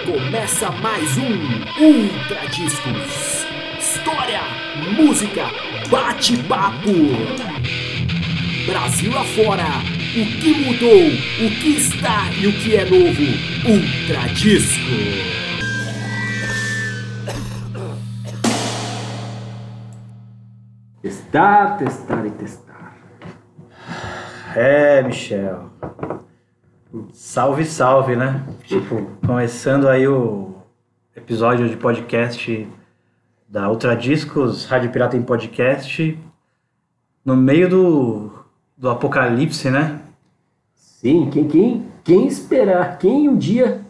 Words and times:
Começa 0.00 0.70
mais 0.70 1.18
um 1.18 1.28
Ultra 1.78 2.48
Discos. 2.48 3.46
História, 3.78 4.40
música, 4.96 5.44
bate-papo. 5.90 6.88
Brasil 8.66 9.12
afora, 9.16 9.66
o 10.16 10.40
que 10.40 10.54
mudou, 10.54 11.06
o 11.46 11.50
que 11.60 11.76
está 11.76 12.32
e 12.40 12.46
o 12.46 12.52
que 12.54 12.74
é 12.74 12.84
novo. 12.86 13.22
Ultra 13.68 14.28
Disco. 14.32 14.80
Testar, 21.02 21.76
testar 21.76 22.26
e 22.26 22.30
testar. 22.30 22.96
É, 24.56 25.02
Michel. 25.02 25.70
Salve, 27.14 27.64
salve, 27.64 28.16
né? 28.16 28.44
Tipo, 28.64 29.06
começando 29.26 29.88
aí 29.88 30.06
o 30.06 30.54
episódio 31.16 31.66
de 31.66 31.74
podcast 31.74 32.68
da 33.48 33.70
Ultra 33.70 33.96
Discos, 33.96 34.66
Rádio 34.66 34.90
Pirata 34.90 35.16
em 35.16 35.22
Podcast, 35.22 36.18
no 37.24 37.34
meio 37.34 37.66
do, 37.70 38.30
do 38.76 38.90
apocalipse, 38.90 39.70
né? 39.70 40.02
Sim, 40.74 41.30
quem, 41.30 41.48
quem, 41.48 41.86
quem 42.04 42.26
esperar, 42.26 42.98
quem 42.98 43.26
um 43.26 43.38
dia 43.38 43.80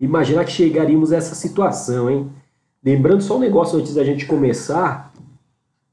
imaginar 0.00 0.46
que 0.46 0.52
chegaríamos 0.52 1.12
a 1.12 1.16
essa 1.16 1.34
situação, 1.34 2.08
hein? 2.08 2.32
Lembrando 2.82 3.22
só 3.22 3.36
um 3.36 3.40
negócio 3.40 3.78
antes 3.78 3.94
da 3.94 4.04
gente 4.04 4.24
começar, 4.24 5.12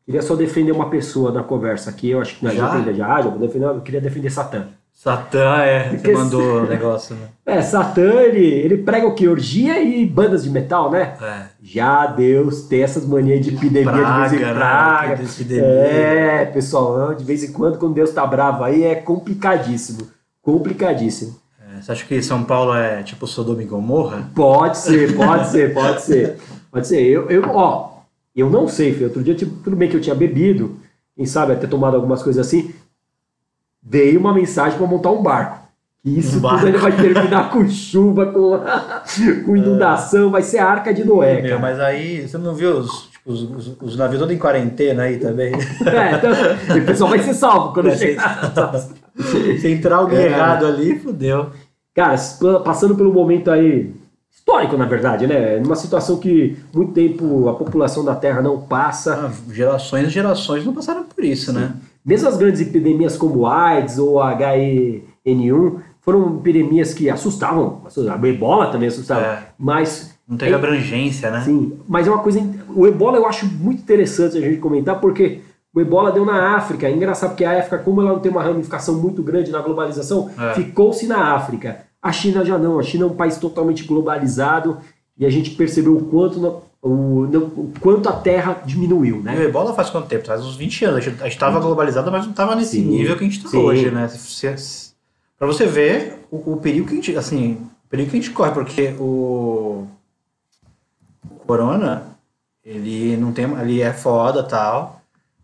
queria 0.05 0.21
só 0.21 0.37
defender 0.37 0.71
uma 0.71 0.89
pessoa 0.89 1.33
na 1.33 1.43
conversa 1.43 1.89
aqui, 1.89 2.11
eu 2.11 2.21
acho 2.21 2.39
que 2.39 2.49
Já? 2.49 2.69
defender 2.69 2.95
já, 2.95 3.21
já 3.21 3.29
vou 3.29 3.39
defender, 3.39 3.65
eu 3.65 3.81
queria 3.81 3.99
defender 3.99 4.29
Satã. 4.29 4.78
Satã, 5.01 5.59
é, 5.61 5.83
você 5.91 5.95
Porque- 5.95 6.11
mandou 6.11 6.63
o 6.63 6.67
negócio, 6.67 7.15
né? 7.15 7.27
É, 7.49 7.61
Satã, 7.61 8.21
ele, 8.21 8.43
ele 8.45 8.77
prega 8.79 9.07
o 9.07 9.15
que? 9.15 9.29
Orgia 9.29 9.81
e 9.81 10.05
bandas 10.05 10.43
de 10.43 10.49
metal, 10.49 10.91
né? 10.91 11.15
É. 11.21 11.43
Já 11.63 12.05
Deus 12.05 12.63
tem 12.63 12.83
essas 12.83 13.05
manias 13.05 13.43
de 13.45 13.55
epidemia 13.55 13.91
de 13.93 13.97
vez 13.97 14.33
em 14.33 14.37
Praga, 14.39 14.45
né? 14.47 14.53
praga. 14.53 15.15
De 15.15 15.23
epidemia. 15.23 15.63
É, 15.65 16.45
pessoal, 16.47 17.15
de 17.15 17.23
vez 17.23 17.45
em 17.45 17.53
quando, 17.53 17.77
quando 17.77 17.93
Deus 17.93 18.11
tá 18.11 18.27
bravo 18.27 18.61
aí, 18.65 18.83
é 18.83 18.93
complicadíssimo. 18.93 20.05
Complicadíssimo. 20.41 21.37
É, 21.77 21.81
Você 21.81 21.91
acha 21.93 22.05
que 22.05 22.21
São 22.21 22.43
Paulo 22.43 22.75
é 22.75 23.01
tipo 23.01 23.25
Sodoma 23.25 23.63
e 23.63 23.65
Gomorra? 23.65 24.29
Pode 24.35 24.77
ser, 24.77 25.15
pode 25.17 25.47
ser, 25.47 25.73
pode 25.73 26.01
ser. 26.01 26.37
Pode 26.69 26.87
ser. 26.87 27.01
Eu, 27.01 27.29
eu, 27.29 27.43
ó, 27.51 27.91
eu 28.35 28.49
não 28.49 28.67
sei, 28.67 28.91
filho. 28.93 29.05
Outro 29.05 29.23
dia, 29.23 29.33
tipo, 29.33 29.55
tudo 29.63 29.77
bem 29.77 29.87
que 29.89 29.95
eu 29.95 30.01
tinha 30.01 30.13
bebido, 30.13 30.77
quem 31.15 31.25
sabe 31.25 31.53
até 31.53 31.67
tomado 31.67 31.95
algumas 31.95 32.21
coisas 32.21 32.45
assim. 32.45 32.73
Veio 33.89 34.19
uma 34.19 34.33
mensagem 34.33 34.77
para 34.77 34.85
montar 34.87 35.09
um 35.11 35.23
barco. 35.23 35.57
E 36.05 36.19
isso 36.19 36.29
Um 36.29 36.33
tudo 36.33 36.41
barco. 36.43 36.65
ainda 36.67 36.77
vai 36.77 36.91
terminar 36.95 37.49
com 37.49 37.67
chuva, 37.67 38.27
com, 38.27 38.59
com 39.45 39.57
inundação, 39.57 40.29
vai 40.29 40.41
ser 40.43 40.59
a 40.59 40.65
arca 40.69 40.93
de 40.93 41.03
Noé, 41.03 41.41
Meu, 41.41 41.59
mas 41.59 41.79
aí, 41.79 42.25
você 42.27 42.37
não 42.37 42.53
viu 42.53 42.77
os, 42.77 43.09
tipo, 43.11 43.31
os, 43.31 43.41
os, 43.41 43.77
os 43.81 43.97
navios 43.97 44.19
todos 44.19 44.33
em 44.33 44.37
quarentena 44.39 45.03
aí 45.03 45.17
também? 45.17 45.51
É, 45.53 46.15
então, 46.15 46.77
o 46.77 46.85
pessoal 46.85 47.09
vai 47.09 47.19
ser 47.19 47.33
salvo 47.33 47.73
quando 47.73 47.89
ser 47.91 47.97
chegar. 47.97 48.51
Se 49.59 49.67
entrar 49.71 49.97
alguém 49.97 50.19
É. 50.19 50.25
errado 50.27 50.65
ali, 50.65 50.97
fudeu. 50.99 51.47
Cara, 51.93 52.15
passando 52.63 52.95
pelo 52.95 53.11
momento 53.11 53.51
aí 53.51 53.93
histórico, 54.31 54.77
na 54.77 54.85
verdade, 54.85 55.27
né? 55.27 55.57
Numa 55.59 55.75
situação 55.75 56.17
que 56.17 56.57
muito 56.73 56.93
tempo 56.93 57.49
a 57.49 57.53
população 57.55 58.05
da 58.05 58.15
Terra 58.15 58.41
não 58.41 58.61
passa. 58.61 59.13
Ah, 59.27 59.53
gerações 59.53 60.07
e 60.07 60.11
gerações 60.11 60.63
não 60.65 60.73
passaram 60.73 61.03
por 61.03 61.23
isso, 61.25 61.51
né? 61.51 61.73
Mesmo 62.09 62.27
as 62.27 62.37
grandes 62.37 62.59
epidemias 62.59 63.15
como 63.15 63.45
AIDS 63.45 63.99
ou 63.99 64.15
HN1 65.25 65.75
foram 66.01 66.37
epidemias 66.37 66.91
que 66.93 67.07
assustavam. 67.07 67.81
assustavam. 67.85 68.23
A 68.25 68.27
ebola 68.33 68.71
também 68.71 68.87
assustava. 68.87 69.21
É. 69.25 69.43
Mas, 69.59 70.17
Não 70.27 70.35
teve 70.37 70.51
É. 70.51 70.55
abrangência, 70.55 71.29
né? 71.29 71.41
sim, 71.41 71.73
mas 71.87 72.07
é 72.07 72.09
uma 72.11 72.23
coisa. 72.23 72.41
O 72.75 72.87
ebola 72.87 73.17
eu 73.17 73.27
acho 73.27 73.45
muito 73.45 73.81
interessante 73.83 74.37
a 74.37 74.41
gente 74.41 74.57
comentar, 74.57 74.99
porque 74.99 75.41
o 75.73 75.79
ebola 75.79 76.11
deu 76.11 76.25
na 76.25 76.55
África. 76.55 76.87
É 76.87 76.91
engraçado 76.91 77.29
porque 77.31 77.45
a 77.45 77.59
África, 77.59 77.77
como 77.79 78.01
ela 78.01 78.11
não 78.13 78.19
tem 78.19 78.31
uma 78.31 78.41
ramificação 78.43 78.95
muito 78.95 79.21
grande 79.21 79.51
na 79.51 79.61
globalização, 79.61 80.29
É. 80.39 80.53
ficou-se 80.55 81.05
na 81.05 81.33
África. 81.35 81.81
A 82.01 82.11
China 82.11 82.43
já 82.43 82.57
não. 82.57 82.79
A 82.79 82.83
China 82.83 83.03
é 83.03 83.07
um 83.07 83.15
país 83.15 83.37
totalmente 83.37 83.83
globalizado 83.83 84.77
e 85.17 85.25
a 85.27 85.29
gente 85.29 85.51
percebeu 85.51 85.95
o 85.97 86.05
quanto, 86.05 86.61
o, 86.81 87.27
no- 87.27 87.45
o 87.45 87.73
quanto 87.79 88.07
a 88.07 88.13
Terra 88.13 88.61
diminuiu, 88.65 89.17
E 89.17 89.21
né? 89.21 89.37
o 89.37 89.41
ebola 89.43 89.73
faz 89.73 89.89
quanto 89.89 90.07
tempo? 90.07 90.25
Faz 90.25 90.43
uns 90.45 90.55
20 90.55 90.85
anos. 90.85 90.97
A 90.97 91.01
gente 91.01 91.25
estava 91.27 91.59
globalizado, 91.59 92.11
mas 92.11 92.23
não 92.23 92.31
estava 92.31 92.55
nesse 92.55 92.77
Sim. 92.77 92.85
nível 92.85 93.17
que 93.17 93.23
a 93.25 93.27
gente 93.29 93.45
está 93.45 93.57
hoje, 93.57 93.91
né? 93.91 94.09
Pra 95.37 95.47
você 95.47 95.65
ver 95.65 96.25
o, 96.31 96.53
o 96.53 96.57
perigo 96.57 96.85
que 96.87 96.93
a 96.93 96.95
gente, 96.95 97.15
assim, 97.17 97.53
o 97.85 97.89
perigo 97.89 98.09
que 98.11 98.17
a 98.17 98.21
gente 98.21 98.31
corre, 98.33 98.51
porque 98.51 98.93
o, 98.99 99.87
o 101.29 101.35
corona, 101.45 102.03
ele 102.63 103.17
não 103.17 103.31
tem, 103.31 103.45
ele 103.59 103.81
é 103.81 103.93
foda 103.93 104.43
tal, 104.43 105.01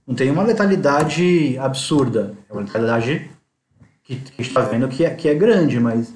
não 0.08 0.16
tem 0.16 0.30
uma 0.32 0.44
letalidade 0.44 1.58
absurda. 1.60 2.34
É 2.50 2.54
uma 2.54 2.62
letalidade 2.62 3.30
que, 4.04 4.16
que 4.18 4.34
a 4.34 4.44
gente 4.44 4.48
está 4.50 4.62
vendo 4.62 4.88
que 4.88 5.04
é, 5.04 5.10
que 5.10 5.28
é 5.28 5.34
grande, 5.34 5.80
mas 5.80 6.14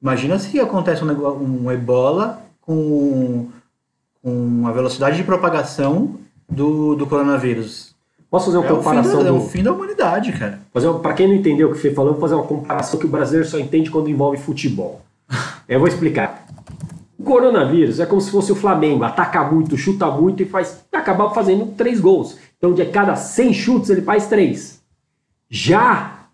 imagina 0.00 0.38
se 0.38 0.58
acontece 0.60 1.04
um, 1.04 1.64
um 1.64 1.70
ebola 1.72 2.42
com, 2.60 3.48
com 4.26 4.66
a 4.66 4.72
velocidade 4.72 5.16
de 5.16 5.22
propagação 5.22 6.16
do, 6.50 6.96
do 6.96 7.06
coronavírus. 7.06 7.94
Posso 8.28 8.46
fazer 8.46 8.58
uma 8.58 8.66
É 8.66 8.72
o, 8.72 8.76
comparação? 8.78 9.22
da, 9.22 9.28
é 9.28 9.32
do- 9.32 9.36
o 9.36 9.40
fim 9.48 9.62
da 9.62 9.72
humanidade, 9.72 10.32
cara. 10.32 10.58
Fazer 10.74 10.88
uma, 10.88 10.98
pra 10.98 11.12
quem 11.12 11.28
não 11.28 11.34
entendeu 11.36 11.68
o 11.68 11.70
que 11.70 11.78
o 11.78 11.80
Fê 11.80 11.92
falou, 11.92 12.10
eu 12.10 12.14
vou 12.14 12.20
fazer 12.20 12.34
uma 12.34 12.42
comparação 12.42 12.98
que 12.98 13.06
o 13.06 13.08
brasileiro 13.08 13.48
só 13.48 13.56
entende 13.56 13.88
quando 13.88 14.10
envolve 14.10 14.36
futebol. 14.38 15.00
Eu 15.68 15.78
vou 15.80 15.86
explicar. 15.88 16.44
O 17.18 17.22
coronavírus 17.24 17.98
é 18.00 18.06
como 18.06 18.20
se 18.20 18.30
fosse 18.30 18.50
o 18.52 18.56
Flamengo, 18.56 19.02
ataca 19.04 19.42
muito, 19.44 19.76
chuta 19.76 20.08
muito 20.10 20.42
e 20.42 20.46
faz 20.46 20.84
acabar 20.92 21.30
fazendo 21.30 21.66
três 21.76 21.98
gols. 22.00 22.36
Então, 22.58 22.72
de 22.72 22.84
cada 22.86 23.14
100 23.16 23.52
chutes, 23.54 23.90
ele 23.90 24.02
faz 24.02 24.26
três. 24.28 24.80
Já 25.48 26.26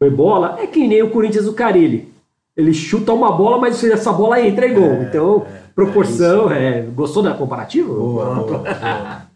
o 0.00 0.04
Ebola 0.04 0.56
é 0.60 0.66
que 0.66 0.86
nem 0.86 1.02
o 1.02 1.10
Corinthians 1.10 1.44
do 1.46 1.52
Carilli. 1.54 2.12
Ele 2.54 2.74
chuta 2.74 3.12
uma 3.14 3.32
bola, 3.32 3.58
mas 3.58 3.82
essa 3.84 4.12
bola 4.12 4.38
entra 4.40 4.66
em 4.66 4.74
gol. 4.74 5.02
então, 5.02 5.46
proporção. 5.74 6.50
É, 6.50 6.82
Gostou 6.82 7.22
da 7.22 7.34
comparativa? 7.34 7.92
Boa, 7.92 8.34
boa, 8.34 8.58
boa. 8.58 9.22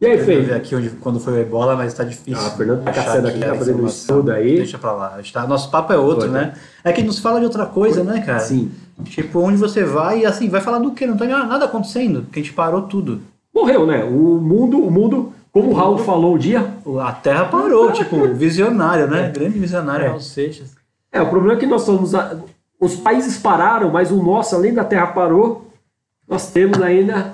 E 0.00 0.06
aí, 0.06 0.16
ver 0.18 0.44
Fê? 0.48 0.52
aqui 0.54 0.74
onde, 0.74 0.90
quando 0.90 1.18
foi 1.18 1.32
o 1.34 1.38
ebola, 1.38 1.76
mas 1.76 1.94
tá 1.94 2.04
difícil. 2.04 2.36
Ah, 2.44 2.48
o 2.48 2.56
Fernando 2.58 2.82
tá 2.82 2.92
caçando 2.92 3.28
aqui, 3.28 3.38
tá 3.38 3.54
fazendo 3.54 3.82
um 3.82 3.86
estudo 3.86 4.32
aí. 4.32 4.56
Deixa 4.56 4.76
pra 4.76 4.92
lá. 4.92 5.18
Tá- 5.32 5.46
nosso 5.46 5.70
papo 5.70 5.92
é 5.94 5.96
outro, 5.96 6.22
Foi, 6.28 6.30
né? 6.30 6.52
É 6.82 6.92
que 6.92 7.02
nos 7.02 7.20
fala 7.20 7.38
de 7.38 7.46
outra 7.46 7.64
coisa, 7.64 8.04
né, 8.04 8.20
cara? 8.20 8.40
Sim. 8.40 8.70
Tipo, 9.04 9.38
onde 9.40 9.56
você 9.56 9.82
vai 9.82 10.20
e 10.20 10.26
assim, 10.26 10.50
vai 10.50 10.60
falar 10.60 10.78
do 10.80 10.90
quê? 10.90 11.06
Não 11.06 11.16
tem 11.16 11.28
nada 11.28 11.64
acontecendo, 11.64 12.22
porque 12.22 12.40
a 12.40 12.42
gente 12.42 12.52
parou 12.52 12.82
tudo. 12.82 13.22
Morreu, 13.54 13.86
né? 13.86 14.04
O 14.04 14.38
mundo, 14.40 14.78
o 14.84 14.90
mundo, 14.90 15.32
como 15.50 15.70
o 15.70 15.72
Raul 15.72 15.96
falou 15.96 16.34
um 16.34 16.38
dia, 16.38 16.66
A 17.00 17.12
Terra 17.12 17.46
parou, 17.46 17.90
tipo, 17.92 18.28
visionário, 18.34 19.06
né? 19.06 19.30
Grande 19.34 19.58
visionário, 19.58 20.04
É. 20.04 20.08
Raul 20.08 20.20
Seixas. 20.20 20.72
é, 21.10 21.22
o 21.22 21.30
problema 21.30 21.54
é 21.54 21.56
que 21.60 21.66
nós 21.66 21.80
somos, 21.82 22.14
a- 22.14 22.36
os 22.84 22.96
países 22.96 23.38
pararam, 23.38 23.90
mas 23.90 24.10
o 24.10 24.22
nosso, 24.22 24.54
além 24.54 24.72
da 24.74 24.84
Terra 24.84 25.08
parou, 25.08 25.70
nós 26.28 26.50
temos 26.50 26.80
ainda 26.82 27.32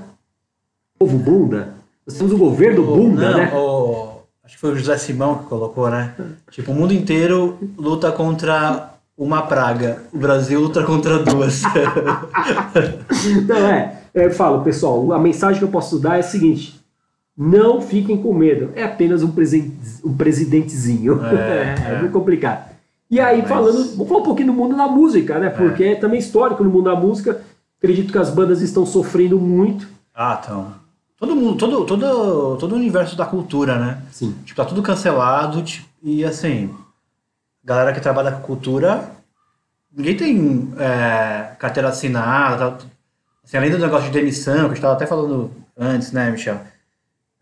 o 0.94 1.06
povo 1.06 1.18
bunda, 1.18 1.74
nós 2.06 2.16
temos 2.16 2.32
o 2.32 2.38
governo 2.38 2.84
bunda, 2.84 3.30
Não, 3.30 3.38
né? 3.38 3.52
o- 3.54 4.20
acho 4.44 4.54
que 4.54 4.60
foi 4.60 4.72
o 4.72 4.76
José 4.76 4.96
Simão 4.98 5.38
que 5.38 5.44
colocou, 5.44 5.88
né? 5.90 6.14
Tipo, 6.50 6.72
o 6.72 6.74
mundo 6.74 6.92
inteiro 6.92 7.58
luta 7.78 8.10
contra 8.12 8.90
uma 9.16 9.42
praga. 9.42 10.02
O 10.12 10.18
Brasil 10.18 10.60
luta 10.60 10.82
contra 10.82 11.18
duas. 11.18 11.62
Não, 13.46 13.56
é, 13.56 13.98
eu 14.14 14.30
falo, 14.30 14.62
pessoal, 14.62 15.12
a 15.12 15.18
mensagem 15.18 15.58
que 15.58 15.64
eu 15.64 15.68
posso 15.70 15.98
dar 15.98 16.16
é 16.16 16.20
a 16.20 16.22
seguinte, 16.22 16.80
não 17.36 17.80
fiquem 17.80 18.20
com 18.20 18.34
medo, 18.34 18.70
é 18.74 18.82
apenas 18.84 19.22
um, 19.22 19.30
presen- 19.30 19.72
um 20.04 20.14
presidentezinho, 20.14 21.20
É, 21.24 21.34
é, 21.88 21.94
é. 21.94 21.98
muito 22.00 22.12
complicado. 22.12 22.68
E 23.10 23.18
aí, 23.18 23.40
Mas- 23.40 23.48
falando, 23.48 23.96
vou 23.96 24.06
falar 24.06 24.20
um 24.20 24.24
pouquinho 24.24 24.48
do 24.48 24.52
mundo 24.54 24.76
da 24.76 24.86
música, 24.86 25.38
né? 25.38 25.50
Porque 25.50 25.82
é 25.82 25.94
também 25.96 26.20
histórico 26.20 26.62
no 26.62 26.70
mundo 26.70 26.84
da 26.84 26.94
música, 26.94 27.42
acredito 27.78 28.12
que 28.12 28.18
as 28.18 28.30
bandas 28.30 28.62
estão 28.62 28.86
sofrendo 28.86 29.38
muito, 29.38 29.88
Ah, 30.14 30.38
então. 30.42 30.74
Todo 31.18 31.34
mundo, 31.36 31.56
todo, 31.58 31.84
todo, 31.84 32.56
todo 32.56 32.72
o 32.72 32.76
universo 32.76 33.16
da 33.16 33.26
cultura, 33.26 33.78
né? 33.78 34.02
Sim. 34.12 34.34
Tipo, 34.44 34.56
tá 34.62 34.66
tudo 34.68 34.82
cancelado, 34.82 35.62
tipo, 35.62 35.86
e 36.02 36.24
assim, 36.24 36.74
galera 37.64 37.92
que 37.92 38.00
trabalha 38.00 38.32
com 38.32 38.40
cultura, 38.42 39.10
ninguém 39.94 40.16
tem 40.16 40.72
é, 40.78 41.52
carteira 41.58 41.88
assinada, 41.88 42.70
tá, 42.72 42.86
assim, 43.44 43.56
além 43.56 43.70
do 43.70 43.78
negócio 43.78 44.06
de 44.10 44.18
demissão, 44.18 44.54
que 44.54 44.64
a 44.64 44.68
gente 44.68 44.80
tava 44.80 44.94
até 44.94 45.06
falando 45.06 45.50
antes, 45.76 46.12
né, 46.12 46.30
Michel? 46.30 46.60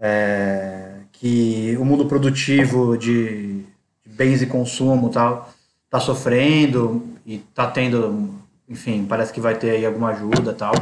É, 0.00 0.94
que 1.12 1.76
o 1.80 1.84
mundo 1.84 2.06
produtivo 2.06 2.96
de, 2.96 3.62
de 4.04 4.12
bens 4.12 4.40
e 4.42 4.46
consumo 4.46 5.08
tal 5.10 5.50
tá 5.90 6.00
sofrendo 6.00 7.06
e 7.26 7.38
tá 7.38 7.66
tendo, 7.70 8.34
enfim, 8.68 9.06
parece 9.06 9.32
que 9.32 9.40
vai 9.40 9.54
ter 9.56 9.70
aí 9.70 9.86
alguma 9.86 10.10
ajuda 10.10 10.52
tal 10.52 10.74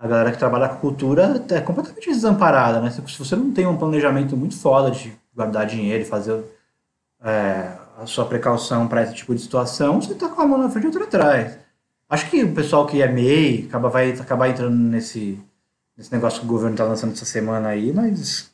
a 0.00 0.08
galera 0.08 0.32
que 0.32 0.38
trabalha 0.38 0.66
com 0.70 0.76
cultura 0.76 1.44
é 1.50 1.60
completamente 1.60 2.08
desamparada, 2.08 2.80
né? 2.80 2.90
Se, 2.90 3.02
você 3.02 3.36
não 3.36 3.52
tem 3.52 3.66
um 3.66 3.76
planejamento 3.76 4.34
muito 4.34 4.56
foda 4.56 4.90
de 4.90 5.12
guardar 5.36 5.66
dinheiro 5.66 6.02
e 6.02 6.06
fazer 6.06 6.42
é, 7.22 7.72
a 7.98 8.06
sua 8.06 8.24
precaução 8.24 8.88
para 8.88 9.02
esse 9.02 9.14
tipo 9.14 9.34
de 9.34 9.42
situação, 9.42 10.00
você 10.00 10.14
tá 10.14 10.26
com 10.30 10.40
a 10.40 10.46
mão 10.46 10.58
na 10.58 10.70
frente 10.70 10.84
e 10.84 10.86
outra 10.86 11.04
atrás. 11.04 11.58
Acho 12.08 12.30
que 12.30 12.42
o 12.42 12.54
pessoal 12.54 12.86
que 12.86 13.02
é 13.02 13.12
MEI 13.12 13.66
acaba, 13.68 13.90
vai 13.90 14.12
acabar 14.12 14.48
entrando 14.48 14.74
nesse, 14.74 15.38
nesse 15.94 16.10
negócio 16.10 16.40
que 16.40 16.46
o 16.46 16.48
governo 16.48 16.74
está 16.74 16.84
lançando 16.84 17.12
essa 17.12 17.26
semana 17.26 17.68
aí, 17.68 17.92
mas 17.92 18.50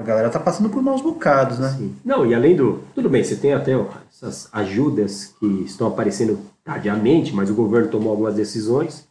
a 0.00 0.02
galera 0.02 0.30
tá 0.30 0.40
passando 0.40 0.70
por 0.70 0.82
maus 0.82 1.02
bocados, 1.02 1.58
né? 1.58 1.74
Sim. 1.76 1.94
Não, 2.02 2.24
e 2.24 2.34
além 2.34 2.56
do. 2.56 2.80
Tudo 2.94 3.10
bem, 3.10 3.22
você 3.22 3.36
tem 3.36 3.52
até 3.52 3.76
ó, 3.76 3.84
essas 4.10 4.48
ajudas 4.50 5.34
que 5.38 5.46
estão 5.64 5.86
aparecendo 5.88 6.38
tardiamente, 6.64 7.34
mas 7.34 7.50
o 7.50 7.54
governo 7.54 7.88
tomou 7.88 8.10
algumas 8.10 8.34
decisões. 8.34 9.06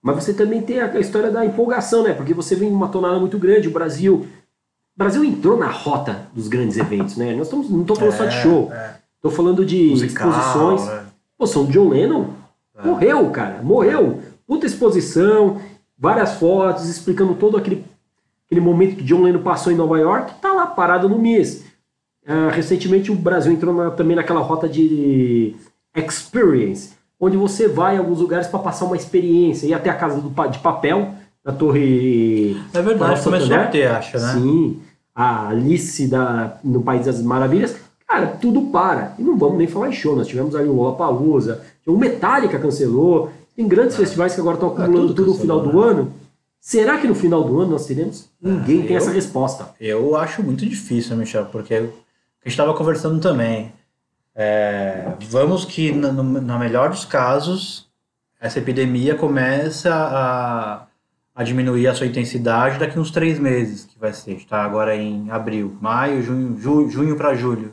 Mas 0.00 0.16
você 0.16 0.32
também 0.32 0.62
tem 0.62 0.80
a, 0.80 0.98
história 0.98 1.30
da 1.30 1.44
empolgação, 1.44 2.02
né? 2.02 2.14
Porque 2.14 2.32
você 2.32 2.56
vem 2.56 2.70
numa 2.70 2.88
tonada 2.88 3.20
muito 3.20 3.38
grande. 3.38 3.68
O 3.68 3.72
Brasil. 3.72 4.26
O 4.94 4.98
Brasil 4.98 5.24
entrou 5.24 5.56
na 5.56 5.68
rota 5.68 6.26
dos 6.34 6.48
grandes 6.48 6.76
eventos, 6.76 7.16
né? 7.16 7.34
Nós 7.34 7.46
estamos, 7.46 7.68
não 7.70 7.82
estou 7.82 7.96
falando 7.96 8.16
só 8.16 8.24
de 8.24 8.34
show. 8.36 8.70
é. 8.72 8.96
Estou 9.16 9.30
falando 9.30 9.64
de 9.64 9.90
Musical, 9.90 10.30
exposições. 10.30 10.88
é. 10.88 11.02
Pô, 11.38 11.46
São 11.46 11.66
John 11.66 11.90
Lennon 11.90 12.30
morreu, 12.84 13.30
cara. 13.30 13.62
Morreu. 13.62 14.20
Puta 14.46 14.66
exposição, 14.66 15.60
várias 15.96 16.34
fotos 16.34 16.88
explicando 16.88 17.34
todo 17.34 17.56
aquele, 17.56 17.84
aquele 18.52 18.60
momento 18.60 18.96
que 18.96 19.04
John 19.04 19.22
Lennon 19.22 19.40
passou 19.40 19.72
em 19.72 19.76
Nova 19.76 19.98
York. 19.98 20.34
Tá 20.40 20.52
lá 20.52 20.66
parado 20.66 21.08
no 21.08 21.18
mês. 21.18 21.64
Ah, 22.26 22.50
recentemente 22.52 23.10
o 23.10 23.14
Brasil 23.14 23.50
entrou 23.50 23.74
na- 23.74 23.90
também 23.90 24.14
naquela 24.14 24.40
rota 24.40 24.68
de 24.68 25.56
experience, 25.96 26.90
onde 27.18 27.36
você 27.36 27.66
vai 27.66 27.96
em 27.96 27.98
alguns 27.98 28.20
lugares 28.20 28.46
para 28.46 28.58
passar 28.60 28.84
uma 28.84 28.96
experiência. 28.96 29.66
Ir 29.66 29.74
até 29.74 29.88
a 29.88 29.94
casa 29.94 30.20
do, 30.20 30.28
de 30.50 30.58
papel, 30.58 31.14
na 31.44 31.52
Torre. 31.52 32.56
É 32.74 32.82
verdade, 32.82 33.22
começou 33.22 33.56
a 33.56 33.64
ter, 33.66 33.86
acho, 33.90 34.18
né? 34.18 34.32
Sim, 34.34 34.78
a 35.14 35.48
Alice 35.48 36.06
da, 36.06 36.58
no 36.62 36.82
País 36.82 37.06
das 37.06 37.22
Maravilhas. 37.22 37.74
Cara, 38.06 38.26
tudo 38.26 38.62
para. 38.70 39.14
E 39.18 39.22
não 39.22 39.36
vamos 39.38 39.56
nem 39.56 39.66
falar 39.66 39.88
em 39.88 39.92
show. 39.92 40.14
Nós 40.14 40.28
tivemos 40.28 40.54
ali 40.54 40.68
o 40.68 40.74
Lollapalooza, 40.74 41.62
o 41.86 41.96
Metallica 41.96 42.58
cancelou. 42.58 43.30
Tem 43.56 43.66
grandes 43.66 43.96
festivais 43.96 44.34
que 44.34 44.40
agora 44.40 44.54
estão 44.56 44.68
acumulando 44.70 45.08
tudo 45.08 45.14
tudo 45.14 45.32
no 45.32 45.38
final 45.38 45.60
cancelou, 45.60 45.82
do 45.82 45.88
ano. 45.88 46.12
Será 46.64 46.96
que 46.98 47.08
no 47.08 47.14
final 47.16 47.42
do 47.42 47.60
ano 47.60 47.72
nós 47.72 47.86
teremos? 47.86 48.30
Ninguém 48.40 48.82
tem 48.82 48.92
eu- 48.92 48.96
essa 48.98 49.10
resposta. 49.10 49.74
Eu 49.80 50.14
acho 50.14 50.44
muito 50.44 50.64
difícil, 50.64 51.16
Michel, 51.16 51.46
porque 51.46 51.74
a 51.74 51.80
gente 51.80 51.90
estava 52.46 52.72
conversando 52.72 53.20
também. 53.20 53.72
É, 54.32 55.12
vamos 55.28 55.64
que, 55.64 55.90
na, 55.90 56.12
no, 56.12 56.22
na 56.40 56.56
melhor 56.60 56.90
dos 56.90 57.04
casos, 57.04 57.88
essa 58.40 58.60
epidemia 58.60 59.16
começa 59.16 59.92
a, 59.92 60.86
a 61.34 61.42
diminuir 61.42 61.88
a 61.88 61.94
sua 61.96 62.06
intensidade 62.06 62.78
daqui 62.78 62.96
uns 62.96 63.10
três 63.10 63.40
meses, 63.40 63.84
que 63.84 63.98
vai 63.98 64.12
ser. 64.12 64.34
Está 64.36 64.62
agora 64.62 64.94
em 64.96 65.28
abril, 65.32 65.76
maio, 65.80 66.22
junho, 66.22 66.56
ju- 66.56 66.88
junho 66.88 67.16
para 67.16 67.34
julho. 67.34 67.72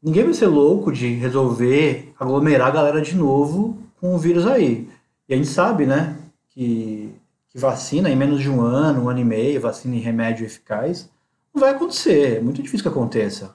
Ninguém 0.00 0.22
vai 0.24 0.34
ser 0.34 0.46
louco 0.46 0.92
de 0.92 1.08
resolver 1.14 2.12
aglomerar 2.18 2.68
a 2.68 2.70
galera 2.70 3.02
de 3.02 3.16
novo 3.16 3.76
com 4.00 4.14
o 4.14 4.18
vírus 4.18 4.46
aí. 4.46 4.88
E 5.28 5.34
a 5.34 5.36
gente 5.36 5.48
sabe, 5.48 5.84
né, 5.84 6.16
que, 6.50 7.12
que 7.52 7.58
vacina 7.58 8.08
em 8.10 8.16
menos 8.16 8.40
de 8.40 8.48
um 8.50 8.60
ano, 8.62 9.04
um 9.04 9.08
ano 9.08 9.20
e 9.20 9.24
meio, 9.24 9.60
vacina 9.60 9.94
e 9.94 10.00
remédio 10.00 10.46
eficaz, 10.46 11.10
não 11.54 11.60
vai 11.60 11.70
acontecer. 11.70 12.38
É 12.38 12.40
muito 12.40 12.62
difícil 12.62 12.82
que 12.82 12.88
aconteça. 12.88 13.54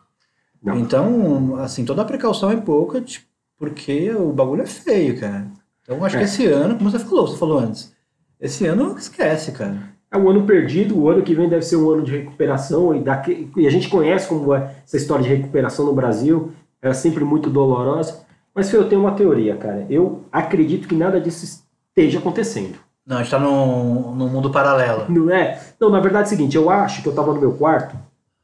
Não. 0.63 0.77
Então, 0.77 1.55
assim, 1.57 1.83
toda 1.83 2.01
a 2.01 2.05
precaução 2.05 2.51
é 2.51 2.57
pouca, 2.57 3.01
tipo, 3.01 3.25
porque 3.57 4.11
o 4.11 4.31
bagulho 4.31 4.61
é 4.61 4.67
feio, 4.67 5.19
cara. 5.19 5.47
Então, 5.81 6.03
acho 6.05 6.15
É. 6.15 6.19
que 6.19 6.25
esse 6.25 6.45
ano, 6.45 6.77
como 6.77 6.91
você 6.91 6.99
falou, 6.99 7.27
você 7.27 7.37
falou 7.37 7.59
antes, 7.59 7.91
esse 8.39 8.65
ano 8.67 8.95
esquece, 8.97 9.51
cara. 9.51 9.95
É 10.11 10.17
um 10.17 10.29
ano 10.29 10.45
perdido, 10.45 10.97
o 10.97 11.09
ano 11.09 11.23
que 11.23 11.33
vem 11.33 11.49
deve 11.49 11.65
ser 11.65 11.75
um 11.75 11.89
ano 11.89 12.03
de 12.03 12.11
recuperação, 12.11 12.95
e, 12.95 12.99
daqui, 13.01 13.49
e 13.57 13.65
a 13.65 13.69
gente 13.69 13.89
conhece 13.89 14.27
como 14.27 14.53
é 14.53 14.75
essa 14.85 14.95
história 14.95 15.23
de 15.23 15.29
recuperação 15.29 15.85
no 15.85 15.93
Brasil, 15.93 16.51
é 16.81 16.93
sempre 16.93 17.23
muito 17.25 17.49
dolorosa. 17.49 18.25
Mas 18.53 18.71
eu 18.73 18.87
tenho 18.87 19.01
uma 19.01 19.11
teoria, 19.11 19.55
cara. 19.55 19.85
Eu 19.89 20.23
acredito 20.31 20.87
que 20.87 20.95
nada 20.95 21.19
disso 21.19 21.63
esteja 21.89 22.19
acontecendo. 22.19 22.77
Não, 23.07 23.17
a 23.17 23.23
gente 23.23 23.31
tá 23.31 23.39
num, 23.39 24.13
num 24.13 24.27
mundo 24.27 24.51
paralelo. 24.51 25.05
Não 25.07 25.31
é? 25.31 25.61
Não, 25.79 25.89
na 25.89 26.01
verdade 26.01 26.25
é 26.25 26.27
o 26.27 26.29
seguinte, 26.29 26.57
eu 26.57 26.69
acho 26.69 27.01
que 27.01 27.07
eu 27.07 27.15
tava 27.15 27.33
no 27.33 27.39
meu 27.39 27.53
quarto, 27.53 27.95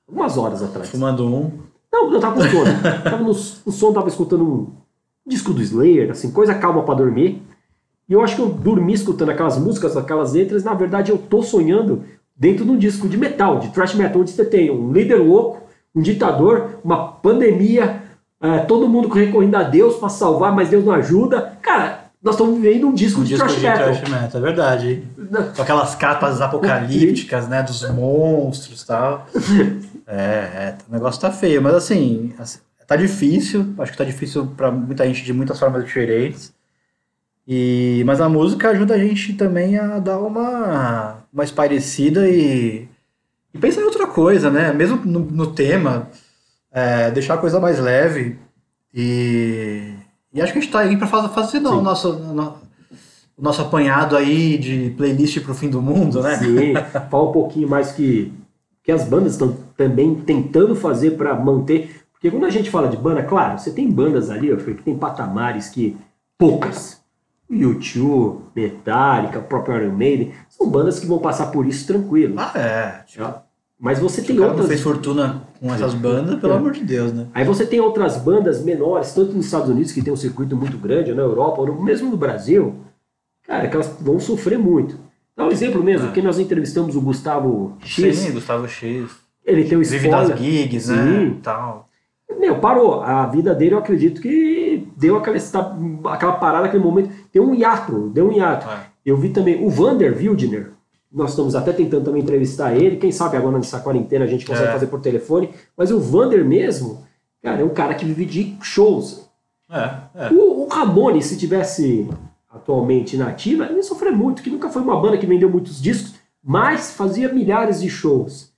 algumas 0.07 0.37
horas 0.37 0.63
atrás. 0.63 0.89
Fumando 0.89 1.25
um. 1.27 1.51
Não, 1.91 2.11
eu 2.13 2.19
tava 2.21 2.35
com 2.35 2.49
sono. 2.49 2.71
tava 3.03 3.17
no, 3.17 3.27
no 3.27 3.33
som, 3.33 3.91
tava 3.91 4.07
escutando 4.07 4.43
um 4.45 4.71
disco 5.27 5.51
do 5.51 5.61
Slayer, 5.61 6.11
assim, 6.11 6.31
coisa 6.31 6.55
calma 6.55 6.81
pra 6.83 6.95
dormir. 6.95 7.43
E 8.07 8.13
eu 8.13 8.21
acho 8.21 8.37
que 8.37 8.41
eu 8.41 8.47
dormi 8.47 8.93
escutando 8.93 9.29
aquelas 9.29 9.57
músicas, 9.57 9.97
aquelas 9.97 10.31
letras, 10.31 10.63
na 10.63 10.73
verdade 10.73 11.11
eu 11.11 11.17
tô 11.17 11.43
sonhando 11.43 12.03
dentro 12.35 12.63
de 12.63 12.71
um 12.71 12.77
disco 12.77 13.09
de 13.09 13.17
metal, 13.17 13.59
de 13.59 13.69
thrash 13.69 13.95
metal, 13.95 14.21
onde 14.21 14.31
você 14.31 14.45
tem 14.45 14.71
um 14.71 14.91
líder 14.91 15.15
louco, 15.15 15.61
um 15.93 16.01
ditador, 16.01 16.79
uma 16.83 17.07
pandemia, 17.07 18.01
é, 18.41 18.59
todo 18.59 18.89
mundo 18.89 19.07
recorrendo 19.09 19.55
a 19.55 19.63
Deus 19.63 19.95
pra 19.95 20.09
salvar, 20.09 20.53
mas 20.53 20.69
Deus 20.69 20.83
não 20.83 20.93
ajuda. 20.93 21.57
Cara, 21.61 22.02
nós 22.23 22.35
estamos 22.35 22.59
vivendo 22.59 22.87
um 22.87 22.93
disco 22.93 23.19
Um 23.19 23.23
de 23.23 23.29
disco 23.33 23.45
thrash 23.45 23.59
de 23.59 23.67
metal. 23.67 23.83
thrash 23.83 24.09
metal, 24.09 24.41
é 24.41 24.43
verdade. 24.43 25.03
Com 25.55 25.61
aquelas 25.61 25.93
capas 25.95 26.39
apocalípticas, 26.39 27.49
né, 27.49 27.61
dos 27.61 27.87
monstros 27.91 28.81
e 28.81 28.87
tal. 28.87 29.27
É, 30.05 30.15
é, 30.15 30.77
o 30.89 30.91
negócio 30.91 31.19
tá 31.21 31.31
feio, 31.31 31.61
mas 31.61 31.73
assim, 31.73 32.33
assim, 32.37 32.59
tá 32.85 32.97
difícil, 32.97 33.73
acho 33.79 33.93
que 33.93 33.97
tá 33.97 34.03
difícil 34.03 34.47
pra 34.47 34.69
muita 34.69 35.07
gente 35.07 35.23
de 35.23 35.31
muitas 35.31 35.57
formas 35.57 35.85
diferentes. 35.85 36.53
E, 37.47 38.03
mas 38.05 38.19
a 38.19 38.27
música 38.27 38.69
ajuda 38.69 38.95
a 38.95 38.97
gente 38.97 39.33
também 39.33 39.77
a 39.77 39.99
dar 39.99 40.19
uma, 40.19 41.19
uma 41.31 41.43
espairecida 41.45 42.27
e, 42.27 42.85
e 43.53 43.57
pensar 43.57 43.79
em 43.79 43.85
outra 43.85 44.05
coisa, 44.07 44.49
né? 44.51 44.73
Mesmo 44.73 44.97
no, 45.05 45.21
no 45.21 45.47
tema, 45.53 46.09
é, 46.69 47.09
deixar 47.09 47.35
a 47.35 47.37
coisa 47.37 47.61
mais 47.61 47.79
leve. 47.79 48.37
E, 48.93 49.93
e 50.33 50.41
acho 50.41 50.51
que 50.51 50.59
a 50.59 50.61
gente 50.61 50.71
tá 50.71 50.79
aí 50.79 50.97
pra 50.97 51.07
fazer, 51.07 51.59
não, 51.59 51.79
o, 51.79 51.81
nosso, 51.81 52.13
no- 52.13 52.55
o 53.37 53.41
nosso 53.41 53.61
apanhado 53.61 54.15
aí 54.17 54.57
de 54.57 54.93
playlist 54.97 55.39
pro 55.41 55.53
fim 55.53 55.69
do 55.69 55.81
mundo, 55.81 56.21
né? 56.21 56.37
Sim, 56.37 56.73
fala 57.09 57.29
um 57.29 57.31
pouquinho 57.31 57.67
mais 57.67 57.91
que, 57.91 58.31
que 58.83 58.91
as 58.91 59.03
bandas 59.05 59.33
estão 59.33 59.55
também 59.77 60.15
tentando 60.15 60.75
fazer 60.75 61.11
para 61.11 61.35
manter. 61.35 62.03
Porque 62.11 62.31
quando 62.31 62.45
a 62.45 62.49
gente 62.49 62.69
fala 62.69 62.87
de 62.87 62.97
banda, 62.97 63.21
claro, 63.23 63.59
você 63.59 63.71
tem 63.71 63.89
bandas 63.91 64.29
ali, 64.29 64.51
ó, 64.51 64.55
que 64.55 64.73
tem 64.75 64.97
patamares 64.97 65.69
que 65.69 65.95
poucas. 66.37 67.01
U2, 67.51 68.37
Metallica, 68.55 69.37
o 69.39 69.43
próprio 69.43 69.75
Iron 69.77 69.95
Maiden, 69.95 70.31
são 70.49 70.67
bandas 70.67 70.99
que 70.99 71.05
vão 71.05 71.19
passar 71.19 71.47
por 71.47 71.67
isso 71.67 71.85
tranquilo. 71.85 72.35
Ah, 72.39 72.51
é. 72.55 73.03
Mas 73.79 73.99
você 73.99 74.21
tem 74.23 74.35
o 74.35 74.39
cara 74.39 74.47
não 74.53 74.57
outras. 74.59 74.69
fez 74.69 74.81
fortuna 74.81 75.43
com 75.67 75.73
essas 75.73 75.93
bandas, 75.93 76.39
pelo 76.39 76.53
É. 76.53 76.55
amor 76.57 76.71
de 76.71 76.83
Deus, 76.83 77.13
né? 77.13 77.27
Aí 77.33 77.45
você 77.45 77.65
tem 77.65 77.79
outras 77.79 78.17
bandas 78.17 78.61
menores, 78.63 79.13
tanto 79.13 79.31
nos 79.33 79.45
Estados 79.45 79.69
Unidos, 79.69 79.91
que 79.91 80.01
tem 80.01 80.11
um 80.11 80.17
circuito 80.17 80.55
muito 80.55 80.77
grande, 80.77 81.11
ou 81.11 81.15
na 81.15 81.23
Europa, 81.23 81.61
ou 81.61 81.81
mesmo 81.81 82.09
no 82.09 82.17
Brasil, 82.17 82.75
cara, 83.47 83.67
que 83.67 83.75
elas 83.75 83.95
vão 84.01 84.19
sofrer 84.19 84.59
muito. 84.59 84.97
Dá 85.35 85.45
um 85.45 85.51
exemplo 85.51 85.81
mesmo, 85.81 86.03
É. 86.03 86.07
porque 86.07 86.21
nós 86.21 86.37
entrevistamos 86.37 86.95
o 86.95 87.01
Gustavo 87.01 87.77
X, 87.83 88.17
Sim, 88.17 88.31
Gustavo 88.33 88.67
X. 88.67 89.09
ele 89.45 89.63
tem 89.63 89.77
o 89.77 89.81
Vive 89.83 90.09
das 90.09 90.37
gigs, 90.37 90.89
né? 90.91 91.19
Sim. 91.19 91.39
Tal. 91.41 91.87
Meu, 92.39 92.57
parou. 92.59 93.01
A 93.01 93.25
vida 93.27 93.55
dele, 93.55 93.73
eu 93.75 93.79
acredito 93.79 94.19
que 94.21 94.87
deu 94.97 95.15
aquela, 95.17 95.37
aquela 96.11 96.33
parada, 96.33 96.65
aquele 96.65 96.83
momento. 96.83 97.09
Deu 97.33 97.43
um 97.47 97.55
hiato, 97.55 98.09
deu 98.09 98.27
um 98.27 98.33
hiato. 98.33 98.67
É. 98.69 98.79
Eu 99.05 99.15
vi 99.17 99.29
também 99.29 99.63
o 99.65 99.69
Vander 99.69 100.15
Wildner. 100.17 100.71
Nós 101.13 101.29
estamos 101.31 101.55
até 101.55 101.71
tentando 101.71 102.05
também 102.05 102.21
entrevistar 102.23 102.75
ele. 102.75 102.97
Quem 102.97 103.11
sabe 103.11 103.37
agora 103.37 103.57
nessa 103.57 103.79
quarentena 103.79 104.25
a 104.25 104.27
gente 104.27 104.45
consegue 104.45 104.69
É. 104.69 104.71
fazer 104.71 104.87
por 104.87 104.99
telefone. 104.99 105.49
Mas 105.77 105.91
o 105.91 105.99
Vander 105.99 106.43
mesmo, 106.43 107.03
cara, 107.41 107.61
é 107.61 107.63
um 107.63 107.69
cara 107.69 107.93
que 107.93 108.03
vive 108.05 108.25
de 108.25 108.57
shows. 108.61 109.29
É, 109.69 109.93
é. 110.15 110.29
O, 110.33 110.63
o 110.63 110.67
Ramone, 110.67 111.21
se 111.21 111.37
tivesse 111.37 112.09
atualmente 112.49 113.15
na 113.17 113.27
ativa, 113.27 113.65
ele 113.65 113.75
ia 113.75 113.83
sofrer 113.83 114.11
muito, 114.11 114.41
que 114.41 114.49
nunca 114.49 114.69
foi 114.69 114.81
uma 114.81 114.99
banda 114.99 115.17
que 115.17 115.25
vendeu 115.25 115.49
muitos 115.49 115.81
discos, 115.81 116.15
mas 116.43 116.91
fazia 116.93 117.31
milhares 117.31 117.81
de 117.81 117.89
shows. 117.89 118.51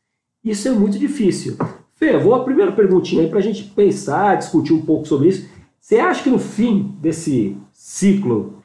Isso 0.43 0.67
é 0.67 0.71
muito 0.71 0.97
difícil. 0.97 1.57
Fê, 1.95 2.17
vou 2.17 2.35
a 2.35 2.43
primeira 2.43 2.71
perguntinha 2.71 3.21
aí 3.21 3.29
pra 3.29 3.39
gente 3.41 3.63
pensar, 3.63 4.35
discutir 4.37 4.73
um 4.73 4.81
pouco 4.81 5.07
sobre 5.07 5.29
isso. 5.29 5.47
Você 5.79 5.97
acha 5.97 6.23
que 6.23 6.29
no 6.29 6.39
fim 6.39 6.95
desse 6.99 7.57
ciclo, 7.71 8.61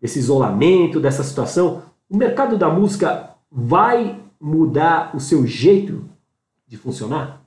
desse 0.00 0.18
isolamento, 0.18 1.00
dessa 1.00 1.22
situação, 1.24 1.82
o 2.10 2.16
mercado 2.16 2.58
da 2.58 2.68
música 2.68 3.30
vai 3.50 4.18
mudar 4.40 5.14
o 5.14 5.20
seu 5.20 5.46
jeito 5.46 6.04
de 6.66 6.76
funcionar? 6.76 7.40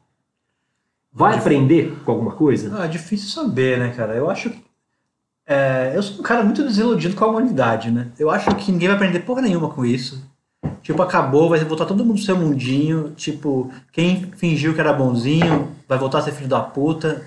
Vai 1.11 1.37
aprender 1.37 1.93
com 2.03 2.11
alguma 2.11 2.31
coisa? 2.31 2.75
Ah, 2.75 2.85
é 2.85 2.87
difícil 2.87 3.29
saber, 3.29 3.77
né, 3.77 3.93
cara? 3.95 4.15
Eu 4.15 4.29
acho 4.29 4.49
que. 4.49 4.63
é, 5.45 5.91
eu 5.95 6.01
sou 6.01 6.21
um 6.21 6.23
cara 6.23 6.43
muito 6.43 6.63
desiludido 6.63 7.15
com 7.15 7.25
a 7.25 7.27
humanidade, 7.27 7.91
né? 7.91 8.11
Eu 8.17 8.31
acho 8.31 8.55
que 8.55 8.71
ninguém 8.71 8.87
vai 8.87 8.95
aprender 8.95 9.19
porra 9.19 9.41
nenhuma 9.41 9.69
com 9.69 9.85
isso. 9.85 10.25
Tipo, 10.81 11.01
acabou, 11.01 11.49
vai 11.49 11.63
voltar 11.63 11.85
todo 11.85 12.03
mundo 12.03 12.15
pro 12.15 12.23
seu 12.23 12.37
mundinho. 12.37 13.11
Tipo, 13.11 13.69
quem 13.91 14.31
fingiu 14.31 14.73
que 14.73 14.79
era 14.79 14.93
bonzinho 14.93 15.71
vai 15.87 15.97
voltar 15.97 16.19
a 16.19 16.21
ser 16.21 16.31
filho 16.31 16.49
da 16.49 16.61
puta. 16.61 17.21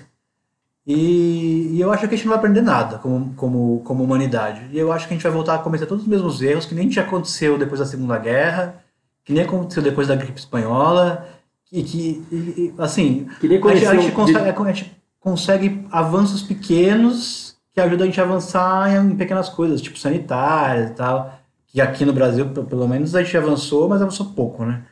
E, 0.89 1.71
e 1.73 1.81
eu 1.81 1.91
acho 1.91 2.07
que 2.07 2.13
a 2.13 2.17
gente 2.17 2.25
não 2.25 2.31
vai 2.31 2.39
aprender 2.39 2.61
nada 2.61 2.97
como, 2.99 3.33
como, 3.35 3.81
como 3.83 4.03
humanidade. 4.05 4.61
E 4.71 4.79
eu 4.79 4.89
acho 4.89 5.05
que 5.05 5.13
a 5.13 5.17
gente 5.17 5.23
vai 5.23 5.31
voltar 5.33 5.55
a 5.55 5.59
cometer 5.59 5.85
todos 5.85 6.05
os 6.05 6.09
mesmos 6.09 6.41
erros 6.41 6.65
que 6.65 6.73
nem 6.73 6.89
aconteceu 6.97 7.57
depois 7.57 7.79
da 7.81 7.85
Segunda 7.85 8.17
Guerra, 8.17 8.81
que 9.25 9.33
nem 9.33 9.43
aconteceu 9.43 9.83
depois 9.83 10.07
da 10.07 10.15
gripe 10.15 10.39
espanhola, 10.39 11.27
e 11.69 11.83
que, 11.83 12.23
e- 12.31 12.73
assim, 12.77 13.27
Que 13.41 13.49
nem 13.49 13.57
a 13.61 13.75
gente, 13.75 13.85
a, 13.85 13.95
gente 13.95 14.11
consegue, 14.13 14.49
a 14.49 14.71
gente 14.71 14.97
consegue 15.19 15.85
avanços 15.91 16.41
pequenos 16.41 17.57
que 17.73 17.81
ajuda 17.81 18.05
a 18.05 18.07
gente 18.07 18.21
a 18.21 18.23
avançar 18.23 18.95
em 18.95 19.15
pequenas 19.17 19.49
coisas, 19.49 19.81
tipo 19.81 19.99
sanitárias 19.99 20.91
e 20.91 20.93
tal. 20.93 21.37
Que 21.67 21.81
aqui 21.81 22.05
no 22.05 22.13
Brasil, 22.13 22.47
pelo 22.49 22.87
menos, 22.87 23.13
a 23.13 23.21
gente 23.21 23.35
avançou, 23.35 23.89
mas 23.89 24.01
avançou 24.01 24.27
pouco, 24.27 24.63
né? 24.63 24.83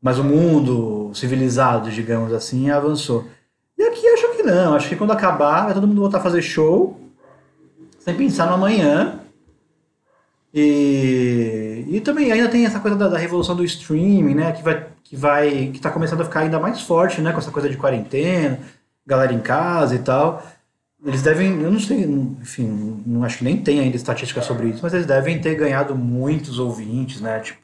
Mas 0.00 0.20
o 0.20 0.24
mundo 0.24 1.10
civilizado, 1.14 1.90
digamos 1.90 2.32
assim, 2.32 2.70
avançou. 2.70 3.26
E 3.76 3.82
aqui 3.82 4.06
acho 4.06 4.21
que 4.42 4.46
não. 4.46 4.74
Acho 4.74 4.88
que 4.88 4.96
quando 4.96 5.12
acabar, 5.12 5.64
vai 5.64 5.74
todo 5.74 5.86
mundo 5.86 6.00
voltar 6.00 6.18
a 6.18 6.22
fazer 6.22 6.42
show, 6.42 7.00
sem 7.98 8.14
pensar 8.14 8.46
no 8.46 8.54
amanhã. 8.54 9.20
E, 10.52 11.86
e 11.88 12.00
também 12.00 12.30
ainda 12.30 12.48
tem 12.48 12.66
essa 12.66 12.80
coisa 12.80 12.96
da, 12.96 13.08
da 13.08 13.18
revolução 13.18 13.56
do 13.56 13.64
streaming, 13.64 14.34
né? 14.34 14.52
Que 14.52 14.62
vai, 14.62 14.86
que 15.02 15.16
vai, 15.16 15.70
que 15.72 15.80
tá 15.80 15.90
começando 15.90 16.20
a 16.20 16.24
ficar 16.24 16.40
ainda 16.40 16.60
mais 16.60 16.82
forte, 16.82 17.20
né? 17.22 17.32
Com 17.32 17.38
essa 17.38 17.50
coisa 17.50 17.68
de 17.68 17.76
quarentena, 17.76 18.58
galera 19.06 19.32
em 19.32 19.40
casa 19.40 19.94
e 19.94 20.00
tal. 20.00 20.44
Eles 21.04 21.22
devem, 21.22 21.60
eu 21.60 21.70
não 21.70 21.80
sei, 21.80 22.04
enfim, 22.04 23.02
não 23.04 23.24
acho 23.24 23.38
que 23.38 23.44
nem 23.44 23.56
tem 23.56 23.80
ainda 23.80 23.96
estatística 23.96 24.40
sobre 24.40 24.68
isso, 24.68 24.80
mas 24.82 24.94
eles 24.94 25.06
devem 25.06 25.40
ter 25.40 25.56
ganhado 25.56 25.96
muitos 25.96 26.60
ouvintes, 26.60 27.20
né? 27.20 27.40
Tipo, 27.40 27.60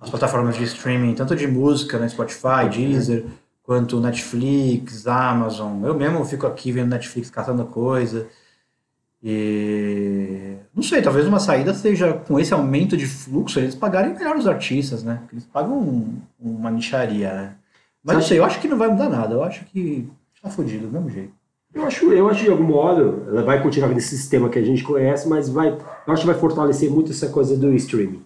as 0.00 0.08
plataformas 0.08 0.56
de 0.56 0.64
streaming, 0.64 1.14
tanto 1.14 1.34
de 1.34 1.46
música, 1.46 1.98
né? 1.98 2.08
Spotify, 2.08 2.68
Deezer, 2.70 3.26
quanto 3.68 4.00
Netflix, 4.00 5.06
Amazon. 5.06 5.84
Eu 5.84 5.92
mesmo 5.94 6.24
fico 6.24 6.46
aqui 6.46 6.72
vendo 6.72 6.88
Netflix 6.88 7.28
catando 7.28 7.66
coisa. 7.66 8.26
E 9.22 10.54
não 10.74 10.82
sei, 10.82 11.02
talvez 11.02 11.26
uma 11.26 11.38
saída 11.38 11.74
seja 11.74 12.14
com 12.14 12.40
esse 12.40 12.54
aumento 12.54 12.96
de 12.96 13.04
fluxo, 13.06 13.58
eles 13.60 13.74
pagarem 13.74 14.14
melhor 14.14 14.36
os 14.38 14.46
artistas, 14.46 15.02
né? 15.04 15.18
Porque 15.20 15.34
eles 15.34 15.44
pagam 15.44 15.76
um- 15.78 16.16
uma 16.40 16.70
nicharia, 16.70 17.30
né? 17.34 17.54
Mas 18.02 18.16
não 18.16 18.22
sei, 18.22 18.38
eu 18.38 18.44
acho 18.46 18.58
que 18.58 18.68
não 18.68 18.78
vai 18.78 18.88
mudar 18.88 19.10
nada. 19.10 19.34
Eu 19.34 19.42
acho 19.42 19.66
que 19.66 20.08
tá 20.42 20.48
fodido 20.48 20.86
do 20.86 20.92
mesmo 20.94 21.10
jeito. 21.10 21.32
Eu 21.74 21.84
acho, 21.84 22.10
eu 22.10 22.26
acho 22.30 22.44
de 22.44 22.50
algum 22.50 22.64
modo, 22.64 23.24
ela 23.28 23.42
vai 23.42 23.62
continuar 23.62 23.88
nesse 23.88 24.16
sistema 24.16 24.48
que 24.48 24.58
a 24.58 24.64
gente 24.64 24.82
conhece, 24.82 25.28
mas 25.28 25.50
vai, 25.50 25.68
eu 26.06 26.12
acho 26.14 26.22
que 26.22 26.26
vai 26.26 26.38
fortalecer 26.38 26.90
muito 26.90 27.10
essa 27.12 27.28
coisa 27.28 27.54
do 27.54 27.70
streaming. 27.74 28.22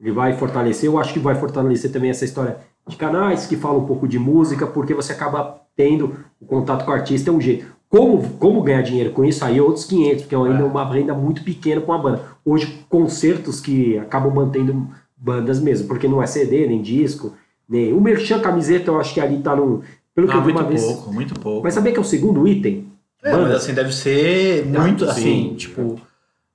Ele 0.00 0.12
vai 0.12 0.34
fortalecer, 0.34 0.88
eu 0.88 0.98
acho 0.98 1.12
que 1.12 1.18
vai 1.18 1.34
fortalecer 1.34 1.92
também 1.92 2.08
essa 2.08 2.24
história 2.24 2.56
de 2.88 2.96
canais 2.96 3.46
que 3.46 3.56
falam 3.56 3.78
um 3.80 3.86
pouco 3.86 4.08
de 4.08 4.18
música, 4.18 4.66
porque 4.66 4.94
você 4.94 5.12
acaba 5.12 5.60
tendo 5.76 6.16
o 6.40 6.46
contato 6.46 6.84
com 6.84 6.90
o 6.90 6.94
artista, 6.94 7.30
é 7.30 7.32
um 7.32 7.40
jeito. 7.40 7.66
Como, 7.88 8.22
como 8.38 8.62
ganhar 8.62 8.82
dinheiro 8.82 9.10
com 9.12 9.24
isso 9.24 9.44
aí 9.44 9.58
é 9.58 9.62
outros 9.62 9.84
500, 9.86 10.22
porque 10.22 10.34
é 10.34 10.38
ainda 10.38 10.60
É. 10.62 10.64
uma 10.64 10.84
renda 10.84 11.14
muito 11.14 11.42
pequena 11.42 11.80
para 11.80 11.94
uma 11.94 12.02
banda. 12.02 12.22
Hoje, 12.44 12.84
concertos 12.88 13.60
que 13.60 13.96
acabam 13.98 14.32
mantendo 14.34 14.88
bandas 15.16 15.58
mesmo, 15.60 15.88
porque 15.88 16.06
não 16.08 16.22
é 16.22 16.26
CD, 16.26 16.66
nem 16.66 16.82
disco, 16.82 17.32
nem... 17.68 17.92
O 17.92 18.00
Merchan 18.00 18.40
Camiseta, 18.40 18.90
eu 18.90 19.00
acho 19.00 19.14
que 19.14 19.20
ali 19.20 19.38
tá 19.38 19.54
no... 19.56 19.82
Pelo 20.14 20.26
que 20.26 20.34
Ah, 20.34 20.36
eu 20.36 20.42
vi 20.42 20.52
muito 20.52 20.60
uma 20.64 20.68
vez... 20.68 20.82
pouco, 20.84 21.12
muito 21.12 21.40
pouco. 21.40 21.62
Mas 21.62 21.74
sabia 21.74 21.92
que 21.92 21.98
é 21.98 22.00
o 22.00 22.04
segundo 22.04 22.46
item? 22.46 22.88
É, 23.22 23.34
mas 23.36 23.52
assim, 23.52 23.72
deve 23.74 23.92
ser 23.92 24.66
muito 24.66 25.04
sim. 25.06 25.10
assim, 25.10 25.54
tipo, 25.56 26.00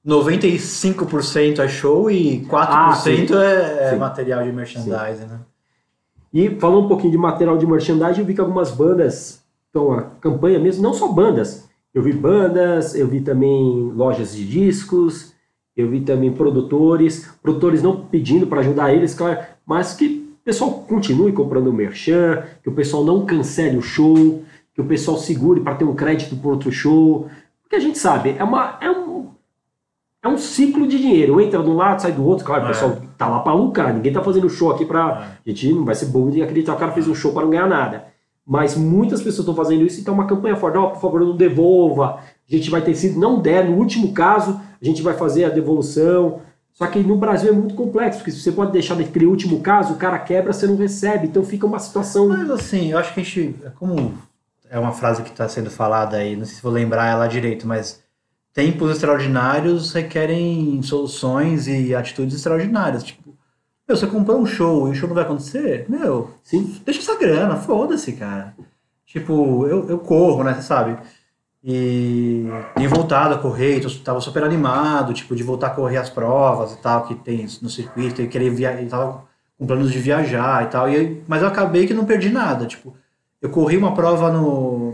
95% 0.05 1.59
é 1.59 1.67
show 1.67 2.09
e 2.11 2.45
4% 2.45 2.51
Ah, 2.69 2.93
sim. 2.95 3.11
é, 3.35 3.87
é 3.87 3.89
Sim. 3.91 3.97
material 3.97 4.43
de 4.43 4.51
merchandising, 4.51 5.25
né? 5.25 5.39
E 6.33 6.49
falando 6.59 6.85
um 6.85 6.87
pouquinho 6.87 7.11
de 7.11 7.17
material 7.17 7.57
de 7.57 7.67
merchandising, 7.67 8.21
eu 8.21 8.25
vi 8.25 8.33
que 8.33 8.41
algumas 8.41 8.71
bandas 8.71 9.43
estão 9.67 9.93
a 9.93 10.01
campanha 10.01 10.57
mesmo, 10.57 10.81
não 10.81 10.93
só 10.93 11.07
bandas. 11.07 11.69
Eu 11.93 12.01
vi 12.01 12.11
bandas, 12.11 12.95
eu 12.95 13.07
vi 13.07 13.21
também 13.21 13.91
lojas 13.95 14.35
de 14.35 14.43
discos, 14.43 15.33
eu 15.77 15.89
vi 15.89 16.01
também 16.01 16.31
produtores, 16.31 17.29
produtores 17.41 17.83
não 17.83 18.05
pedindo 18.05 18.47
para 18.47 18.61
ajudar 18.61 18.93
eles, 18.93 19.13
claro, 19.13 19.39
mas 19.65 19.93
que 19.93 20.35
o 20.41 20.43
pessoal 20.43 20.71
continue 20.87 21.31
comprando 21.31 21.71
merchan, 21.71 22.43
que 22.63 22.69
o 22.69 22.73
pessoal 22.73 23.03
não 23.03 23.25
cancele 23.25 23.77
o 23.77 23.81
show, 23.81 24.43
que 24.73 24.81
o 24.81 24.85
pessoal 24.85 25.17
segure 25.17 25.61
para 25.61 25.75
ter 25.75 25.85
um 25.85 25.95
crédito 25.95 26.35
para 26.35 26.49
outro 26.49 26.71
show. 26.71 27.29
Porque 27.61 27.75
a 27.75 27.79
gente 27.79 27.97
sabe, 27.97 28.35
é, 28.37 28.43
uma, 28.43 28.77
é, 28.81 28.89
um, 28.89 29.29
é 30.23 30.27
um 30.27 30.37
ciclo 30.37 30.87
de 30.87 30.97
dinheiro. 30.97 31.39
Entra 31.41 31.61
de 31.61 31.69
um 31.69 31.75
lado, 31.75 32.01
sai 32.01 32.13
do 32.13 32.25
outro. 32.25 32.45
Claro, 32.45 32.63
o 32.63 32.65
É. 32.65 32.67
pessoal 32.69 32.97
tá 33.17 33.27
lá 33.27 33.39
para 33.39 33.53
lucrar, 33.53 33.93
ninguém 33.93 34.11
tá 34.13 34.23
fazendo 34.23 34.49
show 34.49 34.71
aqui 34.71 34.85
para. 34.85 35.37
A 35.45 35.49
gente 35.49 35.71
não 35.73 35.83
vai 35.85 35.93
ser 35.95 36.05
bobo 36.07 36.31
de 36.31 36.41
acreditar 36.41 36.71
que 36.71 36.77
o 36.77 36.79
cara 36.79 36.91
fez 36.93 37.07
um 37.07 37.13
show 37.13 37.33
para 37.33 37.43
não 37.43 37.49
ganhar 37.49 37.67
nada. 37.67 38.05
Mas 38.45 38.75
muitas 38.75 39.19
pessoas 39.21 39.39
estão 39.47 39.55
fazendo 39.55 39.83
isso, 39.85 40.01
então 40.01 40.13
é 40.13 40.17
uma 40.17 40.27
campanha 40.27 40.55
forte. 40.55 40.77
Ó, 40.77 40.87
por 40.87 40.99
favor, 41.01 41.21
não 41.21 41.35
devolva. 41.35 42.19
A 42.49 42.55
gente 42.55 42.69
vai 42.69 42.81
ter 42.81 42.93
sido, 42.95 43.19
não 43.19 43.39
der, 43.39 43.69
no 43.69 43.77
último 43.77 44.11
caso, 44.13 44.59
a 44.81 44.85
gente 44.85 45.01
vai 45.01 45.13
fazer 45.13 45.45
a 45.45 45.49
devolução. 45.49 46.41
Só 46.73 46.87
que 46.87 46.99
no 46.99 47.15
Brasil 47.15 47.49
é 47.49 47.53
muito 47.53 47.75
complexo, 47.75 48.17
porque 48.19 48.31
se 48.31 48.41
você 48.41 48.51
pode 48.51 48.71
deixar 48.71 48.95
naquele 48.95 49.27
último 49.27 49.59
caso, 49.61 49.93
o 49.93 49.97
cara 49.97 50.17
quebra, 50.19 50.51
você 50.51 50.65
não 50.67 50.75
recebe. 50.75 51.27
Então 51.27 51.43
fica 51.43 51.65
uma 51.67 51.79
situação. 51.79 52.27
Mas 52.27 52.49
assim, 52.49 52.91
eu 52.91 52.97
acho 52.97 53.13
que 53.13 53.19
a 53.21 53.23
gente. 53.23 53.55
É 53.63 53.69
como. 53.69 54.13
É 54.69 54.79
uma 54.79 54.91
frase 54.91 55.21
que 55.21 55.29
está 55.29 55.47
sendo 55.47 55.69
falada 55.69 56.17
aí, 56.17 56.35
não 56.35 56.45
sei 56.45 56.55
se 56.55 56.63
vou 56.63 56.71
lembrar 56.71 57.05
ela 57.07 57.27
direito, 57.27 57.67
mas 57.67 58.02
tempos 58.53 58.91
extraordinários 58.91 59.91
requerem 59.93 60.81
soluções 60.83 61.67
e 61.67 61.93
atitudes 61.95 62.35
extraordinárias. 62.35 63.03
Tipo, 63.03 63.33
meu, 63.87 63.97
você 63.97 64.07
comprou 64.07 64.39
um 64.39 64.45
show 64.45 64.87
e 64.87 64.91
o 64.91 64.95
show 64.95 65.07
não 65.07 65.15
vai 65.15 65.23
acontecer? 65.23 65.85
Meu, 65.89 66.31
Sim. 66.43 66.79
deixa 66.85 66.99
essa 67.01 67.17
grana, 67.19 67.55
foda-se, 67.55 68.13
cara. 68.13 68.55
Tipo, 69.05 69.65
eu, 69.67 69.89
eu 69.89 69.99
corro, 69.99 70.43
né, 70.43 70.53
você 70.53 70.61
sabe? 70.61 70.97
E 71.63 72.45
tenho 72.75 72.89
voltado 72.89 73.35
a 73.35 73.37
correr, 73.37 73.79
tô, 73.79 73.89
tava 74.03 74.19
super 74.19 74.43
animado, 74.43 75.13
tipo, 75.13 75.35
de 75.35 75.43
voltar 75.43 75.67
a 75.67 75.69
correr 75.71 75.97
as 75.97 76.09
provas 76.09 76.73
e 76.73 76.77
tal, 76.77 77.05
que 77.07 77.15
tem 77.15 77.47
no 77.61 77.69
circuito, 77.69 78.21
e 78.21 78.27
querer 78.27 78.49
via 78.49 78.81
e 78.81 78.85
tava 78.85 79.23
com 79.57 79.65
planos 79.65 79.91
de 79.91 79.97
viajar 79.99 80.63
e 80.63 80.67
tal, 80.67 80.89
e 80.89 80.95
aí- 80.95 81.23
mas 81.27 81.41
eu 81.41 81.47
acabei 81.47 81.87
que 81.87 81.93
não 81.93 82.03
perdi 82.05 82.29
nada, 82.29 82.65
tipo, 82.65 82.93
eu 83.41 83.49
corri 83.49 83.77
uma 83.77 83.93
prova 83.93 84.29
no, 84.31 84.91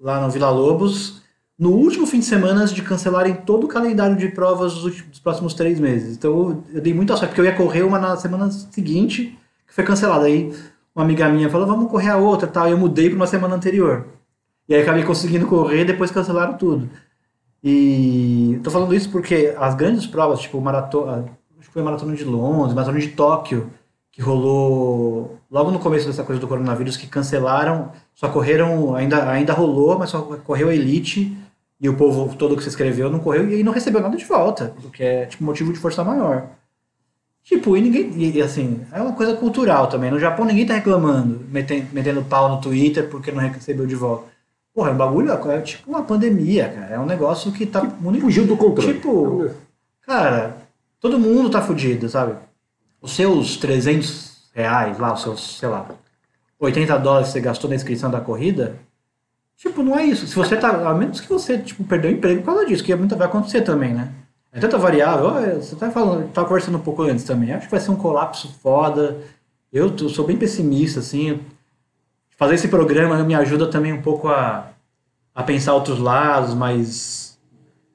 lá 0.00 0.20
no 0.20 0.30
Vila 0.30 0.48
Lobos, 0.48 1.20
no 1.58 1.70
último 1.70 2.06
fim 2.06 2.18
de 2.18 2.26
semana 2.26 2.66
de 2.66 2.82
cancelarem 2.82 3.34
todo 3.34 3.64
o 3.64 3.68
calendário 3.68 4.16
de 4.16 4.28
provas 4.28 4.74
dos, 4.74 4.84
últimos, 4.84 5.10
dos 5.10 5.20
próximos 5.20 5.54
três 5.54 5.80
meses. 5.80 6.16
Então 6.16 6.62
eu, 6.72 6.80
dei 6.80 6.92
muita 6.92 7.16
sorte, 7.16 7.30
porque 7.30 7.40
eu 7.40 7.44
ia 7.46 7.54
correr 7.54 7.82
uma 7.82 7.98
na 7.98 8.16
semana 8.16 8.50
seguinte, 8.50 9.38
que 9.66 9.74
foi 9.74 9.84
cancelada. 9.84 10.26
Aí 10.26 10.52
uma 10.94 11.04
amiga 11.04 11.28
minha 11.28 11.48
falou, 11.48 11.66
vamos 11.66 11.90
correr 11.90 12.10
a 12.10 12.16
outra 12.18 12.46
tal. 12.46 12.68
E 12.68 12.72
eu 12.72 12.78
mudei 12.78 13.08
para 13.08 13.16
uma 13.16 13.26
semana 13.26 13.54
anterior. 13.54 14.06
E 14.68 14.74
aí 14.74 14.82
acabei 14.82 15.02
conseguindo 15.04 15.46
correr 15.46 15.84
depois 15.84 16.10
cancelaram 16.10 16.54
tudo. 16.58 16.90
E 17.64 18.60
tô 18.62 18.70
falando 18.70 18.94
isso 18.94 19.10
porque 19.10 19.54
as 19.58 19.74
grandes 19.74 20.06
provas, 20.06 20.40
tipo 20.40 20.60
maratona, 20.60 21.24
acho 21.58 21.68
que 21.68 21.72
foi 21.72 21.82
maratona 21.82 22.14
de 22.14 22.24
Londres, 22.24 22.74
maratona 22.74 23.00
de 23.00 23.08
Tóquio, 23.08 23.70
que 24.12 24.20
rolou 24.20 25.38
logo 25.50 25.70
no 25.70 25.78
começo 25.78 26.06
dessa 26.06 26.22
coisa 26.22 26.40
do 26.40 26.46
coronavírus, 26.46 26.96
que 26.96 27.06
cancelaram, 27.06 27.90
só 28.14 28.28
correram, 28.28 28.94
ainda, 28.94 29.28
ainda 29.30 29.52
rolou, 29.52 29.98
mas 29.98 30.10
só 30.10 30.20
correu 30.20 30.68
a 30.68 30.74
elite 30.74 31.36
e 31.80 31.88
o 31.88 31.96
povo 31.96 32.34
todo 32.36 32.56
que 32.56 32.62
se 32.62 32.68
inscreveu 32.68 33.10
não 33.10 33.18
correu 33.18 33.50
e 33.50 33.62
não 33.62 33.72
recebeu 33.72 34.00
nada 34.00 34.16
de 34.16 34.24
volta, 34.24 34.74
o 34.84 34.90
que 34.90 35.02
é 35.02 35.26
tipo 35.26 35.44
motivo 35.44 35.72
de 35.72 35.78
força 35.78 36.02
maior. 36.02 36.48
Tipo, 37.46 37.76
e 37.76 37.80
ninguém. 37.80 38.10
E, 38.16 38.42
assim, 38.42 38.84
é 38.90 39.00
uma 39.00 39.12
coisa 39.12 39.36
cultural 39.36 39.86
também. 39.86 40.10
No 40.10 40.18
Japão 40.18 40.44
ninguém 40.44 40.66
tá 40.66 40.74
reclamando, 40.74 41.44
metendo, 41.48 41.86
metendo 41.92 42.22
pau 42.22 42.48
no 42.48 42.60
Twitter 42.60 43.08
porque 43.08 43.30
não 43.30 43.40
recebeu 43.40 43.86
de 43.86 43.94
volta. 43.94 44.24
Porra, 44.74 44.90
é 44.90 44.92
um 44.92 44.96
bagulho, 44.96 45.30
é 45.30 45.60
tipo 45.60 45.88
uma 45.88 46.02
pandemia, 46.02 46.68
cara. 46.68 46.94
É 46.96 46.98
um 46.98 47.06
negócio 47.06 47.52
que 47.52 47.64
tá 47.64 47.84
muito. 47.84 48.20
Fugiu 48.20 48.46
do 48.46 48.56
controle. 48.56 48.94
Tipo, 48.94 49.48
cara, 50.02 50.56
todo 51.00 51.20
mundo 51.20 51.48
tá 51.48 51.62
fudido, 51.62 52.08
sabe? 52.08 52.34
Os 53.00 53.14
seus 53.14 53.56
300 53.58 54.50
reais 54.52 54.98
lá, 54.98 55.14
os 55.14 55.22
seus, 55.22 55.58
sei 55.58 55.68
lá, 55.68 55.86
80 56.58 56.98
dólares 56.98 57.28
que 57.28 57.34
você 57.34 57.40
gastou 57.40 57.70
na 57.70 57.76
inscrição 57.76 58.10
da 58.10 58.20
corrida, 58.20 58.76
tipo, 59.56 59.82
não 59.82 59.98
é 59.98 60.04
isso. 60.04 60.26
Se 60.26 60.34
você 60.34 60.56
tá, 60.56 60.88
a 60.88 60.94
menos 60.94 61.20
que 61.20 61.28
você, 61.28 61.58
tipo, 61.58 61.84
perdeu 61.84 62.10
o 62.10 62.14
emprego 62.14 62.40
por 62.42 62.46
causa 62.54 62.66
disso, 62.66 62.84
que 62.84 62.92
é 62.92 62.96
muito, 62.96 63.16
vai 63.16 63.26
acontecer 63.26 63.62
também, 63.62 63.92
né? 63.94 64.10
É 64.52 64.58
tanta 64.60 64.78
variável, 64.78 65.60
você 65.60 65.76
tá 65.76 65.90
falando, 65.90 66.30
tava 66.32 66.46
conversando 66.48 66.78
um 66.78 66.80
pouco 66.80 67.02
antes 67.02 67.24
também, 67.24 67.52
acho 67.52 67.66
que 67.66 67.70
vai 67.70 67.80
ser 67.80 67.90
um 67.90 67.96
colapso 67.96 68.54
foda. 68.62 69.18
Eu, 69.72 69.90
tô- 69.90 70.08
sou 70.08 70.26
bem 70.26 70.36
pessimista, 70.38 71.00
assim. 71.00 71.40
Fazer 72.38 72.54
esse 72.54 72.68
programa 72.68 73.22
me 73.22 73.34
ajuda 73.34 73.66
também 73.66 73.92
um 73.92 74.00
pouco 74.00 74.28
a, 74.28 74.68
a 75.34 75.42
pensar 75.42 75.74
outros 75.74 75.98
lados, 75.98 76.54
mais 76.54 77.36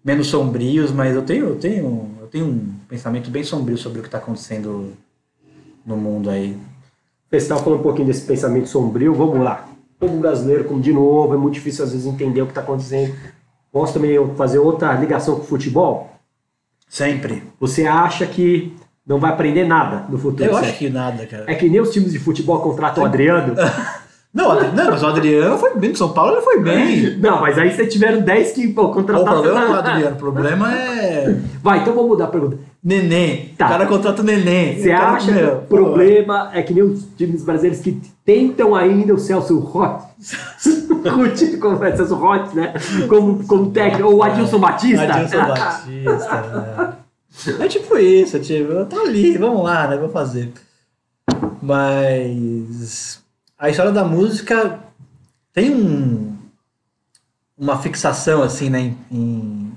menos 0.03 0.27
sombrios, 0.27 0.91
mas 0.91 1.15
eu 1.15 1.21
tenho, 1.23 1.45
eu 1.47 1.55
tenho, 1.55 2.11
eu 2.21 2.27
tenho 2.27 2.45
um 2.45 2.75
pensamento 2.87 3.29
bem 3.31 3.43
sombrio 3.43 3.77
sobre 3.77 3.99
o 3.99 4.01
que 4.01 4.07
está 4.07 4.17
acontecendo 4.19 4.93
no 5.85 5.95
mundo 5.97 6.29
aí. 6.29 6.57
Estava 7.31 7.63
falando 7.63 7.79
um 7.79 7.83
pouquinho 7.83 8.07
desse 8.07 8.25
pensamento 8.25 8.67
sombrio, 8.67 9.13
vamos 9.15 9.39
lá. 9.43 9.67
Povo 10.01 10.17
brasileiro, 10.17 10.63
como 10.63 10.81
de 10.81 10.91
novo, 10.91 11.35
é 11.35 11.37
muito 11.37 11.53
difícil 11.53 11.85
às 11.85 11.91
vezes 11.91 12.07
entender 12.07 12.41
o 12.41 12.45
que 12.45 12.51
está 12.51 12.61
acontecendo. 12.61 13.15
Posso 13.71 13.93
também 13.93 14.17
fazer 14.35 14.57
outra 14.57 14.91
ligação 14.93 15.35
com 15.35 15.43
o 15.43 15.45
futebol? 15.45 16.09
Sempre. 16.89 17.43
Você 17.59 17.85
acha 17.85 18.25
que 18.25 18.75
não 19.05 19.19
vai 19.19 19.31
aprender 19.31 19.63
nada 19.63 20.07
no 20.09 20.17
futuro? 20.17 20.49
Eu 20.49 20.53
certo? 20.55 20.69
acho 20.69 20.77
que 20.79 20.89
nada, 20.89 21.27
cara. 21.27 21.45
É 21.47 21.53
que 21.53 21.69
nem 21.69 21.79
os 21.79 21.91
times 21.91 22.11
de 22.11 22.17
futebol 22.17 22.59
contratam 22.61 23.03
o 23.03 23.05
Adriano. 23.05 23.53
Não, 24.33 24.51
o 24.51 24.71
não, 24.73 24.91
mas 24.91 25.03
o 25.03 25.07
Adriano 25.07 25.57
foi 25.57 25.75
bem. 25.75 25.89
No 25.89 25.97
São 25.97 26.13
Paulo 26.13 26.33
ele 26.33 26.41
foi 26.41 26.61
bem. 26.61 27.17
Não, 27.17 27.41
mas 27.41 27.57
aí 27.57 27.69
vocês 27.75 27.91
tiveram 27.91 28.21
10 28.21 28.51
que 28.53 28.67
pô, 28.69 28.83
O 28.85 28.91
contrataram. 28.93 29.41
problema 29.41 29.59
não 29.59 29.67
é 29.67 29.71
o 29.71 29.79
Adriano, 29.79 30.15
o 30.15 30.19
problema 30.19 30.73
é. 30.73 31.37
Vai, 31.61 31.79
então 31.79 31.93
vamos 31.93 32.09
mudar 32.11 32.25
a 32.25 32.27
pergunta. 32.27 32.57
Neném. 32.81 33.53
Tá. 33.57 33.65
O 33.65 33.69
cara 33.69 33.85
contrata 33.85 34.21
o 34.21 34.25
neném. 34.25 34.79
Você 34.81 34.89
O 34.89 34.95
acha 34.97 35.33
que 35.33 35.43
o 35.43 35.57
problema 35.67 36.49
é 36.53 36.61
que 36.63 36.73
nem 36.73 36.81
os 36.81 37.03
times 37.17 37.43
brasileiros 37.43 37.81
que 37.81 37.99
tentam 38.23 38.73
ainda 38.73 39.13
o 39.13 39.19
Celso 39.19 39.59
Rotti, 39.59 40.05
o 41.05 41.27
time 41.35 41.57
como 41.57 41.83
é 41.83 41.95
Celso 41.95 42.15
Rotti, 42.15 42.55
né? 42.55 42.73
Como, 43.09 43.43
como 43.45 43.69
técnico, 43.71 44.07
ou 44.09 44.15
o 44.17 44.23
Adilson 44.23 44.59
Batista. 44.59 45.03
Adilson 45.03 45.37
Batista. 45.45 46.41
né? 46.41 47.65
É 47.65 47.67
tipo 47.67 47.97
isso, 47.97 48.37
é 48.37 48.39
tipo, 48.39 48.85
tá 48.85 48.97
ali, 49.01 49.37
vamos 49.37 49.63
lá, 49.63 49.87
né? 49.87 49.97
Vou 49.97 50.09
fazer. 50.09 50.51
Mas 51.61 53.21
a 53.61 53.69
história 53.69 53.91
da 53.91 54.03
música 54.03 54.79
tem 55.53 55.69
um, 55.73 56.35
uma 57.57 57.77
fixação, 57.77 58.41
assim, 58.41 58.69
né? 58.69 58.79
Em, 58.79 58.97
em 59.11 59.71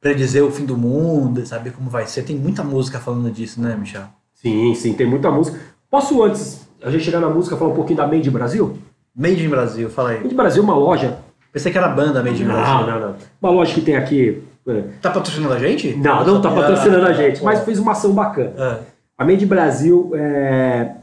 predizer 0.00 0.42
o 0.44 0.50
fim 0.50 0.64
do 0.64 0.76
mundo, 0.76 1.46
saber 1.46 1.72
como 1.72 1.88
vai 1.88 2.06
ser. 2.06 2.22
Tem 2.24 2.34
muita 2.36 2.64
música 2.64 2.98
falando 2.98 3.30
disso, 3.30 3.60
né, 3.60 3.76
Michel? 3.78 4.02
Sim, 4.34 4.74
sim, 4.74 4.92
tem 4.94 5.06
muita 5.06 5.30
música. 5.30 5.60
Posso, 5.88 6.20
antes 6.24 6.66
a 6.82 6.90
gente 6.90 7.04
chegar 7.04 7.20
na 7.20 7.30
música, 7.30 7.56
falar 7.56 7.70
um 7.70 7.74
pouquinho 7.76 7.98
da 7.98 8.06
Made 8.08 8.28
Brasil? 8.30 8.76
Made 9.14 9.44
in 9.44 9.48
Brasil, 9.48 9.88
fala 9.88 10.10
aí. 10.10 10.22
Made 10.22 10.34
Brasil 10.34 10.62
é 10.62 10.64
uma 10.64 10.74
loja. 10.74 11.18
Pensei 11.52 11.70
que 11.70 11.78
era 11.78 11.86
banda 11.88 12.22
Made 12.22 12.42
in 12.42 12.46
Não, 12.46 12.54
Brasil. 12.54 12.86
não, 12.86 13.00
não. 13.00 13.16
Uma 13.40 13.50
loja 13.52 13.72
que 13.74 13.82
tem 13.82 13.94
aqui. 13.94 14.42
é, 14.66 14.80
Tá 15.00 15.10
patrocinando 15.10 15.54
a 15.54 15.58
gente? 15.60 15.94
Não, 15.94 16.24
não 16.26 16.40
tá 16.40 16.50
patrocinando 16.50 17.06
a 17.06 17.12
gente, 17.12 17.44
mas 17.44 17.60
fez 17.64 17.78
uma 17.78 17.92
ação 17.92 18.12
bacana. 18.12 18.52
Ah, 18.58 18.78
A 19.18 19.24
Made 19.24 19.46
Brasil 19.46 20.10
é 20.14 20.94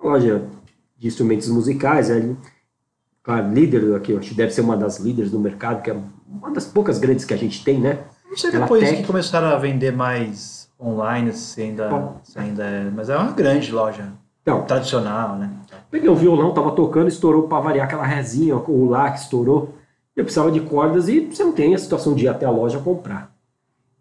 uma 0.00 0.12
loja 0.12 0.40
de 0.98 1.06
instrumentos 1.08 1.48
musicais, 1.48 2.10
é 2.10 2.34
claro, 3.22 3.52
líder 3.52 3.94
aqui, 3.94 4.12
eu 4.12 4.18
acho 4.18 4.30
que 4.30 4.34
deve 4.34 4.52
ser 4.52 4.60
uma 4.62 4.76
das 4.76 4.98
líderes 4.98 5.30
do 5.30 5.38
mercado, 5.38 5.82
que 5.82 5.90
é 5.90 5.96
uma 6.28 6.50
das 6.50 6.64
poucas 6.66 6.98
grandes 6.98 7.24
que 7.24 7.34
a 7.34 7.36
gente 7.36 7.62
tem, 7.64 7.78
né? 7.78 7.98
Não 8.28 8.36
sei 8.36 8.50
Ela 8.50 8.60
depois 8.60 8.90
que 8.90 9.04
começaram 9.04 9.48
a 9.48 9.56
vender 9.56 9.92
mais 9.92 10.68
online, 10.80 11.32
se 11.32 11.62
ainda, 11.62 11.88
Bom. 11.88 12.20
se 12.22 12.38
ainda 12.38 12.64
é. 12.64 12.90
Mas 12.90 13.08
é 13.08 13.16
uma 13.16 13.32
grande 13.32 13.72
loja. 13.72 14.12
Então, 14.42 14.62
Tradicional, 14.62 15.36
né? 15.36 15.50
peguei 15.90 16.08
o 16.08 16.14
violão, 16.14 16.52
tava 16.54 16.70
tocando, 16.72 17.08
estourou 17.08 17.48
para 17.48 17.60
variar 17.60 17.86
aquela 17.86 18.04
resinha, 18.04 18.56
o 18.56 18.88
lá 18.88 19.10
que 19.10 19.18
estourou. 19.20 19.74
Eu 20.14 20.24
precisava 20.24 20.50
de 20.52 20.60
cordas 20.60 21.08
e 21.08 21.20
você 21.20 21.42
não 21.44 21.52
tem 21.52 21.74
a 21.74 21.78
situação 21.78 22.14
de 22.14 22.24
ir 22.24 22.28
até 22.28 22.46
a 22.46 22.50
loja 22.50 22.78
comprar. 22.78 23.32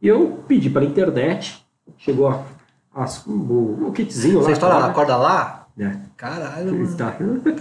E 0.01 0.07
eu 0.07 0.39
pedi 0.47 0.69
pela 0.69 0.85
internet, 0.85 1.65
chegou 1.97 2.27
a, 2.27 2.43
a- 2.93 3.05
o, 3.27 3.87
o 3.87 3.91
kitzinho 3.91 4.37
lá. 4.39 4.43
Você 4.45 4.51
estoura 4.53 4.85
a 4.85 4.93
corda, 4.93 5.17
lá? 5.17 5.67
né? 5.75 6.04
Caralho, 6.17 6.71
mano. 6.71 6.83
Está- 6.83 7.11
foda, 7.17 7.51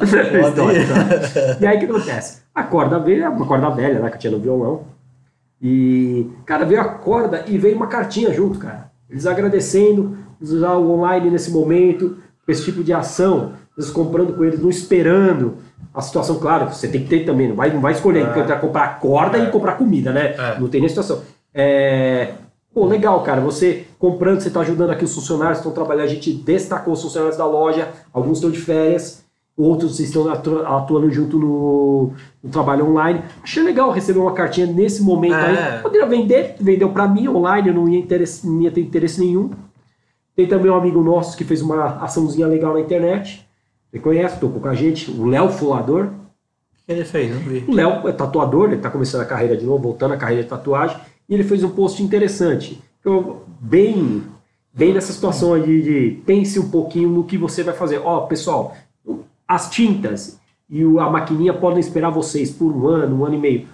Estoura, 0.48 0.74
hein? 0.74 0.82
estoura. 0.82 1.58
E 1.60 1.66
aí 1.66 1.76
o 1.76 1.80
que 1.80 1.86
acontece? 1.86 2.42
A 2.54 2.62
corda 2.62 2.98
veio, 3.00 3.24
é 3.24 3.28
uma 3.28 3.46
corda 3.46 3.70
velha, 3.70 3.98
né, 4.00 4.08
que 4.10 4.16
eu 4.16 4.20
tinha 4.20 4.30
no 4.32 4.38
violão. 4.38 4.82
E, 5.60 6.30
cara, 6.44 6.64
veio 6.64 6.80
a 6.80 6.84
corda 6.84 7.44
e 7.46 7.56
veio 7.58 7.76
uma 7.76 7.86
cartinha 7.86 8.32
junto, 8.32 8.58
cara. 8.58 8.90
Eles 9.08 9.26
agradecendo, 9.26 10.16
usar 10.40 10.74
o 10.74 10.90
online 10.90 11.30
nesse 11.30 11.50
momento, 11.50 12.18
esse 12.46 12.64
tipo 12.64 12.84
de 12.84 12.92
ação, 12.92 13.52
eles 13.76 13.90
comprando 13.90 14.34
com 14.34 14.44
eles, 14.44 14.60
não 14.60 14.68
esperando. 14.70 15.56
A 15.92 16.00
situação, 16.02 16.38
claro, 16.38 16.66
você 16.72 16.88
tem 16.88 17.02
que 17.02 17.08
ter 17.08 17.24
também, 17.24 17.48
não 17.48 17.56
vai, 17.56 17.72
não 17.72 17.80
vai 17.80 17.92
escolher, 17.92 18.26
É. 18.36 18.56
comprar 18.56 18.98
corda 19.00 19.38
É. 19.38 19.44
e 19.44 19.50
comprar 19.50 19.72
comida, 19.74 20.12
né? 20.12 20.34
É. 20.36 20.58
Não 20.60 20.68
tem 20.68 20.80
nem 20.80 20.88
situação. 20.88 21.22
É, 21.52 22.32
Pô, 22.74 22.86
legal, 22.86 23.22
cara. 23.22 23.40
Você 23.40 23.84
comprando, 23.98 24.40
você 24.40 24.48
está 24.48 24.60
ajudando 24.60 24.90
aqui 24.90 25.04
os 25.04 25.14
funcionários 25.14 25.58
que 25.58 25.68
estão 25.68 25.72
trabalhando. 25.72 26.04
A 26.06 26.12
gente 26.14 26.32
destacou 26.32 26.92
os 26.94 27.02
funcionários 27.02 27.36
da 27.38 27.46
loja, 27.46 27.88
alguns 28.12 28.38
estão 28.38 28.50
de 28.50 28.58
férias, 28.60 29.22
outros 29.56 30.00
estão 30.00 30.28
atu- 30.28 30.58
atuando 30.66 31.08
junto 31.10 31.38
no, 31.38 32.10
no 32.42 32.50
trabalho 32.50 32.88
online. 32.90 33.22
Achei 33.42 33.62
legal 33.62 33.90
receber 33.92 34.18
uma 34.18 34.32
cartinha 34.32 34.66
nesse 34.66 35.02
momento 35.02 35.34
É. 35.36 35.76
aí. 35.76 35.82
Poderia 35.82 36.06
vender, 36.06 36.56
vendeu 36.60 36.88
para 36.90 37.06
mim 37.06 37.28
online, 37.28 37.68
eu 37.68 37.74
não 37.74 37.88
ia, 37.88 37.98
interesse, 37.98 38.44
não 38.46 38.60
ia 38.60 38.70
ter 38.72 38.80
interesse 38.80 39.20
nenhum. 39.20 39.50
Tem 40.34 40.48
também 40.48 40.68
um 40.68 40.74
amigo 40.74 41.00
nosso 41.00 41.36
que 41.36 41.44
fez 41.44 41.62
uma 41.62 42.02
açãozinha 42.02 42.48
legal 42.48 42.72
na 42.74 42.80
internet. 42.80 43.46
Você 43.88 44.00
conhece, 44.00 44.40
tocou 44.40 44.60
com 44.60 44.66
a 44.68 44.74
gente, 44.74 45.08
o 45.12 45.26
Léo 45.26 45.48
Fulador. 45.48 46.06
O 46.06 46.86
que 46.86 46.92
ele 46.92 47.04
fez? 47.04 47.30
Não 47.32 47.38
vi. 47.38 47.64
O 47.68 47.72
Léo 47.72 48.08
é 48.08 48.12
tatuador, 48.12 48.64
ele 48.66 48.74
está 48.76 48.90
começando 48.90 49.20
a 49.20 49.24
carreira 49.24 49.56
de 49.56 49.64
novo, 49.64 49.80
voltando 49.84 50.12
à 50.14 50.16
carreira 50.16 50.42
de 50.42 50.48
tatuagem, 50.48 50.96
e 51.28 51.34
ele 51.34 51.44
fez 51.44 51.62
um 51.62 51.70
post 51.70 52.02
interessante. 52.02 52.80
Eu, 53.04 53.44
bem, 53.60 54.22
bem 54.72 54.92
nessa 54.92 55.12
situação 55.12 55.60
de, 55.60 55.82
de 55.82 56.22
pense 56.24 56.58
um 56.58 56.70
pouquinho 56.70 57.08
no 57.08 57.24
que 57.24 57.38
você 57.38 57.62
vai 57.62 57.74
fazer. 57.74 57.98
Ó, 57.98 58.20
pessoal, 58.22 58.76
as 59.46 59.70
tintas 59.70 60.38
e 60.68 60.82
a 60.82 61.10
maquininha 61.10 61.52
podem 61.52 61.80
esperar 61.80 62.10
vocês 62.10 62.50
por 62.50 62.72
um 62.72 62.86
ano, 62.86 63.20
um 63.20 63.24
ano 63.24 63.34
e 63.34 63.38
meio. 63.38 63.68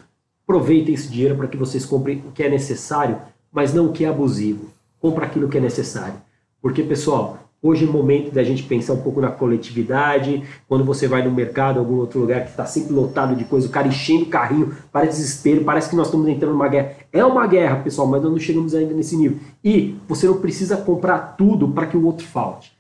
Aproveitem 0.45 0.95
esse 0.95 1.09
dinheiro 1.09 1.37
para 1.37 1.47
que 1.47 1.57
vocês 1.57 1.85
comprem 1.85 2.23
o 2.27 2.33
que 2.33 2.43
é 2.43 2.49
necessário, 2.49 3.19
mas 3.53 3.73
não 3.73 3.87
o 3.87 3.93
que 3.93 4.05
é 4.05 4.09
abusivo. 4.09 4.71
Compra 5.01 5.27
aquilo 5.27 5.49
que 5.49 5.59
é 5.59 5.61
necessário. 5.61 6.15
Porque, 6.61 6.83
pessoal, 6.83 7.39
hoje 7.62 7.85
é 7.85 7.88
o 7.88 7.92
momento 7.92 8.33
da 8.33 8.42
gente 8.42 8.62
pensar 8.62 8.94
um 8.94 9.01
pouco 9.03 9.20
na 9.20 9.31
coletividade. 9.31 10.42
Quando 10.68 10.85
você 10.85 11.07
vai 11.07 11.23
no 11.23 11.31
mercado, 11.31 11.79
algum 11.79 11.96
outro 11.96 12.20
lugar 12.20 12.42
que 12.44 12.51
está 12.51 12.64
sempre 12.66 12.92
lotado 12.92 13.35
de 13.37 13.44
coisa, 13.44 13.66
o 13.66 13.70
cara 13.70 13.88
enchendo 13.88 14.25
o 14.25 14.29
carrinho, 14.29 14.75
parece 14.92 15.18
desespero, 15.20 15.64
parece 15.64 15.90
que 15.90 15.96
nós 15.96 16.07
estamos 16.07 16.29
entrando 16.29 16.53
numa 16.53 16.68
guerra. 16.68 16.92
É 17.12 17.25
uma 17.25 17.46
guerra, 17.46 17.77
pessoal, 17.77 18.07
mas 18.07 18.23
nós 18.23 18.31
não 18.33 18.38
chegamos 18.38 18.75
ainda 18.75 18.94
nesse 18.94 19.16
nível. 19.16 19.38
E 19.62 19.96
você 20.09 20.27
não 20.27 20.38
precisa 20.40 20.77
comprar 20.77 21.37
tudo 21.37 21.68
para 21.68 21.87
que 21.87 21.96
o 21.96 22.05
outro 22.07 22.27
falte. 22.27 22.73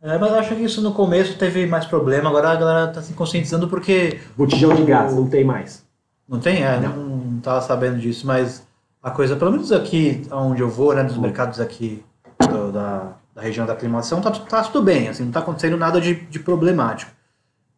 É, 0.00 0.16
mas 0.16 0.32
acho 0.32 0.54
que 0.54 0.62
isso 0.62 0.80
no 0.80 0.92
começo 0.92 1.36
teve 1.36 1.66
mais 1.66 1.84
problema, 1.84 2.28
agora 2.28 2.50
a 2.50 2.56
galera 2.56 2.86
tá 2.88 3.02
se 3.02 3.12
conscientizando 3.14 3.66
porque. 3.66 4.18
Botijão 4.36 4.72
de 4.74 4.84
gás, 4.84 5.12
não 5.12 5.26
tem 5.26 5.42
mais. 5.44 5.84
Não 6.28 6.38
tem? 6.38 6.62
É, 6.62 6.78
Não. 6.78 6.94
não, 6.96 7.16
não 7.16 7.40
tava 7.40 7.60
sabendo 7.62 7.98
disso, 7.98 8.24
mas 8.26 8.62
a 9.02 9.10
coisa, 9.10 9.34
pelo 9.34 9.50
menos 9.50 9.72
aqui 9.72 10.22
onde 10.30 10.60
eu 10.62 10.68
vou, 10.68 10.94
né, 10.94 11.02
dos 11.02 11.16
mercados 11.16 11.58
aqui 11.58 12.04
do- 12.48 12.70
da, 12.70 13.12
da 13.38 13.44
região 13.44 13.64
da 13.64 13.72
aclimação, 13.72 14.20
tá, 14.20 14.32
tá 14.32 14.64
tudo 14.64 14.82
bem, 14.84 15.06
assim, 15.08 15.24
não 15.24 15.30
tá 15.30 15.38
acontecendo 15.38 15.76
nada 15.76 16.00
de, 16.00 16.14
de 16.14 16.40
problemático. 16.40 17.12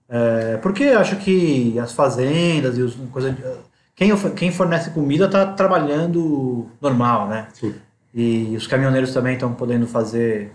É, 0.09 0.57
porque 0.57 0.85
acho 0.85 1.17
que 1.17 1.79
as 1.79 1.93
fazendas 1.93 2.79
e 2.79 2.83
os 2.83 2.95
coisa 3.13 3.37
quem, 3.95 4.11
quem 4.35 4.51
fornece 4.51 4.91
comida 4.91 5.29
tá 5.29 5.45
trabalhando 5.53 6.67
normal, 6.81 7.29
né? 7.29 7.49
Sim. 7.53 7.75
E 8.15 8.57
os 8.57 8.67
caminhoneiros 8.67 9.13
também 9.13 9.35
estão 9.35 9.53
podendo 9.53 9.87
fazer 9.87 10.51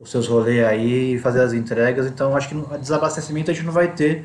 os 0.00 0.10
seus 0.10 0.26
rolês 0.26 0.64
aí 0.64 1.14
e 1.14 1.18
fazer 1.18 1.42
as 1.42 1.52
entregas, 1.52 2.06
então 2.06 2.34
acho 2.34 2.48
que 2.48 2.54
no- 2.54 2.78
desabastecimento 2.78 3.50
a 3.50 3.54
gente 3.54 3.66
não 3.66 3.72
vai 3.72 3.92
ter, 3.92 4.24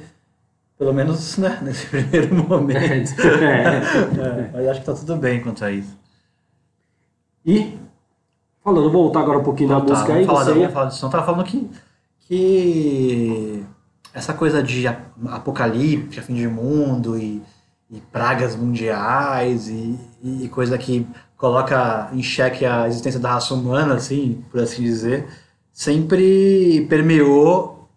pelo 0.79 0.93
menos 0.93 1.37
né, 1.37 1.59
nesse 1.61 1.85
primeiro 1.87 2.33
momento. 2.47 3.11
É. 3.21 4.47
É, 4.47 4.49
mas 4.53 4.67
acho 4.69 4.79
que 4.79 4.85
tá 4.85 4.93
tudo 4.93 5.17
bem 5.17 5.41
quanto 5.41 5.63
a 5.65 5.71
isso. 5.71 5.99
E, 7.45 7.77
falando, 8.63 8.91
voltar 8.91 9.21
agora 9.21 9.39
um 9.39 9.43
pouquinho 9.43 9.69
da 9.69 9.79
Tá, 9.81 9.83
música 9.85 10.13
aí, 10.13 10.25
falar, 10.25 10.45
você 10.45 10.51
da- 10.53 10.57
ia... 10.59 10.69
falar 10.69 10.85
disso. 10.87 11.03
Não 11.03 11.09
tava 11.11 11.25
falando 11.25 11.43
que, 11.45 11.69
que 12.27 13.63
essa 14.13 14.33
coisa 14.33 14.61
de 14.63 14.87
ap- 14.87 15.11
apocalipse, 15.27 16.21
fim 16.21 16.35
de 16.35 16.47
mundo 16.47 17.17
e, 17.17 17.41
e 17.89 17.99
pragas 18.11 18.55
mundiais 18.55 19.67
e, 19.67 19.97
e 20.23 20.47
coisa 20.49 20.77
que 20.77 21.05
coloca 21.37 22.09
em 22.13 22.21
xeque 22.21 22.65
a 22.65 22.87
existência 22.87 23.19
da 23.19 23.31
raça 23.33 23.53
humana, 23.53 23.95
assim, 23.95 24.43
por 24.51 24.61
assim 24.61 24.83
dizer, 24.83 25.27
sempre 25.73 26.85
permeou 26.89 27.89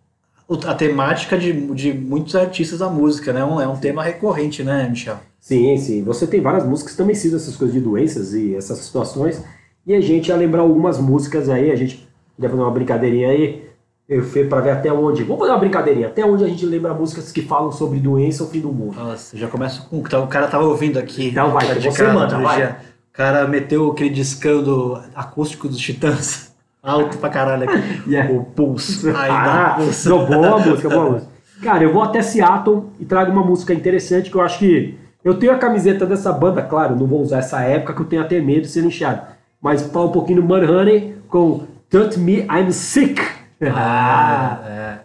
a 0.67 0.75
temática 0.75 1.37
de, 1.39 1.53
de 1.75 1.93
muitos 1.93 2.35
artistas 2.35 2.79
da 2.79 2.89
música, 2.89 3.33
né? 3.33 3.45
Um- 3.45 3.61
É 3.61 3.69
um 3.69 3.77
tema 3.77 4.03
recorrente, 4.03 4.63
né, 4.63 4.89
Michel? 4.89 5.19
Sim, 5.41 5.77
sim. 5.77 6.03
Você 6.05 6.27
tem 6.27 6.41
várias 6.41 6.65
músicas 6.67 6.93
que 6.93 6.99
também 6.99 7.15
citam 7.15 7.37
essas 7.39 7.55
coisas 7.57 7.75
de 7.75 7.81
doenças 7.81 8.33
e 8.33 8.55
essas 8.55 8.79
situações. 8.79 9.43
E 9.87 9.95
a 9.95 10.01
gente 10.01 10.29
ia 10.29 10.37
lembrar 10.37 10.63
algumas 10.63 10.99
músicas 10.99 11.49
aí, 11.49 11.71
a 11.71 11.77
gente 11.77 12.09
ia 12.39 12.49
fazer 12.49 12.63
uma 12.63 12.71
brincadeirinha 12.71 13.29
aí, 13.29 13.65
eu 14.09 14.23
fui 14.23 14.45
pra 14.45 14.61
ver 14.61 14.71
até 14.71 14.93
onde. 14.93 15.23
Vamos 15.23 15.41
fazer 15.41 15.53
uma 15.53 15.59
brincadeirinha, 15.59 16.09
até 16.09 16.25
onde 16.25 16.45
a 16.45 16.49
gente 16.49 16.65
lembra 16.67 16.93
músicas 16.93 17.33
que 17.33 17.43
falam 17.43 17.73
sobre 17.73 17.99
doença 17.99 18.43
ou 18.43 18.51
fim 18.51 18.61
do 18.61 18.73
mundo. 18.73 18.97
Nossa, 18.97 19.37
já 19.37 19.49
começa 19.49 19.83
com. 19.89 19.99
então, 19.99 20.25
O 20.25 20.29
cara 20.29 20.47
tava 20.47 20.65
ouvindo 20.65 20.99
aqui. 20.99 21.29
Então 21.29 21.51
vai, 21.51 21.67
tá 21.67 21.75
de 21.75 21.91
você 21.91 22.05
casa 22.05 22.13
manda, 22.13 22.39
vai. 22.39 22.57
dia. 22.57 22.77
O 23.13 23.17
cara 23.17 23.47
meteu 23.47 23.91
aquele 23.91 24.11
discão 24.11 24.63
do 24.63 25.01
acústico 25.15 25.69
dos 25.69 25.79
Titãs. 25.79 26.53
Alto 26.83 27.17
pra 27.17 27.31
caralho 27.31 27.65
aqui. 27.65 28.03
Yeah. 28.07 28.31
O 28.31 28.45
pulso. 28.45 29.09
Aí 29.17 29.31
ah, 29.31 29.75
pulso. 29.79 30.11
não, 30.11 30.27
boa 30.27 30.59
música, 30.59 30.89
boa 30.89 31.11
música. 31.11 31.33
Cara, 31.63 31.83
eu 31.83 31.93
vou 31.93 32.03
até 32.03 32.21
Seattle 32.21 32.85
e 33.01 33.07
trago 33.07 33.33
uma 33.33 33.43
música 33.43 33.73
interessante 33.73 34.31
que 34.31 34.37
eu 34.37 34.43
acho 34.43 34.59
que. 34.59 34.99
Eu 35.25 35.39
tenho 35.39 35.53
a 35.53 35.59
camiseta 35.59 36.05
dessa 36.05 36.31
banda, 36.31 36.61
claro, 36.61 36.95
não 36.95 37.07
vou 37.07 37.23
usar 37.23 37.39
essa 37.39 37.63
época 37.63 37.95
que 37.95 38.03
eu 38.03 38.05
tenho 38.05 38.21
até 38.21 38.39
medo 38.43 38.63
de 38.63 38.69
ser 38.69 38.83
linchado. 38.83 39.23
Mas 39.65 39.81
falar 39.81 40.05
um 40.05 40.13
pouquinho 40.13 40.43
do 40.43 40.47
Mudhoney 40.47 41.17
com 41.27 41.67
Touch 41.89 42.19
Me, 42.19 42.41
I'm 42.43 42.71
Sick. 42.71 43.19
Ah, 43.63 44.59
é. 44.69 44.99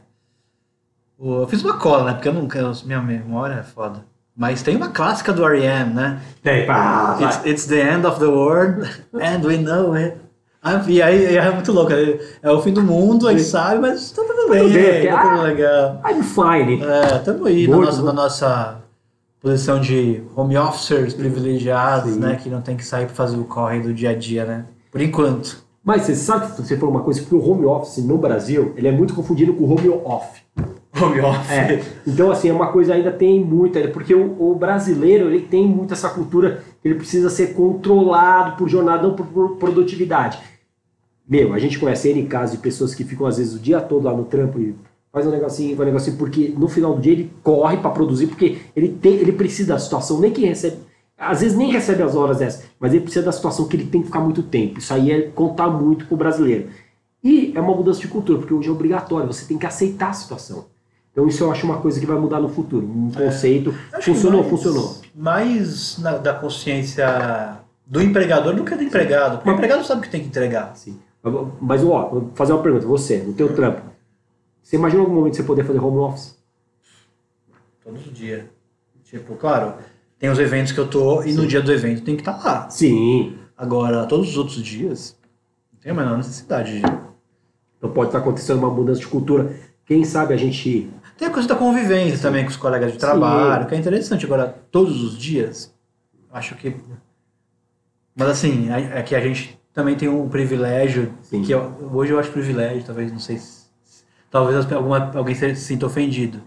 Eu 1.17 1.48
fiz 1.48 1.63
uma 1.63 1.78
cola, 1.78 2.04
né? 2.04 2.13
Porque 2.15 2.28
eu 2.28 2.34
nunca. 2.34 2.60
Minha 2.84 3.02
memória 3.02 3.54
é 3.54 3.63
foda. 3.63 4.04
Mas 4.36 4.62
tem 4.62 4.76
uma 4.76 4.89
clássica 4.89 5.32
do 5.32 5.45
R.E.M., 5.45 5.93
né? 5.93 6.19
Tem, 6.43 6.65
pá. 6.65 7.17
It's, 7.22 7.45
it's 7.45 7.65
the 7.67 7.80
end 7.80 8.06
of 8.06 8.19
the 8.19 8.26
world 8.26 8.82
and 9.15 9.45
we 9.45 9.56
know 9.56 9.93
it. 9.93 10.17
Ah, 10.62 10.84
e 10.86 11.02
aí 11.02 11.38
é 11.38 11.52
muito 11.52 11.72
louco. 11.72 11.93
É, 11.93 12.19
é 12.41 12.52
o 12.52 12.62
fim 12.62 12.74
do 12.74 12.82
mundo, 12.82 13.30
a 13.30 13.32
gente 13.32 13.45
sabe, 13.45 13.80
mas 13.80 14.12
tá 14.12 14.22
tudo 14.24 14.50
bem. 14.50 14.69
bem, 14.69 14.84
é, 14.84 14.91
porque- 14.91 15.08
tá 15.08 15.22
tudo 15.22 15.39
ah, 15.39 15.43
legal. 15.43 16.02
I'm 16.06 16.22
fine. 16.22 16.84
É, 16.84 17.15
estamos 17.15 17.48
aí 17.48 17.65
na 17.65 17.78
nossa, 17.78 18.02
na 18.02 18.13
nossa 18.13 18.79
posição 19.41 19.80
de 19.80 20.21
home 20.36 20.58
officers 20.58 21.13
privilegiados, 21.13 22.13
Sim. 22.13 22.19
né? 22.19 22.36
Que 22.36 22.49
não 22.49 22.62
tem 22.62 22.75
que 22.75 22.86
sair 22.86 23.06
para 23.06 23.15
fazer 23.15 23.38
o 23.38 23.43
corre 23.43 23.80
do 23.80 23.93
dia 23.93 24.12
a 24.12 24.15
dia, 24.15 24.45
né? 24.45 24.65
Por 24.91 25.02
enquanto. 25.02 25.63
Mas 25.84 26.04
você 26.04 26.15
sabe 26.15 26.52
que 26.52 26.62
você 26.62 26.78
falou 26.78 26.93
uma 26.93 27.04
coisa, 27.04 27.21
que 27.21 27.34
o 27.34 27.43
home 27.43 27.65
office 27.65 28.04
no 28.04 28.17
Brasil, 28.17 28.73
ele 28.75 28.88
é 28.88 28.91
muito 28.91 29.13
confundido 29.13 29.54
com 29.54 29.63
o 29.63 29.71
home 29.71 29.89
off. 29.89 30.41
Home 31.02 31.21
office. 31.21 31.52
É. 31.52 31.84
Então, 32.06 32.30
assim, 32.30 32.49
é 32.49 32.54
uma 32.54 32.71
coisa 32.71 32.93
ainda 32.93 33.12
tem 33.12 33.43
muito, 33.43 33.78
ainda, 33.78 33.89
porque 33.89 34.13
o, 34.13 34.52
o 34.52 34.56
brasileiro 34.56 35.28
ele 35.28 35.41
tem 35.41 35.65
muito 35.65 35.93
essa 35.93 36.10
cultura 36.10 36.63
que 36.82 36.88
ele 36.88 36.95
precisa 36.95 37.30
ser 37.30 37.54
controlado 37.54 38.58
por 38.58 38.67
jornada, 38.67 39.04
não 39.04 39.15
por, 39.15 39.25
por 39.25 39.56
produtividade. 39.56 40.38
Meu, 41.28 41.54
a 41.54 41.60
gente 41.60 41.80
conhece 41.80 42.10
N 42.10 42.23
casos 42.23 42.58
de 42.58 42.62
pessoas 42.62 42.93
que 42.93 43.04
ficam, 43.04 43.25
às 43.25 43.38
vezes, 43.38 43.54
o 43.54 43.60
dia 43.60 43.80
todo 43.80 44.04
lá 44.04 44.13
no 44.13 44.25
trampo 44.25 44.60
e 44.60 44.75
faz 45.12 45.26
um 45.28 45.32
negocinho, 45.32 45.76
faz 45.76 45.88
um 45.88 45.91
negocinho, 45.91 46.17
porque 46.17 46.54
no 46.58 46.67
final 46.67 46.93
do 46.95 47.02
dia 47.02 47.13
ele 47.13 47.32
corre 47.43 47.78
para 47.78 47.89
produzir, 47.91 48.28
porque 48.28 48.60
ele, 48.76 48.89
tem, 48.89 49.13
ele 49.15 49.32
precisa 49.32 49.74
da 49.74 49.80
situação, 49.80 50.19
nem 50.19 50.32
que 50.32 50.45
recebe, 50.45 50.78
às 51.17 51.41
vezes 51.41 51.58
nem 51.58 51.72
recebe 51.72 52.02
as 52.04 52.15
horas 52.15 52.38
dessas, 52.38 52.63
mas 52.80 52.93
ele 52.93 53.02
precisa 53.02 53.26
da 53.26 53.32
situação 53.32 53.67
que 53.67 53.76
ele 53.76 53.86
tem 53.88 54.02
que 54.02 54.08
ficar 54.08 54.19
muito 54.22 54.43
tempo. 54.43 54.80
Isso 54.80 54.93
aí 54.93 55.12
é 55.12 55.22
contar 55.24 55.67
muito 55.69 56.06
pro 56.06 56.15
brasileiro. 56.15 56.67
E 57.24 57.52
é 57.56 57.60
uma 57.60 57.76
mudança 57.76 58.00
de 58.00 58.08
cultura, 58.08 58.39
porque 58.39 58.54
hoje 58.54 58.69
é 58.69 58.72
obrigatório, 58.72 59.28
você 59.28 59.45
tem 59.45 59.58
que 59.58 59.65
aceitar 59.65 60.10
a 60.10 60.13
situação. 60.13 60.65
Então 61.12 61.28
isso 61.28 61.43
eu 61.43 61.52
acho 61.52 61.65
uma 61.65 61.78
coisa 61.78 62.00
que 62.00 62.06
vai 62.06 62.17
mudar 62.17 62.39
no 62.39 62.48
futuro. 62.48 62.86
Um 62.86 63.12
conceito. 63.12 63.74
Acho 63.91 64.06
que 64.06 64.13
Funcionou, 64.13 64.39
mais- 64.41 64.50
funcionou. 64.52 64.95
Mais 65.13 65.98
na- 65.98 66.17
da 66.17 66.34
consciência 66.34 67.58
do 67.86 68.02
empregador 68.02 68.56
do 68.56 68.63
que 68.63 68.76
do 68.76 68.84
empregado. 68.84 69.38
Porque 69.38 69.50
o 69.50 69.54
empregado 69.54 69.84
sabe 69.84 70.00
o 70.00 70.04
que 70.04 70.10
tem 70.10 70.22
que 70.22 70.28
entregar. 70.28 70.72
Sim. 70.76 70.98
Mas, 71.60 71.84
ó, 71.84 72.08
vou 72.10 72.30
fazer 72.36 72.54
uma 72.54 72.62
pergunta. 72.62 72.86
Você, 72.88 73.17
no 73.17 73.34
teu 73.34 73.54
trampo, 73.54 73.82
você 74.69 74.75
imagina 74.75 75.01
algum 75.01 75.15
momento 75.15 75.36
você 75.36 75.41
poder 75.41 75.63
fazer 75.63 75.79
home 75.79 75.97
office? 75.97 76.38
Todos 77.84 78.05
os 78.05 78.13
dias. 78.13 78.43
Tipo, 79.03 79.36
claro, 79.36 79.73
tem 80.19 80.29
os 80.29 80.38
eventos 80.38 80.71
que 80.71 80.77
eu 80.79 80.88
tô 80.88 81.23
e 81.23 81.34
no 81.34 81.47
dia 81.47 81.60
do 81.60 81.71
evento 81.73 82.03
tem 82.03 82.15
que 82.15 82.21
estar 82.21 82.38
lá. 82.38 82.69
Sim. 82.69 83.36
Agora, 83.58 84.05
todos 84.05 84.29
os 84.29 84.38
outros 84.38 84.58
dias, 84.62 85.17
não 85.73 85.79
tem 85.79 85.91
a 85.91 85.95
menor 85.95 86.17
necessidade 86.17 86.79
de. 86.82 86.86
Então 86.86 87.89
pode 87.91 88.10
estar 88.10 88.19
acontecendo 88.19 88.60
uma 88.60 88.69
mudança 88.69 88.99
de 88.99 89.08
cultura. 89.08 89.55
Quem 89.88 90.05
sabe 90.05 90.36
a 90.36 90.38
gente. 90.38 90.88
Tem 91.17 91.27
a 91.27 91.32
coisa 91.32 91.47
da 91.49 91.55
convivência 91.55 92.19
também 92.19 92.43
com 92.43 92.51
os 92.51 92.55
colegas 92.55 92.91
de 92.93 92.99
trabalho, 92.99 93.65
que 93.65 93.73
é 93.73 93.77
interessante. 93.79 94.23
Agora, 94.23 94.55
todos 94.69 95.01
os 95.01 95.17
dias, 95.17 95.73
acho 96.32 96.53
que. 96.55 96.75
Mas 98.15 98.27
assim, 98.29 98.69
é 98.71 98.99
é 98.99 99.01
que 99.01 99.15
a 99.15 99.19
gente 99.19 99.60
também 99.73 99.95
tem 99.95 100.08
um 100.08 100.29
privilégio, 100.29 101.12
Sim. 101.23 101.41
que 101.41 101.51
eu- 101.51 101.73
hoje 101.91 102.12
eu 102.13 102.19
acho 102.19 102.32
privilégio, 102.32 102.84
talvez, 102.86 103.12
não 103.12 103.19
sei 103.19 103.39
se. 103.39 103.59
Talvez 104.30 104.72
alguma, 104.72 105.12
alguém 105.15 105.36
se 105.36 105.56
sinta 105.56 105.86
ofendido 105.86 106.42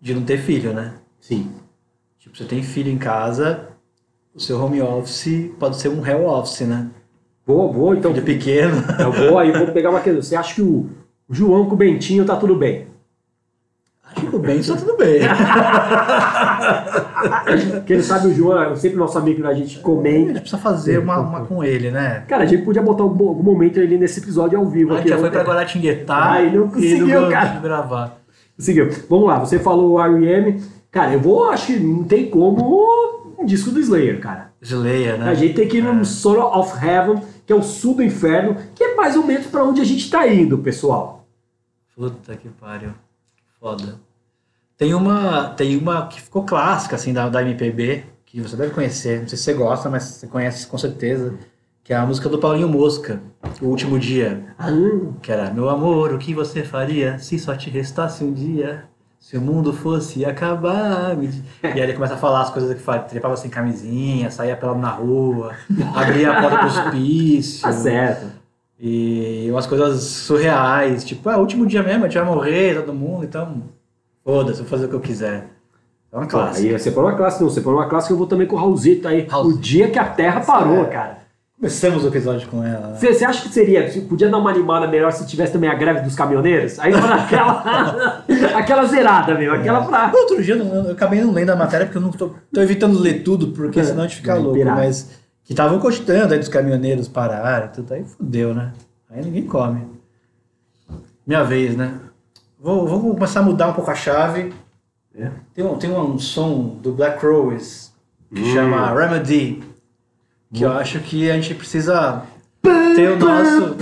de 0.00 0.14
não 0.14 0.22
ter 0.22 0.38
filho, 0.38 0.72
né? 0.72 0.94
Sim. 1.20 1.50
Tipo, 2.18 2.36
você 2.36 2.44
tem 2.44 2.62
filho 2.62 2.90
em 2.90 2.98
casa, 2.98 3.68
o 4.34 4.40
seu 4.40 4.60
home 4.62 4.80
office 4.80 5.50
pode 5.58 5.76
ser 5.76 5.88
um 5.88 6.04
hell 6.06 6.26
office, 6.26 6.60
né? 6.60 6.90
Vou, 7.44 7.72
vou, 7.72 7.94
então. 7.94 8.12
Filho 8.12 8.26
pequeno. 8.26 8.76
Eu 8.98 9.12
vou 9.12 9.38
aí, 9.38 9.50
vou 9.52 9.68
pegar 9.68 9.90
uma 9.90 10.00
questão. 10.00 10.22
Você 10.22 10.36
acha 10.36 10.54
que 10.54 10.62
o 10.62 10.88
João 11.30 11.66
com 11.66 11.74
o 11.74 11.78
Bentinho 11.78 12.24
tá 12.24 12.36
tudo 12.36 12.54
bem? 12.54 12.86
Acho 14.10 14.20
que 14.24 14.30
tudo 14.30 14.38
bem, 14.38 14.62
só 14.62 14.76
tudo 14.76 14.96
bem. 14.96 15.20
Quem 17.86 18.02
sabe 18.02 18.28
o 18.28 18.34
João, 18.34 18.72
é 18.72 18.76
sempre 18.76 18.96
nosso 18.98 19.18
amigo, 19.18 19.46
a 19.46 19.54
gente 19.54 19.78
A 19.78 19.82
comenta. 19.82 20.28
gente 20.28 20.40
precisa 20.40 20.58
fazer 20.60 20.98
uma, 20.98 21.18
uma 21.20 21.40
com 21.44 21.62
ele, 21.62 21.90
né? 21.90 22.24
Cara, 22.28 22.44
a 22.44 22.46
gente 22.46 22.64
podia 22.64 22.82
botar 22.82 23.02
algum, 23.02 23.28
algum 23.28 23.42
momento 23.42 23.78
ele 23.78 23.98
nesse 23.98 24.20
episódio 24.20 24.58
ao 24.58 24.66
vivo 24.66 24.92
A 24.94 24.98
aqui. 24.98 25.08
gente 25.08 25.16
já 25.16 25.20
foi 25.20 25.30
pra 25.30 25.42
Guaratinguetá 25.42 26.16
Ai, 26.16 26.50
não 26.50 26.68
conseguiu, 26.68 27.20
não 27.20 27.30
cara. 27.30 27.40
conseguiu 27.46 27.62
gravar. 27.62 28.18
Seguiu. 28.58 28.88
Vamos 29.08 29.28
lá, 29.28 29.38
você 29.38 29.58
falou 29.58 29.92
o 29.92 30.00
R.E.M. 30.00 30.60
Cara, 30.90 31.12
eu 31.12 31.20
vou, 31.20 31.50
acho 31.50 31.66
que 31.68 31.78
não 31.78 32.02
tem 32.04 32.28
como 32.30 33.34
um 33.38 33.44
disco 33.44 33.70
do 33.70 33.78
Slayer, 33.78 34.18
cara. 34.20 34.50
Sleia, 34.60 35.16
né? 35.16 35.28
A 35.30 35.34
gente 35.34 35.54
tem 35.54 35.68
que 35.68 35.78
ir 35.78 35.84
no 35.84 36.04
Soul 36.04 36.40
of 36.58 36.84
Heaven, 36.84 37.22
que 37.46 37.52
é 37.52 37.56
o 37.56 37.62
sul 37.62 37.94
do 37.94 38.02
inferno, 38.02 38.56
que 38.74 38.82
é 38.82 38.94
mais 38.96 39.16
ou 39.16 39.22
menos 39.24 39.46
pra 39.46 39.62
onde 39.62 39.80
a 39.80 39.84
gente 39.84 40.10
tá 40.10 40.26
indo, 40.26 40.58
pessoal. 40.58 41.24
Puta 41.94 42.34
que 42.34 42.48
pariu. 42.48 42.90
Foda. 43.60 44.00
Tem 44.76 44.94
uma, 44.94 45.48
tem 45.50 45.76
uma 45.76 46.06
que 46.06 46.20
ficou 46.20 46.44
clássica, 46.44 46.94
assim, 46.96 47.12
da, 47.12 47.28
da 47.28 47.42
MPB, 47.42 48.04
que 48.24 48.40
você 48.40 48.56
deve 48.56 48.72
conhecer. 48.72 49.20
Não 49.20 49.28
sei 49.28 49.36
se 49.36 49.44
você 49.44 49.54
gosta, 49.54 49.88
mas 49.90 50.04
você 50.04 50.26
conhece 50.26 50.66
com 50.66 50.78
certeza. 50.78 51.34
Que 51.82 51.92
é 51.92 51.96
a 51.96 52.04
música 52.06 52.28
do 52.28 52.38
Paulinho 52.38 52.68
Mosca, 52.68 53.20
O 53.62 53.66
Último 53.66 53.98
Dia. 53.98 54.54
Ah, 54.58 54.68
Que 55.22 55.32
era, 55.32 55.50
meu 55.50 55.68
amor, 55.70 56.12
o 56.12 56.18
que 56.18 56.34
você 56.34 56.62
faria 56.62 57.18
se 57.18 57.38
só 57.38 57.56
te 57.56 57.70
restasse 57.70 58.22
um 58.22 58.32
dia? 58.32 58.84
Se 59.18 59.36
o 59.36 59.40
mundo 59.40 59.72
fosse 59.72 60.24
acabar. 60.24 61.16
me 61.16 61.26
diz." 61.28 61.42
E 61.64 61.66
aí 61.66 61.80
ele 61.80 61.94
começa 61.94 62.14
a 62.14 62.18
falar 62.18 62.42
as 62.42 62.50
coisas 62.50 62.72
que 62.74 62.80
faz. 62.82 63.10
Trepava 63.10 63.36
sem 63.36 63.50
camisinha, 63.50 64.30
saía 64.30 64.54
pelado 64.56 64.78
na 64.78 64.90
rua, 64.90 65.54
abria 65.96 66.30
a 66.30 66.40
porta 66.42 66.58
do 66.58 66.66
hospício. 66.68 67.62
tá 67.62 67.72
certo. 67.72 68.26
E 68.80 69.48
umas 69.50 69.66
coisas 69.66 70.02
surreais, 70.02 71.04
tipo, 71.04 71.28
é 71.28 71.36
o 71.36 71.40
último 71.40 71.66
dia 71.66 71.82
mesmo, 71.82 72.04
a 72.04 72.08
gente 72.08 72.16
vai 72.18 72.26
morrer, 72.26 72.76
todo 72.76 72.94
mundo, 72.94 73.24
então 73.24 73.62
foda-se, 74.24 74.60
vou 74.60 74.68
fazer 74.68 74.86
o 74.86 74.88
que 74.88 74.94
eu 74.94 75.00
quiser. 75.00 75.48
É 76.12 76.16
uma 76.16 76.26
clássica. 76.26 76.68
aí 76.68 76.78
você 76.78 76.90
falou 76.92 77.10
uma 77.10 77.16
classe, 77.16 77.42
não, 77.42 77.50
você 77.50 77.60
falou 77.60 77.80
uma 77.80 77.88
classe 77.88 78.06
que 78.06 78.12
eu 78.12 78.16
vou 78.16 78.26
também 78.26 78.46
com 78.46 78.54
o 78.56 78.58
Raulzito 78.58 79.08
aí. 79.08 79.26
Raulzito. 79.28 79.58
O 79.58 79.60
dia 79.60 79.90
que 79.90 79.98
a 79.98 80.04
Terra 80.04 80.40
parou, 80.40 80.82
É. 80.82 80.86
cara. 80.86 81.18
Começamos 81.58 82.04
o 82.04 82.06
episódio 82.06 82.46
com 82.48 82.62
ela. 82.64 82.90
né? 82.90 82.96
Você, 82.96 83.12
você 83.12 83.24
acha 83.24 83.42
que 83.42 83.48
seria, 83.48 83.90
se 83.90 84.02
podia 84.02 84.28
dar 84.28 84.38
uma 84.38 84.48
animada 84.48 84.86
melhor 84.86 85.10
se 85.10 85.26
tivesse 85.26 85.52
também 85.52 85.68
a 85.68 85.74
greve 85.74 86.02
dos 86.02 86.14
caminhoneiros? 86.14 86.78
Aí 86.78 86.92
era 86.92 87.14
aquela, 87.16 88.24
aquela 88.54 88.84
zerada 88.84 89.34
mesmo, 89.34 89.56
aquela 89.56 89.84
pra... 89.84 90.12
Outro 90.14 90.40
dia 90.40 90.54
eu, 90.54 90.64
eu 90.64 90.92
acabei 90.92 91.20
não 91.20 91.32
lendo 91.32 91.50
a 91.50 91.56
matéria 91.56 91.84
porque 91.84 91.98
eu 91.98 92.02
não 92.02 92.12
tô, 92.12 92.30
tô 92.54 92.60
evitando 92.62 92.96
ler 93.00 93.24
tudo, 93.24 93.48
porque 93.48 93.80
É, 93.80 93.84
senão 93.84 94.04
a 94.04 94.06
gente 94.06 94.18
fica 94.18 94.34
é, 94.34 94.38
louco, 94.38 94.64
mas 94.66 95.10
que 95.48 95.54
estavam 95.54 95.78
cogitando 95.78 96.34
aí 96.34 96.38
dos 96.38 96.48
caminhoneiros 96.50 97.08
pararem, 97.08 97.70
tudo 97.70 97.94
aí 97.94 98.04
fudeu, 98.04 98.54
né? 98.54 98.74
Aí 99.08 99.24
ninguém 99.24 99.46
come. 99.46 99.80
Minha 101.26 101.42
vez, 101.42 101.74
né? 101.74 101.98
Vou, 102.60 102.86
vou 102.86 103.14
começar 103.14 103.40
a 103.40 103.42
mudar 103.42 103.68
um 103.68 103.72
pouco 103.72 103.90
a 103.90 103.94
chave. 103.94 104.52
É. 105.14 105.30
Tem, 105.54 105.64
um, 105.64 105.78
tem 105.78 105.90
um 105.90 106.18
som 106.18 106.76
do 106.82 106.92
Black 106.92 107.24
Rose 107.24 107.88
que 108.30 108.42
Hum. 108.42 108.52
chama 108.52 108.92
Remedy, 108.92 109.62
que 110.52 110.64
eu 110.64 110.72
acho 110.72 111.00
que 111.00 111.30
a 111.30 111.34
gente 111.36 111.54
precisa 111.54 112.24
ter 112.62 113.12
o 113.12 113.18
nosso. 113.18 113.74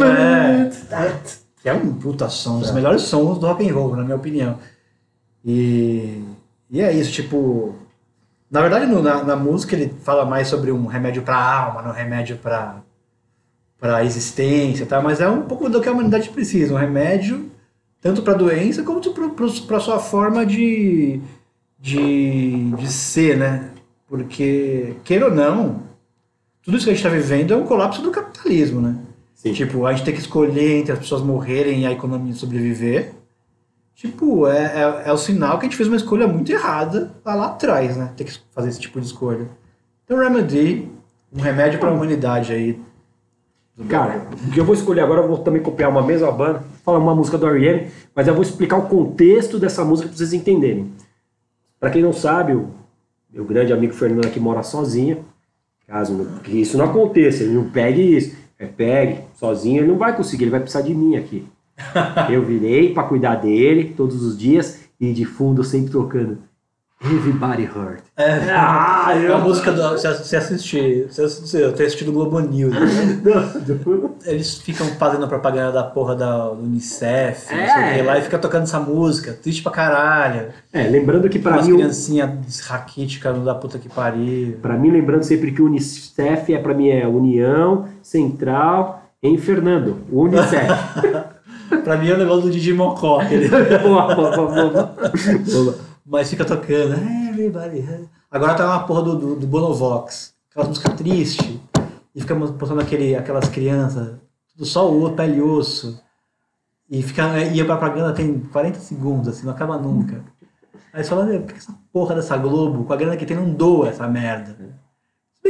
É, 1.65 1.71
é 1.71 1.73
um 1.73 1.95
puta 1.95 2.29
som, 2.29 2.59
um 2.59 2.61
dos 2.61 2.71
melhores 2.71 3.03
sons 3.03 3.41
do 3.41 3.47
rock 3.49 3.69
and 3.69 3.75
roll, 3.75 3.97
na 3.97 4.05
minha 4.05 4.17
opinião. 4.17 4.57
E, 5.45 6.23
e 6.71 6.81
é 6.81 6.93
isso, 6.93 7.11
tipo. 7.11 7.75
Na 8.51 8.61
verdade, 8.61 8.87
no- 8.87 9.03
na, 9.03 9.23
na 9.25 9.37
música 9.37 9.75
ele 9.75 9.93
fala 10.03 10.25
mais 10.25 10.49
sobre 10.49 10.71
um 10.71 10.87
remédio 10.87 11.23
pra 11.23 11.37
alma, 11.37 11.83
não 11.83 11.91
um 11.91 11.95
remédio 11.95 12.37
pra, 12.37 12.77
pra 13.79 14.05
existência, 14.05 14.87
tá? 14.87 15.01
mas 15.03 15.21
é 15.21 15.29
um 15.29 15.43
pouco 15.43 15.69
do 15.69 15.81
que 15.81 15.89
a 15.89 15.93
humanidade 15.93 16.29
precisa, 16.31 16.73
um 16.75 16.79
remédio 16.79 17.51
tanto 18.01 18.23
pra 18.23 18.35
doença 18.35 18.83
quanto 18.85 19.11
pro- 19.13 19.31
pro- 19.31 19.63
pra 19.63 19.81
sua 19.81 19.99
forma 19.99 20.47
de, 20.47 21.21
de, 21.81 22.71
de 22.73 22.87
ser, 22.93 23.37
né? 23.37 23.71
Porque, 24.09 24.95
queira 25.03 25.25
ou 25.27 25.35
não, 25.35 25.83
tudo 26.63 26.77
isso 26.77 26.87
que 26.87 26.91
a 26.91 26.95
gente 26.95 27.05
está 27.05 27.09
vivendo 27.17 27.53
é 27.53 27.57
um 27.57 27.67
colapso 27.67 28.01
do 28.03 28.13
capitalismo, 28.13 28.81
né? 28.81 28.97
Sim. 29.35 29.53
Tipo, 29.53 29.85
a 29.87 29.93
gente 29.93 30.05
tem 30.05 30.15
que 30.15 30.21
escolher 30.21 30.79
entre 30.79 30.93
as 30.93 30.99
pessoas 31.01 31.21
morrerem 31.23 31.81
e 31.83 31.87
a 31.87 31.91
economia 31.93 32.33
sobreviver. 32.35 33.13
Tipo, 33.97 34.47
é, 34.47 34.59
é, 34.59 35.03
é 35.07 35.13
o 35.13 35.17
sinal 35.17 35.59
que 35.59 35.65
a 35.65 35.69
gente 35.69 35.77
fez 35.77 35.89
uma 35.89 35.97
escolha 35.97 36.29
muito 36.29 36.53
errada 36.53 37.15
lá, 37.25 37.35
lá 37.35 37.47
atrás, 37.47 37.97
né? 37.97 38.13
Ter 38.15 38.25
que 38.25 38.39
fazer 38.51 38.69
esse 38.69 38.79
tipo 38.79 39.01
de 39.01 39.07
escolha. 39.07 39.49
Então, 40.05 40.19
Remedy, 40.19 40.87
um 41.33 41.41
remédio 41.41 41.81
para 41.81 41.89
a 41.89 41.93
humanidade 41.95 42.53
aí. 42.53 42.79
Cara, 43.89 44.27
o 44.47 44.51
que 44.53 44.61
eu 44.61 44.67
vou 44.67 44.75
escolher 44.75 45.01
agora, 45.01 45.23
eu 45.23 45.29
vou 45.29 45.39
também 45.39 45.63
copiar 45.63 45.89
uma 45.91 46.03
mesma 46.03 46.31
banda, 46.31 46.63
falar 46.85 46.99
uma 46.99 47.15
música 47.15 47.39
do 47.39 47.47
R.E.M., 47.47 47.91
mas 48.15 48.29
eu 48.29 48.35
vou 48.35 48.43
explicar 48.43 48.77
o 48.77 48.87
contexto 48.87 49.59
dessa 49.59 49.83
música 49.83 50.09
para 50.09 50.17
vocês 50.19 50.35
entenderem. 50.35 50.93
Pra 51.81 51.91
quem 51.91 52.03
não 52.03 52.13
sabe, 52.13 52.53
o 52.53 52.69
meu 53.31 53.47
grande 53.47 53.73
amigo 53.73 53.95
Fernando 53.95 54.27
aqui 54.27 54.39
mora 54.39 54.63
sozinho. 54.63 55.25
Caso 55.87 56.27
que 56.45 56.61
isso 56.61 56.77
não 56.77 56.85
aconteça, 56.85 57.43
ele 57.43 57.55
não 57.55 57.71
pegue 57.71 58.17
isso. 58.17 58.37
É, 58.59 58.67
pegue, 58.67 59.21
sozinho 59.35 59.81
ele 59.81 59.89
não 59.89 59.97
vai 59.97 60.15
conseguir, 60.15 60.45
ele 60.45 60.51
vai 60.51 60.61
precisar 60.61 60.83
de 60.83 60.95
mim 60.95 61.17
aqui. 61.17 61.47
Eu 62.31 62.43
virei 62.45 62.93
pra 62.95 63.03
cuidar 63.05 63.37
dele 63.37 63.93
todos 63.97 64.23
os 64.23 64.37
dias 64.37 64.81
e 65.01 65.13
de 65.13 65.25
fundo 65.25 65.63
sempre 65.63 65.91
tocando 65.93 66.39
Everybody 67.05 67.65
Hurt. 67.65 68.01
É, 68.17 68.33
Ah, 68.51 69.09
é 69.11 69.19
a 69.19 69.23
eu- 69.33 69.39
música 69.43 69.71
do. 69.71 69.83
Você 69.91 70.37
assiste. 70.37 71.07
Você 71.11 71.63
eu 71.63 71.73
tenho 71.75 71.87
assistido 71.87 72.09
o 72.09 72.13
Globo 72.13 72.41
News. 72.41 72.73
né? 72.73 72.81
Eles 74.25 74.55
ficam 74.57 74.87
fazendo 74.99 75.29
propaganda 75.29 75.71
da 75.73 75.85
porra 75.85 76.17
da 76.17 76.49
do 76.49 76.63
Unicef, 76.63 77.55
não 77.55 77.67
sei 77.67 77.67
o 77.67 77.79
É. 77.87 77.95
que 77.99 78.03
lá, 78.03 78.19
e 78.19 78.23
fica 78.23 78.39
tocando 78.39 78.63
essa 78.63 78.81
música. 78.81 79.35
Triste 79.35 79.63
pra 79.63 79.71
caralho. 79.73 80.49
É, 80.73 80.85
lembrando 80.85 81.29
que 81.29 81.39
pra 81.39 81.63
mim, 81.63 81.73
o- 81.73 81.77
criancinhas 81.77 82.61
raquíticas 82.61 83.45
da 83.45 83.55
puta 83.55 83.79
que 83.79 83.91
pariu. 83.91 84.57
Para 84.63 84.79
mim, 84.79 84.91
lembrando 84.91 85.23
sempre 85.23 85.53
que 85.53 85.61
o 85.61 85.67
Unicef 85.67 86.55
é 86.55 86.59
para 86.59 86.73
mim 86.73 86.89
é 86.89 87.07
União 87.07 87.87
Central 88.03 89.03
Em 89.23 89.37
Fernando, 89.39 89.99
Unicef. 90.11 90.67
Pra 91.85 91.97
mim 91.97 92.09
é 92.09 92.15
o 92.15 92.19
negócio 92.19 92.43
do 92.43 92.51
Digimon 92.51 92.95
Call, 92.95 93.21
aquele. 93.21 93.49
boa, 93.49 94.15
boa, 94.15 94.37
boa, 94.37 94.71
boa. 94.71 94.95
Boa. 95.53 95.79
Mas 96.05 96.31
fica 96.31 96.45
tocando. 96.45 96.95
Everybody. 96.95 97.81
has-" 97.81 98.09
Agora 98.31 98.55
tá 98.55 98.67
uma 98.67 98.87
porra 98.87 99.03
do, 99.03 99.17
do, 99.17 99.37
do 99.37 99.47
Bonovox. 99.47 100.35
Aquela 100.51 100.69
música 100.69 100.91
triste. 100.91 101.61
E 102.15 102.21
fica 102.21 102.35
postando 102.35 102.81
aquele, 102.81 103.15
aquelas 103.15 103.49
crianças. 103.49 104.15
Tudo 104.53 104.65
só 104.65 104.91
o 104.91 105.13
pele 105.13 105.37
e 105.39 105.43
osso. 105.43 106.01
E, 106.89 107.03
fica, 107.03 107.39
e 107.43 107.61
a 107.61 107.65
propaganda 107.65 108.13
tem 108.13 108.39
40 108.39 108.79
segundos, 108.79 109.29
assim, 109.29 109.45
não 109.45 109.53
acaba 109.53 109.77
nunca. 109.77 110.25
Aí 110.93 111.03
você 111.03 111.11
fala, 111.11 111.25
"Meu, 111.27 111.41
por 111.41 111.53
que 111.53 111.59
essa 111.59 111.75
porra 111.93 112.15
dessa 112.15 112.37
Globo, 112.37 112.85
com 112.85 112.93
a 112.93 112.97
grana 112.97 113.17
que 113.17 113.27
tem, 113.27 113.37
não 113.37 113.51
doa 113.51 113.89
essa 113.89 114.07
merda? 114.07 114.57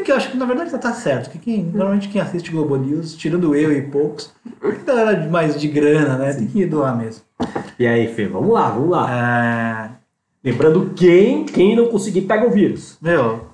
Que 0.04 0.12
eu 0.12 0.16
acho 0.16 0.30
que 0.30 0.36
na 0.36 0.46
verdade 0.46 0.70
tá 0.78 0.92
certo. 0.92 1.30
Que 1.30 1.38
quem, 1.38 1.64
normalmente 1.64 2.08
quem 2.08 2.20
assiste 2.20 2.50
Globo 2.50 2.76
News, 2.76 3.14
tirando 3.16 3.54
eu 3.54 3.72
e 3.72 3.82
poucos, 3.82 4.32
galera 4.86 5.28
mais 5.28 5.60
de 5.60 5.66
grana, 5.66 6.16
né? 6.16 6.32
Tem 6.32 6.46
que 6.46 6.64
doar 6.64 6.96
mesmo. 6.96 7.22
E 7.78 7.86
aí, 7.86 8.06
Fê, 8.14 8.26
vamos 8.28 8.52
lá, 8.52 8.70
vamos 8.70 8.90
lá. 8.90 9.10
É, 9.10 9.96
Lembrando, 10.48 10.92
quem, 10.94 11.44
quem 11.44 11.74
não 11.74 11.88
conseguir 11.88 12.22
pega 12.22 12.46
o 12.46 12.50
vírus. 12.50 12.96
Meu, 13.02 13.48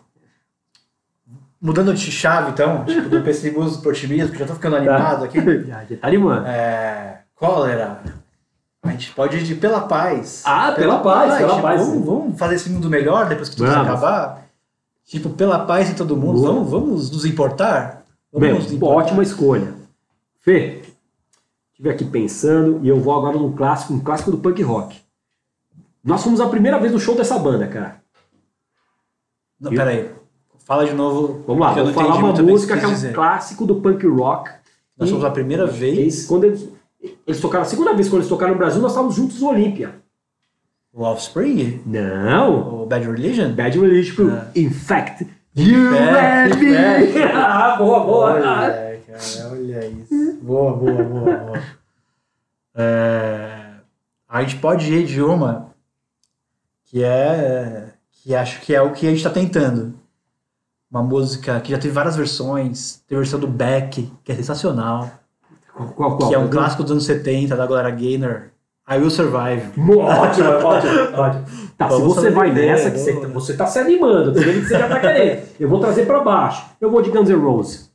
mudando 1.59 1.95
de 1.95 2.11
chave 2.11 2.51
então, 2.51 2.85
tipo, 2.85 3.09
do 3.09 3.23
pessimismo 3.23 3.81
pro 3.81 3.91
otimismo, 3.91 4.33
que 4.33 4.39
já 4.39 4.47
tô 4.47 4.55
ficando 4.55 4.77
animado 4.77 5.25
aqui. 5.25 5.39
Já, 5.67 5.85
já 5.85 5.97
tá 5.97 6.09
animando. 6.09 6.47
É, 6.47 7.21
cólera. 7.35 8.01
A 8.85 8.91
gente 8.91 9.13
pode 9.13 9.39
ir 9.39 9.55
pela 9.55 9.83
paz. 9.83 10.43
Ah, 10.45 10.73
pela 10.73 10.99
paz, 10.99 11.37
pela 11.37 11.51
tipo, 11.51 11.63
paz. 11.63 11.81
Vamos, 11.81 12.05
vamos 12.05 12.39
fazer 12.39 12.57
esse 12.57 12.69
mundo 12.69 12.91
melhor 12.91 13.29
depois 13.29 13.49
que 13.49 13.57
tudo 13.57 13.71
Vamos. 13.71 13.89
acabar? 13.89 14.42
Tipo, 15.05 15.31
pela 15.31 15.65
paz 15.67 15.89
de 15.89 15.95
todo 15.95 16.17
mundo, 16.17 16.43
vamos, 16.43 16.71
vamos 16.71 17.11
nos 17.11 17.25
importar? 17.25 18.05
Vamos 18.33 18.49
Meu, 18.49 18.57
nos 18.59 18.73
importar? 18.73 18.97
ótima 18.97 19.23
escolha. 19.23 19.75
Fê, 20.41 20.83
estive 21.73 21.91
aqui 21.91 22.05
pensando 22.05 22.81
e 22.83 22.89
eu 22.89 23.01
vou 23.01 23.15
agora 23.15 23.37
num 23.37 23.53
clássico, 23.53 23.93
um 23.93 24.01
clássico 24.01 24.31
do 24.31 24.39
punk 24.39 24.63
rock. 24.63 24.99
Nós 26.03 26.23
fomos 26.23 26.41
a 26.41 26.49
primeira 26.49 26.79
vez 26.79 26.93
no 26.93 26.99
show 26.99 27.15
dessa 27.15 27.39
banda, 27.39 27.67
cara. 27.69 28.03
Não, 29.61 29.71
peraí. 29.71 30.11
Fala 30.65 30.87
de 30.87 30.95
novo. 30.95 31.45
Vamos 31.47 31.61
lá, 31.61 31.71
eu 31.71 31.75
vou 31.77 31.85
não 31.87 31.93
falar 31.93 32.17
uma 32.17 32.33
música 32.43 32.77
que 32.79 32.85
é 32.85 32.89
um 32.89 32.93
dizer. 32.93 33.13
clássico 33.13 33.67
do 33.67 33.77
punk 33.77 34.07
rock. 34.07 34.51
Nós 34.97 35.11
fomos 35.11 35.25
a 35.25 35.31
primeira 35.31 35.67
vez. 35.67 35.99
eles, 35.99 36.27
quando 36.27 36.45
eles, 36.45 36.69
eles 37.27 37.41
tocaram 37.41 37.63
a 37.63 37.69
segunda 37.69 37.93
vez 37.93 38.09
quando 38.09 38.21
eles 38.21 38.29
tocaram 38.29 38.53
no 38.53 38.59
Brasil, 38.59 38.81
nós 38.81 38.93
estávamos 38.93 39.15
juntos 39.15 39.41
no 39.41 39.49
Olímpia. 39.49 40.02
O 40.93 41.03
Offspring? 41.05 41.83
Não! 41.87 42.83
O 42.83 42.87
Bad 42.87 43.07
Religion? 43.07 43.53
Bad 43.55 43.79
Religion 43.79 44.15
pro 44.15 44.31
Ah. 44.31 44.47
Infect. 44.55 45.27
You 45.55 45.95
Infect, 45.95 46.55
and 46.55 46.61
me! 46.61 47.23
Ah, 47.35 47.77
boa, 47.77 48.01
boa! 48.05 48.33
Olha, 48.33 49.01
cara, 49.07 49.51
olha 49.51 49.87
isso. 49.87 50.39
Boa, 50.43 50.77
boa, 50.77 50.93
boa, 51.05 51.37
boa. 51.37 51.63
É, 52.75 53.71
a 54.29 54.41
gente 54.43 54.57
pode 54.57 54.93
ir 54.93 55.05
de 55.07 55.21
uma 55.23 55.71
que 56.87 57.03
é 57.05 57.89
que 58.11 58.35
acho 58.35 58.61
que 58.61 58.75
é 58.75 58.81
o 58.81 58.93
que 58.93 59.07
a 59.07 59.11
gente 59.11 59.19
está 59.19 59.31
tentando. 59.31 59.95
Uma 60.91 61.03
música 61.03 61.59
que 61.61 61.71
já 61.71 61.79
teve 61.79 61.93
várias 61.95 62.17
versões. 62.17 63.03
Tem 63.09 63.17
a 63.17 63.21
versão 63.21 63.41
do 63.41 63.47
Beck, 63.49 64.11
que 64.25 64.33
é 64.33 64.35
sensacional. 64.35 65.11
Qual, 65.75 65.89
qual, 65.91 66.17
qual? 66.19 66.29
que 66.29 66.35
é 66.35 66.39
um 66.39 66.49
clássico 66.51 66.83
dos 66.83 66.93
anos 66.93 67.05
70, 67.07 67.57
da 67.57 67.67
Gloria 67.67 67.91
Gaynor. 67.91 68.52
I 68.89 68.99
Will 68.99 69.11
Survive. 69.11 69.71
Ótimo, 69.79 70.49
ótimo, 70.51 71.17
ótimo. 71.17 71.45
Tá, 71.77 71.89
se 71.89 72.01
você 72.01 72.31
vai 72.31 72.49
sobreviver, 72.49 72.73
nessa, 72.73 72.91
que 72.91 72.99
você, 72.99 73.13
vamos. 73.13 73.33
você 73.33 73.57
tá 73.57 73.67
se 73.67 73.79
animando, 73.79 74.33
tô 74.33 74.41
vendo 74.41 74.61
que 74.61 74.67
você 74.67 74.79
já 74.79 74.89
tá 74.89 75.01
querendo. 75.01 75.43
Eu 75.59 75.69
vou 75.69 75.81
trazer 75.81 76.07
pra 76.07 76.21
baixo. 76.21 76.65
Eu 76.81 76.91
vou 76.91 77.03
de 77.03 77.11
Guns 77.11 77.29
N' 77.29 77.35
Roses. 77.35 77.91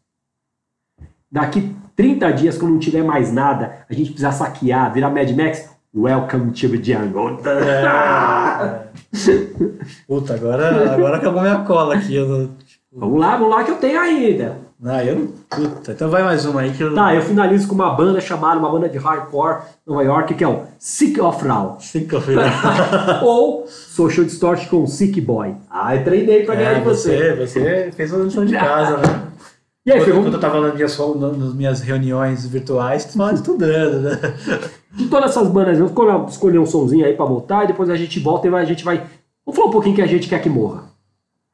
Daqui 1.31 1.75
30 1.95 2.31
dias, 2.31 2.57
quando 2.57 2.73
não 2.73 2.79
tiver 2.79 3.03
mais 3.03 3.31
nada, 3.31 3.85
a 3.89 3.93
gente 3.93 4.09
precisar 4.09 4.31
saquear, 4.31 4.93
virar 4.93 5.09
Mad 5.09 5.29
Max, 5.31 5.69
Welcome 5.95 6.51
to 6.51 6.69
the 6.69 6.83
Jungle. 6.83 7.39
É. 7.47 8.87
Puta, 10.07 10.35
agora, 10.35 10.93
agora 10.93 11.17
acabou 11.17 11.41
minha 11.41 11.63
cola 11.63 11.95
aqui. 11.95 12.19
Não, 12.19 12.55
Vamos 12.91 13.19
lá, 13.19 13.35
vamos 13.37 13.55
lá 13.55 13.63
que 13.63 13.71
eu 13.71 13.77
tenho 13.77 13.99
ainda. 13.99 14.66
Não, 14.79 15.01
eu 15.01 15.15
não. 15.15 15.27
Puta, 15.49 15.91
então 15.91 16.09
vai 16.09 16.23
mais 16.23 16.45
uma 16.45 16.61
aí 16.61 16.71
que 16.71 16.81
eu. 16.83 16.93
Tá, 16.93 17.13
eu 17.15 17.21
finalizo 17.21 17.67
com 17.67 17.75
uma 17.75 17.95
banda 17.95 18.21
chamada, 18.21 18.59
uma 18.59 18.69
banda 18.71 18.87
de 18.87 18.97
hardcore 18.97 19.61
Nova 19.85 20.03
York, 20.03 20.33
que 20.35 20.43
é 20.43 20.47
o 20.47 20.61
Sick 20.77 21.19
of 21.19 21.43
Now. 21.45 21.77
Cinco 21.79 22.21
filhos. 22.21 22.43
Ou 23.23 23.65
Social 23.67 24.25
Distortion 24.25 24.69
com 24.69 24.85
Sick 24.87 25.19
Boy. 25.21 25.55
Ah, 25.69 25.95
eu 25.95 26.03
treinei 26.03 26.43
pra 26.43 26.55
ganhar 26.55 26.71
É, 26.71 26.75
de 26.75 26.81
você. 26.85 27.35
você, 27.35 27.91
fez 27.95 28.13
uma 28.13 28.25
lição 28.25 28.45
de 28.45 28.53
casa, 28.57 28.97
né? 28.97 29.23
E 29.85 29.91
aí, 29.91 30.03
quando, 30.03 30.21
quando 30.23 30.33
eu 30.33 30.39
tava 30.39 30.59
nas 30.59 30.73
minhas, 30.75 30.97
nas 30.97 31.53
minhas 31.53 31.79
reuniões 31.81 32.45
virtuais, 32.45 33.05
tu 33.05 33.17
tava 33.17 33.33
estudando, 33.33 34.01
né? 34.01 34.19
de 34.93 35.07
todas 35.07 35.31
essas 35.31 35.47
bandas, 35.47 35.77
vamos 35.79 36.31
escolher- 36.33 36.59
um 36.59 36.65
sonzinho 36.65 37.05
aí 37.05 37.13
pra 37.13 37.25
botar 37.25 37.63
e 37.63 37.67
depois 37.67 37.89
a 37.89 37.95
gente 37.95 38.19
volta 38.19 38.47
e 38.47 38.49
vai- 38.49 38.63
a 38.63 38.65
gente 38.65 38.83
vai. 38.83 38.97
Vamos 39.45 39.55
falar 39.57 39.69
um 39.69 39.71
pouquinho 39.71 39.95
que 39.95 40.01
a 40.01 40.07
gente 40.07 40.27
quer 40.27 40.41
que 40.41 40.49
morra. 40.49 40.83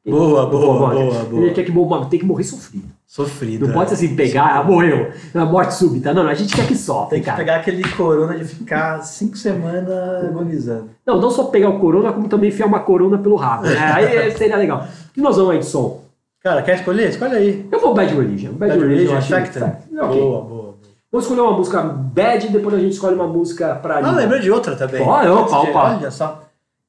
Boa, 0.05 0.45
boa, 0.47 0.89
boa, 0.89 1.23
boa. 1.23 1.45
gente 1.45 1.53
quer 1.55 1.63
que 1.63 1.71
morra, 1.71 2.05
tem 2.07 2.19
que 2.19 2.25
morrer 2.25 2.43
sofrido. 2.43 2.85
Sofrido. 3.07 3.67
Não 3.67 3.73
pode 3.73 3.89
ser 3.89 3.95
assim, 3.95 4.15
pegar, 4.15 4.57
ah, 4.59 4.63
morreu, 4.63 5.11
a 5.33 5.45
morte 5.45 5.75
súbita. 5.75 6.13
Não, 6.13 6.23
não, 6.23 6.29
a 6.29 6.33
gente 6.33 6.53
quer 6.53 6.67
que 6.67 6.75
sofre, 6.75 7.11
Tem 7.11 7.19
que 7.21 7.25
cara. 7.25 7.37
pegar 7.37 7.55
aquele 7.57 7.87
corona 7.91 8.37
de 8.37 8.43
ficar 8.43 9.01
cinco 9.03 9.37
semanas 9.37 10.25
agonizando. 10.25 10.89
Não, 11.05 11.21
não 11.21 11.31
só 11.31 11.45
pegar 11.45 11.69
o 11.69 11.79
corona, 11.79 12.11
como 12.11 12.27
também 12.27 12.49
enfiar 12.49 12.65
uma 12.65 12.81
corona 12.81 13.17
pelo 13.17 13.35
rabo. 13.37 13.63
né? 13.63 13.77
Aí 13.77 14.31
seria 14.35 14.57
legal. 14.57 14.85
O 15.09 15.13
que 15.13 15.21
nós 15.21 15.37
vamos 15.37 15.51
aí 15.51 15.59
de 15.59 15.65
som? 15.65 16.03
Cara, 16.41 16.61
quer 16.61 16.75
escolher? 16.79 17.07
Escolhe 17.07 17.35
aí. 17.37 17.65
Eu 17.71 17.79
vou 17.79 17.93
Bad 17.93 18.13
Religion. 18.13 18.51
Bad, 18.51 18.71
Bad 18.73 18.81
Religion, 18.81 18.89
Religion, 18.89 19.11
eu 19.13 19.17
acho 19.17 19.33
Infected. 19.33 19.71
que- 19.89 19.99
Ok. 19.99 20.19
Boa, 20.19 20.41
boa, 20.41 20.43
boa. 20.43 20.73
Vamos 21.09 21.25
escolher 21.25 21.41
uma 21.47 21.55
música 21.57 21.81
bad 21.83 22.45
e 22.47 22.49
depois 22.49 22.75
a 22.75 22.79
gente 22.79 22.91
escolhe 22.93 23.15
uma 23.15 23.27
música 23.27 23.75
pra 23.75 23.99
Ah, 23.99 24.11
lembrei 24.11 24.41
de 24.41 24.51
outra 24.51 24.75
também. 24.75 25.01
Olha, 25.01 25.31
opa, 25.33 25.59
opa. 25.59 25.95
Olha 25.97 26.11
só. 26.11 26.41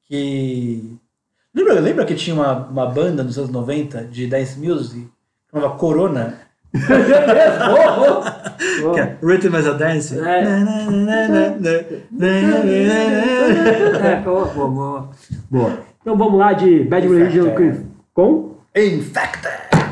Que. 0.07 0.97
Lembra, 1.55 1.79
lembra 1.79 2.05
que 2.05 2.15
tinha 2.15 2.35
uma, 2.35 2.67
uma 2.67 2.85
banda 2.85 3.23
nos 3.23 3.37
anos 3.37 3.49
90 3.49 4.03
de 4.03 4.27
dance 4.27 4.59
music? 4.59 5.07
Chamava 5.49 5.75
Corona? 5.77 6.39
Oh, 7.71 8.19
oh. 8.89 8.91
Que 8.91 8.99
é 8.99 9.17
Rhythm 9.23 9.55
as 9.55 9.65
a 9.65 9.71
Dance? 9.71 10.19
É. 10.19 10.43
É. 14.03 14.21
Boa, 14.21 14.45
boa, 14.47 14.67
boa. 14.67 15.09
Boa. 15.49 15.79
Então 16.01 16.17
vamos 16.17 16.37
lá 16.37 16.51
de 16.51 16.83
Bad 16.83 17.07
Religion 17.07 17.51
com! 18.13 18.55
Infected 18.75 19.84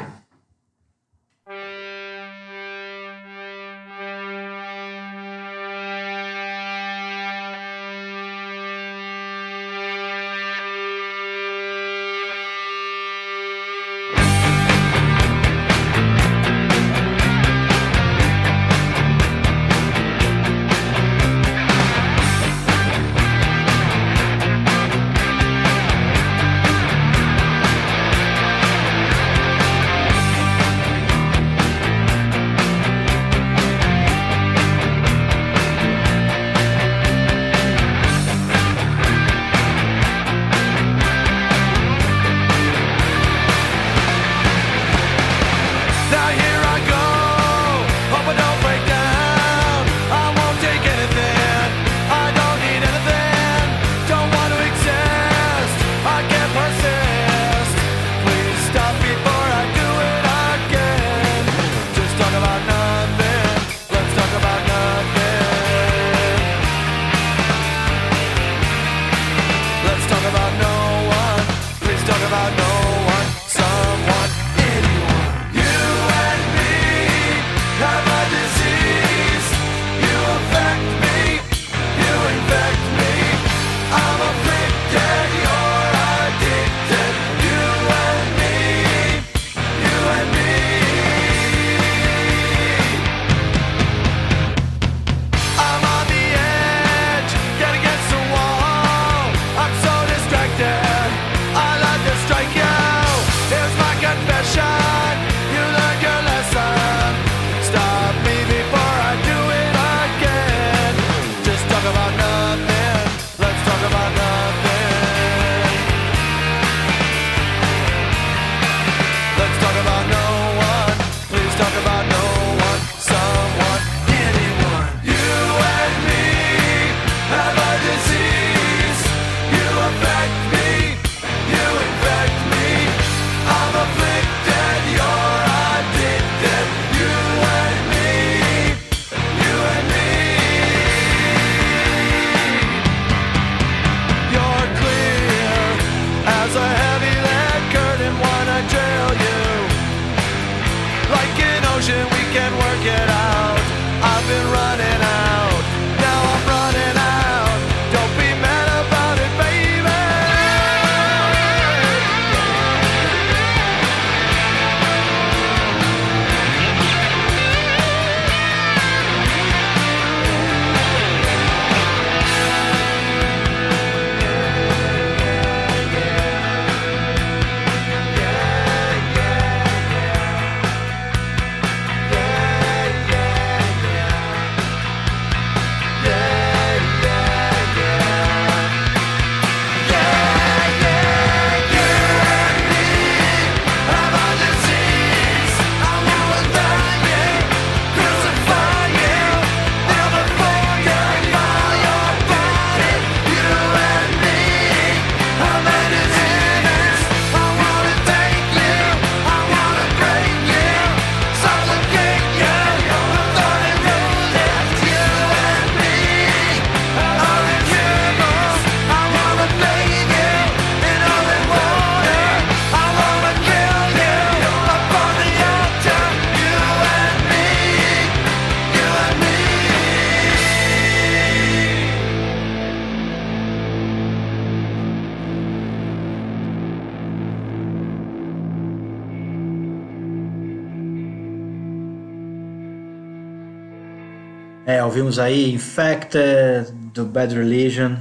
É, 245.18 245.24
aí 245.24 245.54
Infected, 245.54 246.72
do 246.94 247.06
Bad 247.06 247.36
Religion. 247.36 247.96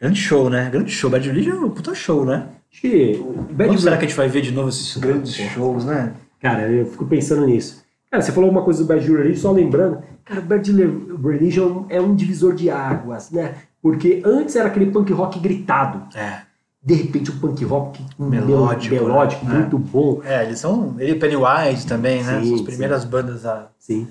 Grande 0.00 0.20
show, 0.20 0.48
né? 0.48 0.68
Grande 0.70 0.90
show. 0.90 1.10
Bad 1.10 1.28
Religion 1.28 1.56
é 1.56 1.64
um 1.66 1.70
puta 1.70 1.94
show, 1.94 2.24
né? 2.24 2.46
Acho 2.70 2.80
que 2.82 3.16
o 3.18 3.32
Bad 3.50 3.70
Quando 3.70 3.80
será 3.80 3.96
que 3.96 4.04
a 4.04 4.08
gente 4.08 4.16
vai 4.16 4.28
ver 4.28 4.42
de 4.42 4.52
novo 4.52 4.68
esses 4.68 4.96
grandes 4.96 5.34
shows, 5.34 5.84
né? 5.84 6.12
Cara, 6.40 6.70
eu 6.70 6.86
fico 6.86 7.06
pensando 7.06 7.46
nisso. 7.46 7.82
Cara, 8.10 8.22
você 8.22 8.32
falou 8.32 8.50
uma 8.50 8.62
coisa 8.62 8.82
do 8.82 8.86
Bad 8.86 9.06
Religion, 9.06 9.40
só 9.40 9.52
lembrando. 9.52 10.02
Cara, 10.24 10.40
o 10.40 10.44
Bad 10.44 10.70
Religion 10.72 11.84
é 11.88 12.00
um 12.00 12.14
divisor 12.14 12.54
de 12.54 12.70
águas, 12.70 13.30
né? 13.30 13.54
Porque 13.82 14.22
antes 14.24 14.56
era 14.56 14.68
aquele 14.68 14.90
punk 14.90 15.12
rock 15.12 15.38
gritado. 15.38 16.02
É. 16.16 16.42
De 16.82 16.94
repente, 16.94 17.30
um 17.30 17.38
punk 17.38 17.64
rock 17.64 18.00
Melódico, 18.18 18.94
melódico 18.94 19.44
né? 19.44 19.58
muito 19.60 19.78
bom. 19.78 20.20
É, 20.24 20.44
eles 20.44 20.60
são. 20.60 20.94
Ele 20.98 21.16
Pennywise 21.16 21.86
também, 21.86 22.22
né? 22.22 22.40
Sim, 22.40 22.46
São 22.46 22.54
as 22.54 22.60
sim. 22.60 22.64
primeiras 22.64 23.04
bandas 23.04 23.44
a. 23.44 23.68
Sim. 23.78 24.06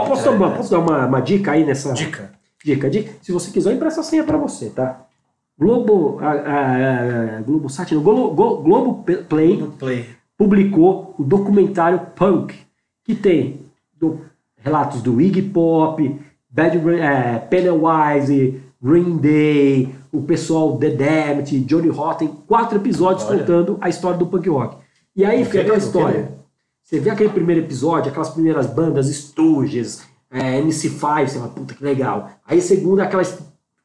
Pô, 0.00 0.06
posso, 0.06 0.24
dar 0.24 0.30
uma, 0.32 0.50
posso 0.50 0.70
dar 0.70 0.78
uma, 0.80 1.06
uma 1.06 1.20
dica 1.20 1.52
aí 1.52 1.64
nessa. 1.64 1.92
Dica. 1.92 2.32
Dica, 2.64 2.88
dica. 2.90 3.12
Se 3.22 3.30
você 3.32 3.50
quiser, 3.50 3.70
eu 3.70 3.76
empresto 3.76 4.00
a 4.00 4.02
senha 4.02 4.24
pra 4.24 4.36
você, 4.38 4.70
tá? 4.70 5.02
Globo. 5.58 6.18
A, 6.20 6.30
a, 6.32 7.38
a, 7.38 7.40
Globo 7.42 7.68
Sat, 7.68 7.92
não, 7.94 8.02
Glo, 8.02 8.32
Glo- 8.34 8.56
Globo 8.62 9.04
Play 9.28 9.62
Play. 9.78 10.08
publicou 10.36 11.14
o 11.18 11.22
documentário 11.22 12.00
Punk, 12.16 12.54
que 13.04 13.14
tem 13.14 13.60
do- 13.98 14.20
relatos 14.56 15.00
do 15.02 15.20
Iggy 15.20 15.42
Pop, 15.42 16.20
Bad, 16.50 16.76
é, 17.00 17.38
Pennywise, 17.38 18.60
Green 18.82 19.16
Day, 19.18 19.94
o 20.12 20.22
pessoal 20.22 20.76
The 20.76 20.90
Damned, 20.90 21.60
Johnny 21.60 21.88
Rotten, 21.88 22.28
quatro 22.46 22.78
episódios 22.78 23.26
Olha. 23.28 23.38
contando 23.40 23.78
a 23.80 23.88
história 23.88 24.18
do 24.18 24.26
punk 24.26 24.48
rock. 24.48 24.76
E 25.16 25.24
aí 25.24 25.44
fica 25.44 25.60
aquela 25.60 25.74
eu 25.76 25.78
história. 25.78 26.32
Você 26.84 27.00
vê 27.00 27.08
aquele 27.08 27.30
primeiro 27.30 27.62
episódio, 27.62 28.10
aquelas 28.10 28.28
primeiras 28.28 28.66
bandas, 28.66 29.06
Stooges, 29.06 30.02
é, 30.30 30.60
MC5, 30.60 31.26
você 31.26 31.38
fala, 31.38 31.48
puta 31.50 31.72
que 31.72 31.82
legal. 31.82 32.32
Aí 32.46 32.60
segunda, 32.60 33.04
aquelas 33.04 33.38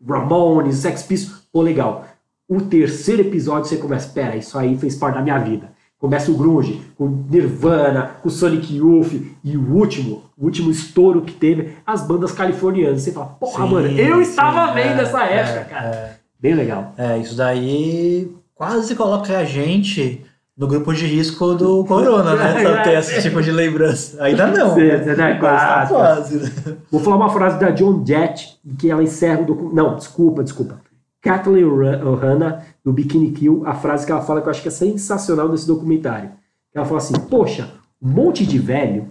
Ramones, 0.06 0.76
Sex 0.80 1.04
Pistols, 1.04 1.48
pô, 1.50 1.62
legal. 1.62 2.06
O 2.46 2.60
terceiro 2.60 3.22
episódio 3.22 3.70
você 3.70 3.78
começa, 3.78 4.10
pera, 4.10 4.36
isso 4.36 4.58
aí 4.60 4.78
fez 4.78 4.96
parte 4.96 5.16
da 5.16 5.22
minha 5.22 5.38
vida. 5.40 5.72
Começa 5.98 6.30
o 6.30 6.36
grunge, 6.36 6.82
com 6.98 7.08
Nirvana, 7.30 8.18
com 8.22 8.30
Sonic 8.30 8.76
Youth, 8.76 9.14
e 9.46 9.56
o 9.56 9.76
último, 9.76 10.24
o 10.38 10.44
último 10.44 10.70
estouro 10.70 11.22
que 11.22 11.34
teve, 11.34 11.78
as 11.86 12.06
bandas 12.06 12.34
californianas. 12.34 13.04
Você 13.04 13.14
fala, 13.14 13.28
porra, 13.28 13.66
Sim, 13.66 13.72
mano, 13.74 13.88
eu 13.88 14.16
sim, 14.18 14.30
estava 14.30 14.74
vendo 14.74 15.00
é, 15.00 15.04
essa 15.04 15.24
época, 15.24 15.60
é, 15.60 15.64
cara. 15.64 15.88
é. 15.88 16.16
Bem 16.38 16.54
legal. 16.54 16.94
É, 16.98 17.18
isso 17.18 17.36
daí 17.36 18.30
quase 18.56 18.94
coloca 18.94 19.38
a 19.38 19.46
gente 19.46 20.26
no 20.60 20.68
grupo 20.68 20.94
de 20.94 21.08
risco 21.08 21.56
do 21.56 21.86
Corona, 21.86 22.36
né? 22.36 22.60
Pra 22.62 22.84
ter 22.84 23.00
esse 23.00 23.22
tipo 23.22 23.42
de 23.42 23.50
lembrança. 23.50 24.22
Ainda 24.22 24.48
não. 24.48 24.76
Sim, 24.76 24.82
né? 24.82 24.98
né? 24.98 25.16
Tá 25.16 25.40
Quase. 25.40 25.94
quase. 25.94 26.38
né? 26.38 26.78
Vou 26.92 27.00
falar 27.00 27.16
uma 27.16 27.30
frase 27.30 27.58
da 27.58 27.70
John 27.72 28.04
Jett, 28.06 28.60
que 28.78 28.92
ela 28.92 29.02
encerra 29.02 29.40
o 29.40 29.46
documento. 29.46 29.74
Não, 29.74 29.96
desculpa, 29.96 30.44
desculpa. 30.44 30.82
Kathleen 31.22 31.64
Ohana, 31.64 32.66
do 32.84 32.92
Bikini 32.92 33.32
Kill, 33.32 33.64
a 33.66 33.74
frase 33.74 34.06
que 34.06 34.12
ela 34.12 34.22
fala 34.22 34.42
que 34.42 34.48
eu 34.48 34.52
acho 34.52 34.62
que 34.62 34.68
é 34.68 34.72
sensacional 34.72 35.48
nesse 35.48 35.66
documentário. 35.66 36.32
Ela 36.76 36.86
fala 36.86 36.98
assim: 36.98 37.14
Poxa, 37.30 37.70
um 38.02 38.10
monte 38.10 38.46
de 38.46 38.60
velho, 38.60 39.08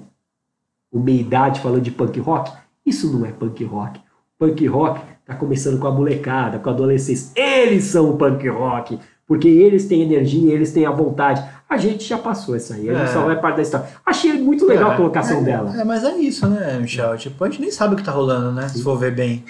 o 0.93 1.01
meia 1.01 1.21
idade 1.21 1.61
falando 1.61 1.81
de 1.81 1.91
punk 1.91 2.21
rock, 2.21 2.53
isso 2.85 3.11
não 3.11 3.25
é 3.25 3.33
punk 3.33 3.65
rock. 3.65 3.99
Punk 4.39 4.67
rock 4.67 5.01
tá 5.25 5.35
começando 5.35 5.79
com 5.79 5.87
a 5.87 5.91
molecada, 5.91 6.59
com 6.59 6.69
a 6.69 6.73
adolescência. 6.73 7.33
Eles 7.35 7.85
são 7.85 8.11
o 8.11 8.17
punk 8.19 8.47
rock, 8.49 8.99
porque 9.29 9.47
eles 9.47 9.87
têm 9.87 10.01
energia, 10.03 10.53
eles 10.55 10.73
têm 10.73 10.87
a 10.87 10.91
vontade. 10.91 11.45
A 11.69 11.77
gente 11.77 12.03
já 12.03 12.17
passou 12.17 12.57
essa 12.57 12.75
aí, 12.75 12.89
a 12.89 12.95
gente 12.95 13.11
É. 13.11 13.13
só 13.13 13.21
vai 13.27 13.39
parte 13.39 13.57
da 13.57 13.63
história. 13.63 13.87
Achei 14.05 14.33
muito 14.33 14.67
legal 14.67 14.91
a 14.91 14.95
É, 14.95 14.97
colocação 14.97 15.39
é, 15.41 15.43
dela. 15.43 15.81
É, 15.81 15.85
mas 15.85 16.03
é 16.03 16.17
isso, 16.17 16.49
né, 16.49 16.79
Michel? 16.81 17.17
Tipo, 17.19 17.45
a 17.45 17.49
gente 17.51 17.61
nem 17.61 17.71
sabe 17.71 17.93
o 17.95 17.97
que 17.97 18.03
tá 18.03 18.11
rolando, 18.11 18.51
né? 18.53 18.67
Se 18.69 18.83
for 18.83 18.97
ver 18.99 19.15
bem. 19.15 19.45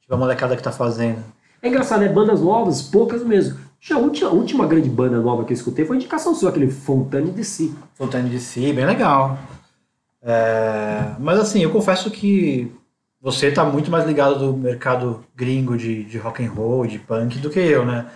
Tipo, 0.00 0.14
a 0.14 0.16
molecada 0.16 0.56
que 0.56 0.62
tá 0.62 0.72
fazendo. 0.72 1.18
É 1.62 1.68
engraçado, 1.68 2.02
é 2.02 2.08
bandas 2.08 2.40
novas, 2.40 2.80
poucas 2.80 3.22
mesmo. 3.22 3.58
Já 3.80 3.96
a 3.96 3.98
última, 3.98 4.30
a 4.30 4.32
última 4.32 4.66
grande 4.66 4.88
banda 4.88 5.20
nova 5.20 5.44
que 5.44 5.52
eu 5.52 5.56
escutei 5.56 5.84
foi 5.84 5.96
a 5.96 5.98
indicação 5.98 6.34
sua, 6.34 6.48
aquele 6.50 6.70
Fontane 6.70 7.30
de 7.30 7.44
Si. 7.44 7.74
Voltando 7.98 8.28
de 8.30 8.40
si, 8.40 8.72
bem 8.72 8.86
legal. 8.86 9.38
É, 10.22 11.12
mas 11.18 11.38
assim, 11.38 11.60
eu 11.62 11.70
confesso 11.70 12.10
que 12.10 12.72
você 13.20 13.50
tá 13.50 13.64
muito 13.64 13.90
mais 13.90 14.04
ligado 14.06 14.38
do 14.38 14.56
mercado 14.56 15.20
gringo 15.34 15.76
de, 15.76 16.04
de 16.04 16.18
rock 16.18 16.44
and 16.44 16.50
roll, 16.50 16.86
de 16.86 16.98
punk, 16.98 17.38
do 17.38 17.50
que 17.50 17.58
eu, 17.60 17.84
né? 17.84 18.06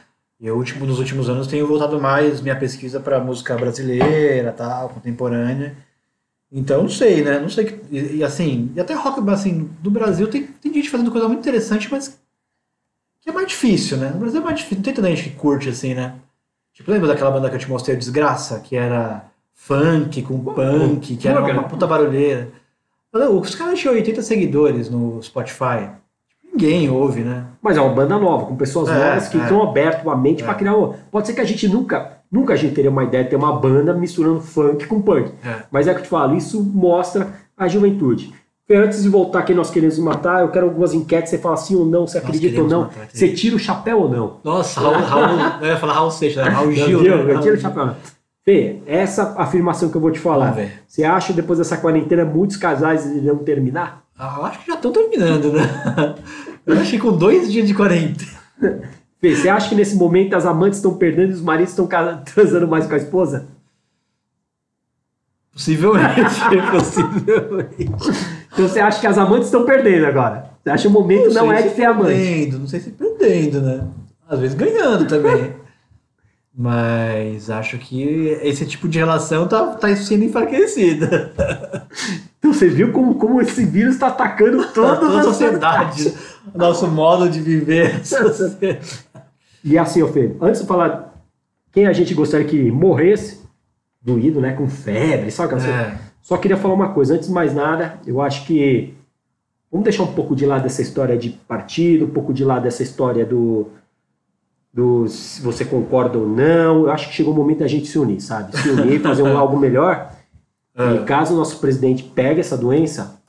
Eu, 0.43 0.57
último, 0.57 0.85
nos 0.85 0.99
últimos 0.99 1.29
anos, 1.29 1.47
tenho 1.47 1.67
voltado 1.69 2.01
mais 2.01 2.41
minha 2.41 2.57
pesquisa 2.57 2.99
para 2.99 3.21
música 3.21 3.55
brasileira, 3.57 4.51
tal, 4.53 4.89
contemporânea. 4.89 5.77
Então, 6.51 6.83
não 6.83 6.89
sei, 6.89 7.23
né? 7.23 7.39
Não 7.39 7.49
sei. 7.49 7.65
que- 7.67 7.81
E, 7.97 8.17
e, 8.17 8.25
assim, 8.25 8.73
e 8.75 8.81
até 8.81 8.93
rock, 8.93 9.21
assim, 9.31 9.71
do 9.81 9.91
Brasil 9.91 10.27
tem, 10.27 10.43
tem 10.47 10.75
gente 10.75 10.91
fazendo 10.91 11.13
coisa 11.13 11.29
muito 11.29 11.41
interessante, 11.41 11.89
mas 11.91 12.21
que 13.21 13.31
é 13.31 13.33
mais 13.33 13.47
difícil, 13.47 13.97
né? 13.99 14.11
No 14.11 14.19
Brasil 14.19 14.41
é 14.41 14.45
mais 14.45 14.57
difícil. 14.57 14.79
Não 14.79 14.83
tem 14.83 14.93
tanta 14.95 15.09
gente 15.09 15.31
que 15.31 15.37
curte, 15.37 15.69
assim, 15.69 15.95
né? 15.95 16.17
Tipo, 16.75 16.91
lembra 16.91 17.07
daquela 17.09 17.31
banda 17.31 17.49
que 17.49 17.55
eu 17.55 17.61
te 17.61 17.71
mostrei, 17.71 17.97
Desgraça? 17.97 18.59
Que 18.61 18.75
era 18.75 19.25
funk 19.55 20.23
com 20.23 20.43
punk, 20.43 21.17
que 21.17 21.29
era 21.29 21.41
uma 21.41 21.69
puta 21.69 21.87
barulheira. 21.87 22.51
Os 23.13 23.55
caras 23.55 23.79
tinham 23.79 23.95
80 23.95 24.23
seguidores 24.23 24.91
no 24.91 25.23
Spotify. 25.23 25.91
Ninguém 26.53 26.91
ouve, 26.91 27.23
né? 27.23 27.45
Mas 27.63 27.77
é 27.77 27.81
uma 27.81 27.95
banda 27.95 28.19
nova, 28.19 28.47
com 28.47 28.57
pessoas 28.57 28.89
É, 28.89 28.93
novas 28.95 29.29
que 29.29 29.39
é. 29.39 29.43
estão 29.43 29.63
abertas 29.63 30.07
a 30.07 30.17
mente 30.17 30.43
É. 30.43 30.45
pra 30.47 30.55
criar. 30.55 30.77
uma- 30.77 30.95
Pode 31.11 31.27
ser 31.27 31.33
que 31.35 31.41
a 31.41 31.45
gente 31.45 31.67
nunca, 31.69 32.19
nunca 32.31 32.53
a 32.53 32.57
gente 32.57 32.75
teria 32.75 32.91
uma 32.91 33.05
ideia 33.05 33.25
de 33.25 33.31
ter 33.31 33.37
uma 33.37 33.53
banda 33.55 33.95
misturando 33.95 34.41
funk 34.41 34.87
com 34.87 35.01
punk. 35.01 35.33
É. 35.45 35.63
Mas 35.71 35.89
é 35.89 35.95
que 35.95 36.01
eu 36.01 36.05
te 36.05 36.09
falo, 36.11 36.37
isso 36.37 36.63
mostra 36.63 37.29
a 37.57 37.67
juventude. 37.69 38.33
Fê, 38.67 38.77
Antes 38.77 39.03
de 39.03 39.09
voltar 39.09 39.43
quem 39.43 39.57
nós 39.57 39.71
queremos 39.71 39.99
matar, 39.99 40.41
eu 40.43 40.49
quero 40.49 40.67
algumas 40.67 40.95
enquetes. 40.95 41.31
Você 41.31 41.39
fala 41.39 41.57
sim 41.57 41.75
ou 41.75 41.85
não, 41.85 42.07
você 42.07 42.19
acredita 42.19 42.61
ou 42.63 42.69
não. 42.69 42.81
matar, 42.83 43.09
Você 43.13 43.29
tira 43.33 43.57
o 43.57 43.59
chapéu 43.59 44.03
ou 44.03 44.09
não? 44.09 44.37
Nossa, 44.45 44.79
Raul, 44.81 44.95
Raul, 45.03 45.39
eu 45.63 45.67
ia 45.69 45.77
falar 45.77 45.95
Raul 45.95 46.11
Seixas, 46.11 46.45
né? 46.45 46.51
Raul 46.51 46.71
Gil. 46.73 47.01
viu? 47.01 47.25
né? 47.25 47.35
Eu 47.35 47.41
tiro 47.41 47.57
o 47.57 47.61
chapéu. 47.61 47.91
Fê, 48.45 48.81
essa 48.87 49.35
afirmação 49.39 49.89
que 49.89 49.97
eu 49.97 50.01
vou 50.01 50.11
te 50.11 50.19
falar. 50.19 50.57
Você 50.87 51.03
acha 51.05 51.29
que 51.29 51.33
depois 51.35 51.59
dessa 51.59 51.77
quarentena 51.77 52.25
muitos 52.25 52.57
casais 52.57 53.07
irão 53.07 53.37
terminar? 53.39 54.02
Ah, 54.25 54.37
eu 54.39 54.45
acho 54.47 54.61
que 54.61 54.67
já 54.69 54.75
estão 54.75 54.93
terminando, 54.93 55.53
né? 55.53 55.63
Eu 56.65 56.79
acho 56.79 56.93
que 56.93 56.99
com 57.01 57.11
dois 57.11 57.51
dias 57.51 57.67
de 57.67 57.75
quarentena. 57.75 58.31
Fê, 59.21 59.35
você 59.35 59.49
acha 59.49 59.69
que 59.69 59.75
nesse 59.75 59.97
momento 59.97 60.35
as 60.35 60.47
amantes 60.47 60.79
estão 60.79 60.95
perdendo 60.95 61.31
e 61.31 61.35
os 61.35 61.41
maridos 61.41 61.73
estão 61.73 61.89
transando 62.25 62.69
mais 62.69 62.87
com 62.87 62.95
a 62.95 62.99
esposa? 62.99 63.49
Possivelmente, 65.53 66.15
possivelmente. 66.71 67.91
Então 68.53 68.69
você 68.69 68.79
acha 68.79 69.01
que 69.01 69.09
as 69.09 69.19
amantes 69.19 69.47
estão 69.47 69.65
perdendo 69.65 70.07
agora? 70.07 70.53
Você 70.63 70.71
acha 70.71 70.83
que 70.83 70.89
o 70.89 70.93
momento 70.93 71.35
não, 71.35 71.49
sei 71.49 71.59
é 71.59 71.63
de 71.63 71.75
ser 71.75 71.85
amante? 71.85 72.13
Perdendo, 72.13 72.59
não 72.61 72.67
sei 72.69 72.79
se 72.79 72.91
perdendo, 72.93 73.61
né? 73.61 73.85
Às 74.29 74.39
vezes 74.39 74.57
ganhando 74.57 75.05
também. 75.09 75.53
Mas 76.55 77.49
acho 77.49 77.79
que 77.79 78.29
esse 78.43 78.67
tipo 78.67 78.87
de 78.87 78.99
relação 78.99 79.49
tá, 79.49 79.69
tá 79.75 79.95
sendo 79.97 80.25
enfraquecida. 80.25 81.33
Então 82.43 82.53
você 82.53 82.69
viu 82.69 82.91
como, 82.91 83.15
como 83.15 83.41
esse 83.41 83.65
vírus 83.65 83.95
está 83.95 84.09
atacando 84.09 84.67
toda, 84.73 84.97
Toda 84.97 85.21
a 85.21 85.23
sociedade. 85.23 86.13
Nosso 86.53 86.89
modo 86.89 87.29
de 87.29 87.41
viver. 87.41 88.05
sociedade. 88.05 88.81
E 89.65 89.79
assim, 89.79 90.05
Fê, 90.13 90.35
antes 90.41 90.61
de 90.61 90.67
falar 90.67 91.15
quem 91.71 91.87
a 91.87 91.93
gente 91.93 92.13
gostaria 92.15 92.45
que 92.45 92.69
morresse, 92.69 93.41
doído, 94.03 94.41
né, 94.41 94.55
com 94.55 94.69
febre, 94.69 95.31
sabe? 95.31 95.55
É. 95.65 95.97
Só 96.21 96.37
queria 96.37 96.57
falar 96.57 96.75
uma 96.75 96.89
coisa, 96.93 97.15
antes 97.15 97.29
de 97.29 97.33
mais 97.33 97.55
nada, 97.55 98.01
eu 98.05 98.21
acho 98.21 98.45
que 98.45 98.93
vamos 99.71 99.85
deixar 99.85 100.03
um 100.03 100.13
pouco 100.13 100.35
de 100.35 100.45
lado 100.45 100.67
essa 100.67 100.83
história 100.83 101.17
de 101.17 101.31
partido, 101.31 102.07
um 102.07 102.11
pouco 102.11 102.35
de 102.35 102.45
lado 102.45 102.67
essa 102.67 102.83
história 102.83 103.25
do, 103.25 103.71
do 104.73 105.07
se 105.09 105.41
você 105.43 105.65
concorda 105.65 106.19
ou 106.19 106.27
não. 106.27 106.83
Eu 106.83 106.91
acho 106.91 107.09
que 107.09 107.15
chegou 107.15 107.33
o 107.33 107.37
momento 107.37 107.59
da 107.61 107.67
gente 107.69 107.87
se 107.87 107.99
unir, 107.99 108.21
sabe? 108.21 108.57
Se 108.57 108.69
unir, 108.71 109.01
fazer 109.01 109.23
um 109.23 109.37
algo 109.39 109.59
melhor. 109.59 110.11
É. 110.75 110.95
E 110.95 110.99
caso 111.05 111.35
o 111.35 111.37
nosso 111.37 111.59
presidente 111.59 112.03
pegue 112.03 112.41
essa 112.41 112.57
doença, 112.57 113.21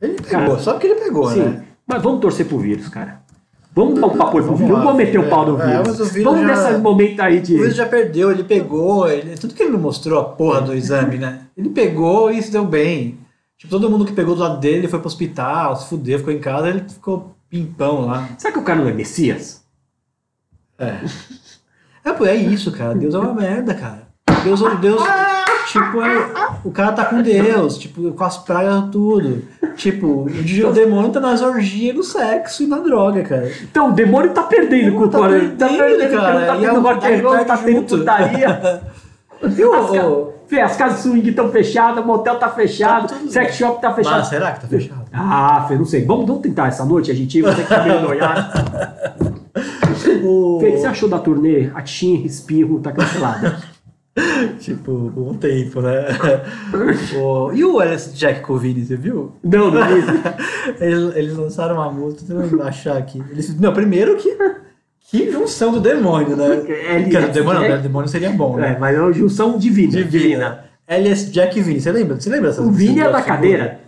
Ele 0.00 0.14
pegou, 0.14 0.28
Cara, 0.30 0.58
só 0.58 0.72
porque 0.72 0.88
ele 0.88 1.00
pegou, 1.00 1.30
sim, 1.30 1.38
né? 1.40 1.64
mas 1.86 2.02
vamos 2.02 2.20
torcer 2.20 2.46
pro 2.46 2.58
vírus, 2.58 2.88
cara. 2.88 3.20
Vamos 3.72 4.00
dar 4.00 4.08
um 4.08 4.16
papo 4.16 4.32
pro 4.42 4.56
vírus, 4.56 4.72
não 4.72 4.82
vamos 4.82 4.96
meter 4.96 5.20
o 5.20 5.24
é, 5.24 5.28
pau 5.28 5.46
no 5.46 5.62
é, 5.62 5.66
vírus. 5.66 5.86
mas 5.86 6.00
o 6.00 6.04
vírus 6.06 6.24
vamos 6.32 6.40
já- 6.48 6.68
nesse 6.70 6.78
momento 6.82 7.20
aí 7.20 7.38
de. 7.40 7.54
O 7.54 7.58
Luiz 7.58 7.76
já 7.76 7.86
perdeu, 7.86 8.32
ele 8.32 8.42
pegou, 8.42 9.08
ele, 9.08 9.36
tudo 9.36 9.54
que 9.54 9.62
ele 9.62 9.70
não 9.70 9.78
mostrou 9.78 10.18
a 10.18 10.24
porra 10.24 10.60
do 10.62 10.74
exame, 10.74 11.16
né? 11.18 11.42
Ele 11.56 11.68
pegou 11.68 12.28
e 12.32 12.42
se 12.42 12.50
deu 12.50 12.64
bem. 12.64 13.18
Tipo, 13.56 13.70
todo 13.70 13.88
mundo 13.88 14.04
que 14.04 14.12
pegou 14.12 14.34
do 14.34 14.40
lado 14.40 14.58
dele 14.58 14.78
ele 14.78 14.88
foi 14.88 14.98
pro 14.98 15.06
hospital, 15.06 15.76
se 15.76 15.86
fudeu, 15.88 16.18
ficou 16.18 16.32
em 16.32 16.40
casa, 16.40 16.68
ele 16.68 16.82
ficou 16.88 17.36
pimpão 17.48 18.06
lá. 18.06 18.28
Será 18.36 18.52
que 18.52 18.58
o 18.58 18.62
cara 18.62 18.80
não 18.80 18.88
é 18.88 18.92
Messias? 18.92 19.59
É. 20.80 20.94
É, 22.04 22.12
pô, 22.12 22.24
é 22.26 22.34
isso, 22.34 22.72
cara. 22.72 22.94
Deus 22.94 23.14
é 23.14 23.18
uma 23.18 23.34
merda, 23.34 23.74
cara. 23.74 24.08
Deus, 24.42 24.60
Deus 24.80 25.02
tipo, 25.70 26.00
é, 26.02 26.30
o 26.64 26.70
cara 26.70 26.92
tá 26.92 27.04
com 27.04 27.20
Deus, 27.20 27.76
tipo, 27.76 28.10
com 28.12 28.24
as 28.24 28.38
pragas 28.38 28.84
tudo. 28.90 29.42
Tipo, 29.76 30.06
o 30.06 30.68
o 30.68 30.72
demônio 30.72 31.10
tá 31.10 31.20
nas 31.20 31.42
orgias, 31.42 31.94
no 31.94 32.02
sexo 32.02 32.62
e 32.62 32.66
na 32.66 32.78
droga, 32.78 33.22
cara. 33.22 33.50
Então, 33.62 33.90
o 33.90 33.92
demônio 33.92 34.32
tá 34.32 34.42
perdendo 34.44 34.96
com 34.96 35.04
o 35.04 35.08
Tá 35.08 35.18
Corona. 35.18 35.54
Tá 35.58 35.68
perdendo, 35.68 36.10
cara, 36.16 36.46
cara. 36.46 36.46
Tá 36.46 36.54
and 36.54 36.80
roll, 37.22 37.30
perde 37.32 37.44
tá 37.46 37.56
tendo 37.58 37.82
putaria. 37.82 38.80
Viu, 39.42 39.74
As, 39.74 39.90
ca- 39.90 40.64
as 40.64 40.76
casas 40.76 41.00
swing 41.00 41.26
estão 41.30 41.50
fechadas, 41.50 42.04
o 42.04 42.06
motel 42.06 42.36
tá 42.36 42.48
fechado, 42.50 43.08
Tá 43.08 43.16
sex 43.28 43.54
shop 43.56 43.80
tá 43.80 43.92
fechado. 43.94 44.18
Mas 44.18 44.28
será 44.28 44.52
que 44.52 44.60
tá 44.60 44.66
fechado? 44.68 45.00
Ah, 45.12 45.64
Fê, 45.68 45.76
não 45.76 45.84
sei. 45.86 46.04
Vamos, 46.04 46.26
vamos 46.26 46.42
tentar 46.42 46.68
essa 46.68 46.84
noite, 46.84 47.10
a 47.10 47.14
gente 47.14 47.38
ir, 47.38 47.42
você 47.42 47.62
que 47.62 47.68
tá 47.68 47.84
noiado. 48.00 49.29
O- 50.24 50.58
que 50.60 50.70
você 50.78 50.86
achou 50.86 51.08
da 51.08 51.18
turnê? 51.18 51.70
A 51.74 51.82
Tim 51.82 52.22
Espirro 52.24 52.80
tá 52.80 52.92
cancelada. 52.92 53.58
Tipo, 54.58 54.92
um 55.16 55.34
tempo, 55.34 55.80
né? 55.80 56.04
O- 57.16 57.52
E 57.52 57.64
o 57.64 57.78
Alice 57.78 58.10
Jack 58.12 58.40
com 58.40 58.54
o 58.54 58.58
Vini, 58.58 58.84
você 58.84 58.96
viu? 58.96 59.32
Não, 59.42 59.70
não 59.70 59.82
é 59.84 59.98
isso. 59.98 60.10
Eles, 60.80 61.16
eles 61.16 61.36
lançaram 61.36 61.76
uma 61.76 61.90
música, 61.90 62.34
deixa 62.34 62.54
eu 62.54 62.62
achar 62.62 62.96
aqui. 62.96 63.22
Eles, 63.30 63.58
não, 63.58 63.72
primeiro 63.72 64.16
que. 64.16 64.36
Que 65.10 65.30
junção 65.32 65.72
do 65.72 65.80
demônio, 65.80 66.36
né? 66.36 66.46
LS 66.46 66.66
Quer 67.10 67.20
dizer, 67.20 67.32
demônio, 67.32 67.60
não, 67.60 67.66
Jack. 67.68 67.76
né? 67.76 67.82
demônio 67.82 68.08
seria 68.08 68.30
bom, 68.30 68.58
É, 68.58 68.62
né? 68.62 68.76
mas 68.78 68.96
é 68.96 69.00
uma 69.00 69.12
junção 69.12 69.58
divina. 69.58 69.90
Divina. 69.92 70.64
LS 70.86 71.30
Jack 71.32 71.58
e 71.58 71.62
Vini, 71.62 71.80
você 71.80 71.90
lembra? 71.90 72.20
Você 72.20 72.30
lembra 72.30 72.50
dessas 72.50 72.64
O 72.64 72.70
Vini 72.70 73.00
é 73.00 73.10
da 73.10 73.20
cadeira. 73.22 73.80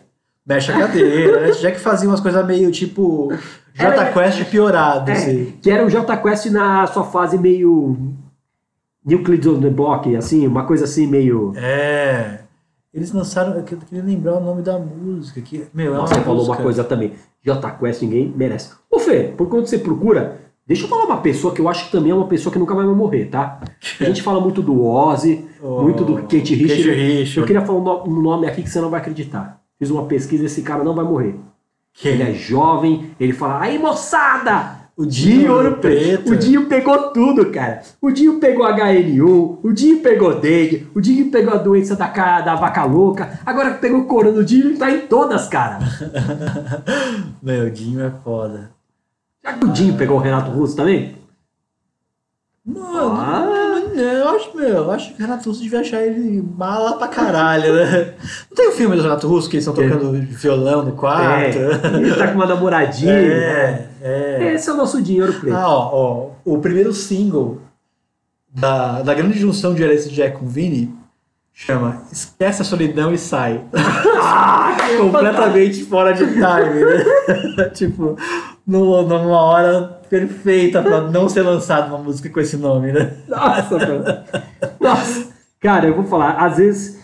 Mexe 0.46 0.72
a 0.72 0.78
cadeira. 0.78 1.38
LS 1.38 1.60
Jack 1.60 1.78
fazia 1.80 2.08
umas 2.08 2.20
coisas 2.20 2.44
meio 2.46 2.70
tipo. 2.70 3.30
Era- 3.78 3.96
Jota 3.96 4.12
Quest 4.12 4.44
piorado, 4.50 5.10
É, 5.10 5.14
assim. 5.14 5.54
que 5.62 5.70
era 5.70 5.86
o 5.86 5.88
Jota 5.90 6.16
Quest 6.16 6.46
na 6.46 6.86
sua 6.86 7.04
fase 7.04 7.38
meio. 7.38 7.96
Nucleus 9.04 9.46
on 9.46 9.60
the 9.60 9.70
Block, 9.70 10.14
assim, 10.14 10.46
uma 10.46 10.64
coisa 10.64 10.84
assim 10.84 11.06
meio. 11.06 11.52
É. 11.56 12.40
Eles 12.94 13.12
lançaram. 13.12 13.54
Eu 13.56 13.62
queria 13.62 14.02
lembrar 14.04 14.34
o 14.36 14.40
nome 14.40 14.62
da 14.62 14.78
música. 14.78 15.40
Que, 15.40 15.64
meu, 15.74 15.94
é 15.94 15.96
Nossa, 15.96 16.14
você 16.14 16.20
falou 16.20 16.40
uma 16.42 16.46
música. 16.48 16.62
coisa 16.62 16.84
também. 16.84 17.12
Jota 17.44 17.70
Quest 17.70 18.02
ninguém 18.02 18.32
merece. 18.36 18.70
Ô 18.90 18.98
Fê, 18.98 19.32
por 19.36 19.48
quando 19.48 19.66
você 19.66 19.78
procura, 19.78 20.38
deixa 20.66 20.84
eu 20.84 20.88
falar 20.88 21.04
uma 21.06 21.16
pessoa 21.20 21.52
que 21.54 21.60
eu 21.60 21.68
acho 21.68 21.86
que 21.86 21.92
também 21.92 22.12
é 22.12 22.14
uma 22.14 22.28
pessoa 22.28 22.52
que 22.52 22.58
nunca 22.58 22.74
vai 22.74 22.84
morrer, 22.86 23.24
tá? 23.26 23.60
A 24.00 24.04
gente 24.04 24.22
fala 24.22 24.40
muito 24.40 24.60
do 24.62 24.84
Ozzy, 24.84 25.46
Oh, 25.62 25.82
muito 25.82 26.04
do 26.04 26.16
Kate 26.22 26.54
Richards. 26.54 26.76
Kate 26.84 26.90
Richards. 26.90 27.36
Eu 27.38 27.46
queria 27.46 27.62
falar 27.64 28.04
um 28.04 28.20
nome 28.20 28.46
aqui 28.46 28.62
que 28.62 28.68
você 28.70 28.80
não 28.80 28.90
vai 28.90 29.00
acreditar. 29.00 29.61
Fiz 29.82 29.90
uma 29.90 30.04
pesquisa, 30.04 30.44
esse 30.44 30.62
cara 30.62 30.84
não 30.84 30.94
vai 30.94 31.04
morrer. 31.04 31.34
Ele 32.04 32.22
é 32.22 32.32
jovem, 32.32 33.10
ele 33.18 33.32
fala, 33.32 33.60
aí 33.60 33.80
moçada! 33.80 34.80
O 34.96 35.04
Dinho 35.04 35.52
Ouro 35.52 35.78
Preto. 35.78 36.30
O 36.30 36.36
Dinho 36.36 36.66
pegou 36.66 37.10
tudo, 37.10 37.46
cara. 37.50 37.82
O 38.00 38.12
Dinho 38.12 38.38
pegou 38.38 38.64
HN1, 38.64 39.58
o 39.60 39.72
Dinho 39.72 39.98
pegou 40.00 40.38
dengue, 40.38 40.86
o 40.94 41.00
Dinho 41.00 41.32
pegou 41.32 41.52
a 41.52 41.56
doença 41.56 41.96
da, 41.96 42.06
ca- 42.06 42.42
da 42.42 42.54
vaca 42.54 42.84
louca, 42.84 43.40
agora 43.44 43.72
que 43.72 43.80
pegou 43.80 44.04
corona, 44.04 44.38
o 44.38 44.44
Dinho 44.44 44.78
tá 44.78 44.88
em 44.88 45.00
todas, 45.08 45.48
cara. 45.48 45.80
Meu, 47.42 47.66
o 47.66 47.70
Dinho 47.70 48.00
é 48.04 48.12
foda. 48.22 48.70
Será 49.40 49.54
que 49.58 49.64
o 49.64 49.68
Dinho 49.72 49.96
pegou 49.96 50.16
o 50.16 50.20
Renato 50.20 50.52
Russo 50.52 50.76
também? 50.76 51.16
Não, 52.64 53.16
Ah. 53.16 53.40
não, 53.44 54.00
eu 54.00 54.28
acho, 54.28 54.56
meu, 54.56 54.68
eu 54.68 54.90
acho 54.92 55.08
que 55.14 55.20
o 55.22 55.26
Renato 55.26 55.48
Russo 55.48 55.60
devia 55.62 55.80
achar 55.80 56.00
ele 56.00 56.40
mala 56.56 56.96
pra 56.96 57.08
caralho, 57.08 57.74
né? 57.74 58.14
Não 58.48 58.56
tem 58.56 58.68
o 58.68 58.72
filme 58.72 58.94
do 58.94 59.02
Renato 59.02 59.26
Russo 59.26 59.50
que 59.50 59.56
eles 59.56 59.66
estão 59.66 59.74
tocando 59.82 60.12
violão 60.12 60.84
no 60.84 60.92
quarto? 60.92 61.58
É, 61.58 61.96
ele 61.96 62.14
tá 62.14 62.28
com 62.28 62.34
uma 62.34 62.46
namoradinha. 62.46 63.12
É, 63.12 63.88
é. 64.00 64.54
Esse 64.54 64.70
é 64.70 64.72
o 64.72 64.76
nosso 64.76 65.02
dinheiro 65.02 65.32
preto. 65.34 65.56
Ah, 65.56 65.68
ó, 65.68 65.90
ó, 65.92 66.30
o 66.44 66.58
primeiro 66.58 66.92
single 66.92 67.58
da, 68.48 69.02
da 69.02 69.12
grande 69.12 69.38
junção 69.40 69.74
de 69.74 69.82
Alice 69.82 70.08
Jack 70.08 70.38
com 70.38 70.46
Vini 70.46 70.94
chama 71.52 72.02
Esquece 72.12 72.62
a 72.62 72.64
Solidão 72.64 73.12
e 73.12 73.18
Sai. 73.18 73.60
Completamente 75.00 75.84
fora 75.84 76.12
de 76.12 76.24
time, 76.26 76.84
né? 76.84 77.68
tipo, 77.74 78.16
numa 78.64 79.40
hora 79.42 80.01
perfeita 80.12 80.82
pra 80.82 81.00
não 81.10 81.26
ser 81.26 81.40
lançada 81.40 81.86
uma 81.86 81.96
música 81.96 82.28
com 82.28 82.38
esse 82.38 82.58
nome, 82.58 82.92
né? 82.92 83.14
Nossa, 83.26 83.78
cara. 83.78 84.24
Nossa. 84.78 85.32
Cara, 85.58 85.86
eu 85.88 85.94
vou 85.94 86.04
falar, 86.04 86.32
às 86.32 86.58
vezes, 86.58 87.00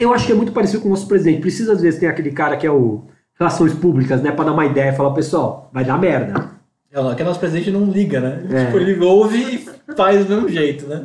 eu 0.00 0.12
acho 0.12 0.26
que 0.26 0.32
é 0.32 0.34
muito 0.34 0.50
parecido 0.50 0.80
com 0.82 0.88
o 0.88 0.90
nosso 0.90 1.06
presidente. 1.06 1.40
Precisa, 1.40 1.72
às 1.74 1.80
vezes, 1.80 2.00
ter 2.00 2.08
aquele 2.08 2.32
cara 2.32 2.56
que 2.56 2.66
é 2.66 2.70
o 2.70 3.04
Relações 3.38 3.72
Públicas, 3.72 4.20
né? 4.20 4.32
Pra 4.32 4.44
dar 4.44 4.52
uma 4.52 4.66
ideia 4.66 4.90
e 4.90 4.96
falar, 4.96 5.12
pessoal, 5.12 5.70
vai 5.72 5.84
dar 5.84 5.96
merda. 5.96 6.50
É, 6.90 7.00
não, 7.00 7.14
que 7.14 7.22
o 7.22 7.24
nosso 7.24 7.38
presidente 7.38 7.70
não 7.70 7.84
liga, 7.84 8.18
né? 8.18 8.42
É. 8.50 8.64
Tipo, 8.64 8.78
ele 8.78 8.98
ouve 9.04 9.38
e 9.38 9.94
faz 9.94 10.24
do 10.26 10.34
mesmo 10.34 10.48
jeito, 10.48 10.88
né? 10.88 11.04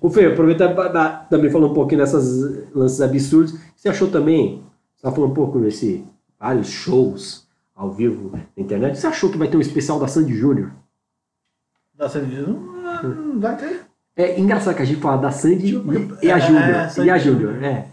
Ô, 0.00 0.08
Fê, 0.08 0.32
dar- 0.92 1.26
também 1.28 1.50
falar 1.50 1.66
um 1.66 1.74
pouquinho 1.74 2.00
dessas 2.00 2.28
lances 2.72 3.00
absurdos. 3.00 3.58
Você 3.74 3.88
achou 3.88 4.06
também, 4.06 4.62
você 4.94 5.02
tá 5.02 5.10
falando 5.10 5.32
um 5.32 5.34
pouco 5.34 5.58
desse 5.58 6.04
vários 6.38 6.68
shows 6.68 7.49
ao 7.80 7.90
vivo 7.90 8.30
na 8.30 8.40
internet. 8.56 8.98
Você 8.98 9.06
achou 9.06 9.30
que 9.30 9.38
vai 9.38 9.48
ter 9.48 9.56
um 9.56 9.60
especial 9.60 9.98
da 9.98 10.06
Sandy 10.06 10.34
Júnior? 10.36 10.70
Nossa, 11.98 12.20
não, 12.20 13.02
não 13.02 13.40
vai 13.40 13.56
ter. 13.56 13.80
É 14.16 14.38
engraçado 14.38 14.74
que 14.76 14.82
a 14.82 14.84
gente 14.84 15.00
fala 15.00 15.16
da 15.16 15.30
Sandy 15.30 15.80
e, 16.22 16.30
a 16.30 16.36
É, 16.36 16.40
Júnior. 16.40 16.90
Sandy 16.90 17.08
e 17.08 17.10
a 17.10 17.18
Júnior. 17.18 17.54
Júnior, 17.54 17.64
é. 17.64 17.86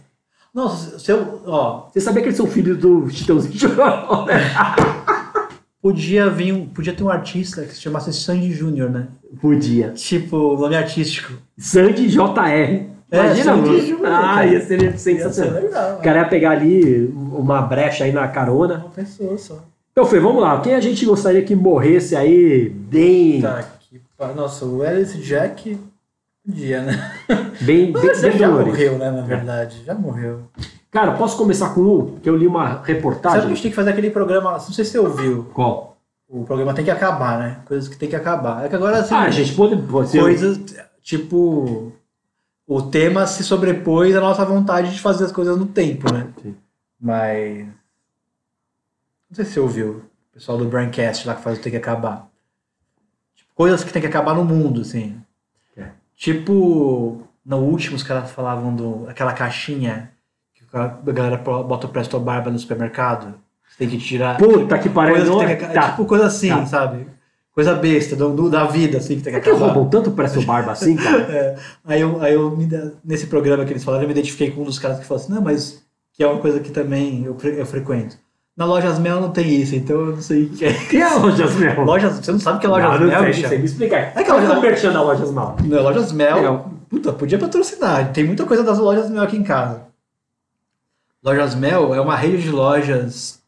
Nossa, 0.54 1.00
se 1.00 1.10
eu, 1.12 1.42
ó, 1.46 1.88
Você 1.90 2.02
sabia 2.02 2.22
que 2.22 2.28
eles 2.30 2.38
são 2.38 2.48
filhos 2.48 2.78
do 2.78 3.10
Chitãozinho 3.10 3.58
Chororó, 3.58 4.26
né? 4.26 4.34
podia 5.82 6.30
vir 6.30 6.52
um, 6.54 6.66
podia 6.68 6.94
ter 6.94 7.04
um 7.04 7.10
artista 7.10 7.64
que 7.64 7.74
se 7.74 7.82
chamasse 7.82 8.12
Sandy 8.12 8.52
Júnior, 8.52 8.90
né? 8.90 9.08
Podia. 9.40 9.92
Tipo, 9.92 10.58
nome 10.58 10.76
artístico. 10.76 11.34
Sandy 11.58 12.08
JR. 12.08 12.18
É, 13.10 13.20
Imagina, 13.20 13.44
Sandy 13.56 13.68
mano. 13.70 13.80
Júnior, 13.80 14.06
Ah, 14.08 14.22
cara. 14.36 14.46
ia 14.48 14.62
ser 14.62 14.82
Ia 14.82 14.92
ser 14.92 14.98
sensacional. 14.98 15.62
legal. 15.62 15.98
O 15.98 16.02
cara 16.02 16.20
ia 16.20 16.26
pegar 16.28 16.52
ali 16.52 17.06
uma 17.16 17.62
brecha 17.62 18.04
aí 18.04 18.12
na 18.12 18.28
carona. 18.28 18.80
Uma 18.80 18.90
pessoa 18.90 19.38
só. 19.38 19.64
Então, 19.98 20.06
Fê, 20.06 20.20
vamos 20.20 20.44
lá. 20.44 20.62
Quem 20.62 20.76
a 20.76 20.80
gente 20.80 21.04
gostaria 21.08 21.42
que 21.42 21.56
morresse 21.56 22.16
aí 22.16 22.70
bem. 22.70 23.42
Tá 23.42 23.58
aqui. 23.58 24.00
Nossa, 24.36 24.64
o 24.64 24.84
Alice 24.84 25.18
Jack 25.18 25.76
podia, 26.46 26.84
né? 26.84 27.12
Bem, 27.62 27.92
bem, 27.94 28.02
bem 28.04 28.14
já 28.38 28.48
dolorido. 28.48 28.70
morreu, 28.70 29.00
né? 29.00 29.10
Na 29.10 29.22
verdade, 29.24 29.82
já 29.84 29.96
morreu. 29.96 30.42
Cara, 30.92 31.14
posso 31.14 31.36
começar 31.36 31.74
com 31.74 31.82
um 31.82 32.20
que 32.20 32.30
eu 32.30 32.38
li 32.38 32.46
uma 32.46 32.68
Sabe 32.70 32.86
que 32.86 32.92
a 32.92 32.94
reportagem? 32.94 33.50
gente 33.50 33.62
tem 33.64 33.72
que 33.72 33.76
fazer 33.76 33.90
aquele 33.90 34.12
programa, 34.12 34.52
não 34.52 34.60
sei 34.60 34.86
se 34.86 34.92
você 34.92 35.00
ouviu, 35.00 35.48
Qual? 35.52 35.98
o 36.30 36.44
programa 36.44 36.76
tem 36.76 36.86
que 36.86 36.92
acabar, 36.92 37.40
né? 37.40 37.58
Coisas 37.66 37.90
que 37.90 37.98
tem 37.98 38.08
que 38.08 38.16
acabar. 38.16 38.66
É 38.66 38.70
que 38.70 38.76
agora, 38.76 39.00
assim, 39.00 39.16
Ah, 39.16 39.24
a 39.24 39.32
gente 39.32 39.56
pode. 39.56 39.76
pode 39.78 40.12
coisas, 40.16 40.60
tipo, 41.02 41.92
o 42.68 42.82
tema 42.84 43.26
se 43.26 43.44
sobrepôs 43.44 44.16
à 44.16 44.22
nossa 44.22 44.46
vontade 44.46 44.92
de 44.94 45.00
fazer 45.02 45.24
as 45.26 45.32
coisas 45.32 45.58
no 45.58 45.66
tempo, 45.66 46.14
né? 46.14 46.28
Sim. 46.40 46.54
Mas, 47.02 47.66
não 49.30 49.36
sei 49.36 49.46
se 49.46 49.52
você 49.54 49.60
ouviu, 49.60 50.04
o 50.32 50.34
pessoal 50.34 50.58
do 50.58 50.66
Braincast 50.66 51.28
lá 51.28 51.36
que 51.36 51.42
faz 51.42 51.58
o 51.58 51.62
tem 51.62 51.72
que 51.72 51.78
acabar. 51.78 52.28
Tipo, 53.36 53.50
coisas 53.56 53.84
que 53.84 53.92
tem 53.92 54.02
que 54.02 54.08
acabar 54.08 54.34
no 54.36 54.44
mundo, 54.46 54.82
assim. 54.82 55.18
É. 55.76 55.88
Tipo, 56.16 57.22
no 57.46 57.58
último 57.58 57.96
os 57.96 58.04
caras 58.04 58.32
falavam 58.32 58.76
do 58.76 59.06
aquela 59.10 59.34
caixinha 59.34 60.12
A 60.74 60.88
galera 61.12 61.38
bota 61.38 61.88
o 61.88 61.90
Presto 61.90 62.20
Barba 62.20 62.52
no 62.52 62.60
supermercado. 62.60 63.36
Você 63.70 63.78
tem 63.80 63.90
que 63.90 63.98
tirar. 63.98 64.38
Puta 64.38 64.78
que 64.78 64.90
pariu. 64.90 65.40
Que 65.40 65.56
que- 65.56 65.68
tá. 65.74 65.92
Tipo 65.92 66.06
coisa 66.06 66.26
assim, 66.28 66.50
Tá. 66.50 66.66
sabe? 66.66 67.08
Coisa 67.54 67.74
besta, 67.74 68.16
do, 68.16 68.34
do- 68.36 68.50
da 68.52 68.66
vida, 68.66 68.98
assim, 69.00 69.16
que 69.18 69.24
tem 69.24 69.34
que 69.34 69.40
É 69.40 69.42
que 69.42 69.50
acabar. 69.50 69.68
roubam 69.74 69.90
tanto 69.90 70.12
preço 70.12 70.42
barba 70.46 70.72
assim, 70.74 70.96
cara. 70.96 71.18
É, 71.34 71.56
aí 71.86 72.02
eu, 72.02 72.22
aí 72.22 72.34
eu 72.34 72.56
me, 72.56 72.68
nesse 73.04 73.26
programa 73.28 73.66
que 73.66 73.72
eles 73.74 73.84
falaram, 73.84 74.04
eu 74.04 74.08
me 74.08 74.14
identifiquei 74.14 74.52
com 74.52 74.62
um 74.62 74.66
dos 74.66 74.78
caras 74.78 75.00
que 75.00 75.06
falou 75.06 75.24
assim, 75.24 75.34
não, 75.34 75.42
mas 75.42 75.84
que 76.14 76.24
é 76.24 76.28
uma 76.28 76.40
coisa 76.40 76.60
que 76.60 76.70
também 76.70 77.24
eu, 77.26 77.36
eu 77.42 77.66
frequento. 77.66 78.18
Na 78.58 78.66
Lojas 78.66 78.98
Mel 78.98 79.22
não 79.22 79.30
tem 79.32 79.48
isso, 79.62 79.76
então 79.76 79.98
eu 79.98 80.16
não 80.16 80.22
sei 80.22 80.46
o 80.46 80.50
que 80.50 80.66
é. 80.66 80.74
Que 80.90 80.98
é 80.98 81.08
Lojas 81.14 81.56
Mel? 81.56 81.84
Lojas, 81.86 82.16
você 82.18 82.32
não 82.32 82.40
sabe 82.40 82.58
o 82.58 82.60
que 82.60 82.66
é 82.66 82.70
Lojas 82.70 82.90
não, 82.92 83.00
não 83.02 83.08
Mel, 83.08 83.34
sei, 83.34 83.42
não 83.44 83.50
sei, 83.50 83.58
me 83.60 83.66
explica. 83.66 83.96
É 83.96 84.24
que 84.24 84.30
é 84.32 84.34
loja- 84.34 84.58
o 84.58 84.62
merchan 84.62 84.92
da 84.92 85.02
Lojas 85.04 85.32
Mel. 85.32 85.56
Não, 85.64 85.84
Lojas 85.84 86.12
Mel, 86.12 86.36
Legal. 86.38 86.72
puta, 86.90 87.14
podia 87.14 87.38
patrocinar. 87.38 88.12
Tem 88.12 88.24
muita 88.24 88.46
coisa 88.46 88.64
das 88.64 88.80
Lojas 88.80 89.12
Mel 89.12 89.22
aqui 89.24 89.38
em 89.38 89.44
casa. 89.44 89.84
Lojas 91.24 91.54
Mel 91.56 91.94
é 91.94 92.02
uma 92.02 92.16
rede 92.16 92.42
de 92.42 92.50
lojas 92.50 93.40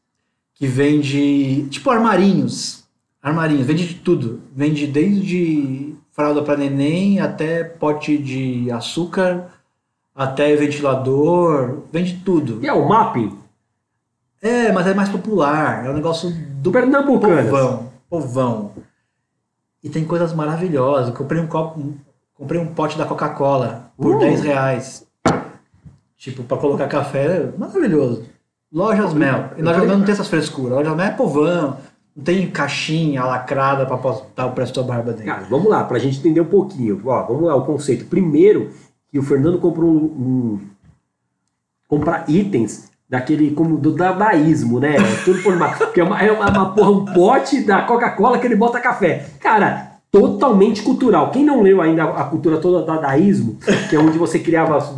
que 0.54 0.68
vende, 0.68 1.64
tipo 1.70 1.90
armarinhos. 1.90 2.84
Armarinhos, 3.22 3.66
vende 3.66 3.88
de 3.88 3.96
tudo. 3.96 4.42
Vende 4.56 4.86
desde 4.86 5.96
fralda 6.12 6.42
para 6.44 6.58
neném 6.58 7.20
até 7.20 7.64
pote 7.64 8.18
de 8.18 8.70
açúcar, 8.72 9.46
até 10.16 10.56
ventilador, 10.56 11.80
vende 11.92 12.22
tudo. 12.26 12.60
E 12.62 12.68
é 12.68 12.74
o 12.74 12.88
mapping 12.88 13.38
É, 14.42 14.72
mas 14.72 14.88
é 14.88 14.94
mais 14.94 15.10
popular, 15.10 15.86
é 15.86 15.90
um 15.90 15.94
negócio 15.94 16.32
do 16.32 16.72
Pernambucanas. 16.72 17.50
povão, 17.50 17.90
povão. 18.10 18.72
E 19.84 19.90
tem 19.90 20.04
coisas 20.06 20.34
maravilhosas. 20.34 21.16
Comprei 21.16 21.42
um 21.42 21.48
copo, 21.48 21.94
comprei 22.34 22.60
um 22.60 22.68
pote 22.68 22.98
da 22.98 23.06
Coca-Cola 23.06 23.92
por 23.98 24.16
Uh. 24.16 24.20
10 24.20 24.42
reais. 24.44 25.08
Tipo, 26.18 26.44
pra 26.44 26.58
colocar 26.58 26.88
café, 26.88 27.50
maravilhoso. 27.58 28.26
Lojas 28.72 29.14
Mel. 29.14 29.52
E 29.58 29.62
Lojas 29.62 29.86
Mel 29.86 29.98
não 29.98 30.06
tem 30.06 30.14
essas 30.14 30.28
frescuras. 30.28 30.78
Lojas 30.78 30.96
Mel 30.96 31.06
é 31.06 31.12
povão. 31.12 31.78
Não 32.16 32.24
tem 32.24 32.50
caixinha 32.50 33.24
lacrada 33.24 33.86
pra 33.86 33.96
botar 33.96 34.46
o 34.48 34.52
preço 34.52 34.74
da 34.76 34.84
barba 34.84 35.12
dentro. 35.12 35.26
Cara, 35.26 35.44
vamos 35.50 35.70
lá, 35.70 35.84
pra 35.84 36.00
gente 36.00 36.20
entender 36.20 36.42
um 36.42 36.46
pouquinho. 36.46 37.02
Ó, 37.06 37.24
vamos 37.24 37.44
lá, 37.44 37.56
o 37.56 37.66
conceito. 37.66 38.06
Primeiro, 38.06 38.72
que 39.10 39.18
o 39.18 39.24
Fernando 39.24 39.60
comprou 39.60 39.90
um. 39.90 39.96
um 39.96 40.60
comprar 41.88 42.30
itens 42.30 42.89
daquele 43.10 43.52
como 43.52 43.78
do 43.78 43.92
dadaísmo, 43.92 44.80
né? 44.80 44.96
Tudo 45.26 45.42
por 45.42 45.54
uma, 45.56 45.70
porque 45.70 46.00
é 46.00 46.04
uma, 46.04 46.22
é 46.22 46.32
uma, 46.32 46.50
uma 46.50 46.74
porra, 46.74 46.92
um 46.92 47.06
pote 47.06 47.62
da 47.62 47.82
Coca-Cola 47.82 48.38
que 48.38 48.46
ele 48.46 48.56
bota 48.56 48.80
café. 48.80 49.26
Cara, 49.40 49.94
totalmente 50.12 50.82
cultural. 50.84 51.32
Quem 51.32 51.44
não 51.44 51.62
leu 51.62 51.82
ainda 51.82 52.04
a 52.04 52.24
cultura 52.26 52.58
toda 52.58 52.80
do 52.80 52.86
dadaísmo, 52.86 53.58
que 53.90 53.96
é 53.96 54.00
onde 54.00 54.18
você 54.18 54.38
criava 54.40 54.78
as, 54.78 54.94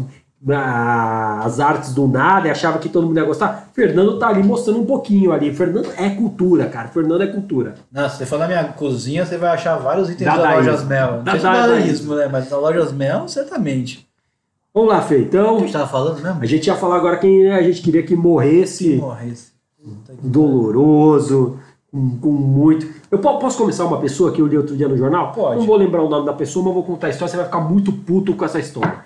a- 0.49 1.41
as 1.45 1.59
artes 1.59 1.93
do 1.93 2.07
nada 2.07 2.47
e 2.47 2.51
achava 2.51 2.80
que 2.80 2.89
todo 2.89 3.07
mundo 3.07 3.18
ia 3.18 3.24
gostar, 3.26 3.70
Fernando 3.74 4.18
tá 4.20 4.28
ali 4.28 4.43
mostrando 4.43 4.80
um 4.82 4.86
pouquinho 4.86 5.32
ali. 5.32 5.53
Fernando 5.53 5.89
é 5.97 6.09
cultura, 6.09 6.66
cara. 6.68 6.88
Fernando 6.89 7.22
é 7.24 7.28
cultura. 7.28 7.76
Não, 7.91 8.09
se 8.09 8.18
você 8.18 8.26
for 8.26 8.39
na 8.39 8.47
minha 8.47 8.64
cozinha, 8.66 9.26
você 9.26 9.38
vai 9.38 9.51
achar 9.51 9.78
vários 9.78 10.09
itens 10.09 10.26
da 10.30 10.36
Dadaísmo. 10.38 10.57
Lojas 10.72 10.86
Mel. 10.86 11.22
Não 11.26 11.34
é 11.34 11.38
Dadaísmo. 11.38 11.68
dadaísmo, 11.68 12.16
né? 12.16 12.30
Mas 12.32 12.49
da 12.49 12.57
Lojas 12.57 12.91
Mel, 12.91 13.28
certamente. 13.28 14.05
Vamos 14.74 14.89
lá, 14.89 15.01
Fê. 15.01 15.15
O 15.15 15.22
Então, 15.22 15.55
que 15.57 15.63
a 15.63 15.65
gente 15.65 15.74
tava 15.74 15.88
falando 15.88 16.22
mesmo? 16.22 16.41
A 16.41 16.45
gente 16.45 16.67
ia 16.67 16.76
falar 16.76 16.95
agora 16.97 17.17
quem 17.17 17.51
a 17.51 17.61
gente 17.61 17.82
queria 17.82 18.03
que 18.03 18.15
morresse 18.15 18.95
Morresse. 18.95 19.51
Que- 19.78 20.15
doloroso, 20.28 21.59
com, 21.91 22.17
com 22.19 22.32
muito. 22.32 22.88
Eu 23.09 23.19
po- 23.19 23.38
posso 23.39 23.57
começar 23.57 23.86
uma 23.86 23.99
pessoa 23.99 24.32
que 24.32 24.41
eu 24.41 24.47
li 24.47 24.57
outro 24.57 24.78
dia 24.78 24.88
no 24.88 24.95
jornal? 24.95 25.32
Pode. 25.34 25.59
Não 25.59 25.65
vou 25.65 25.76
lembrar 25.76 26.01
o 26.03 26.09
nome 26.09 26.26
da 26.26 26.34
pessoa, 26.34 26.63
mas 26.65 26.74
vou 26.74 26.84
contar 26.84 27.07
a 27.07 27.09
história, 27.09 27.30
você 27.32 27.38
vai 27.38 27.45
ficar 27.45 27.59
muito 27.61 27.91
puto 27.91 28.34
com 28.36 28.45
essa 28.45 28.59
história. 28.59 29.03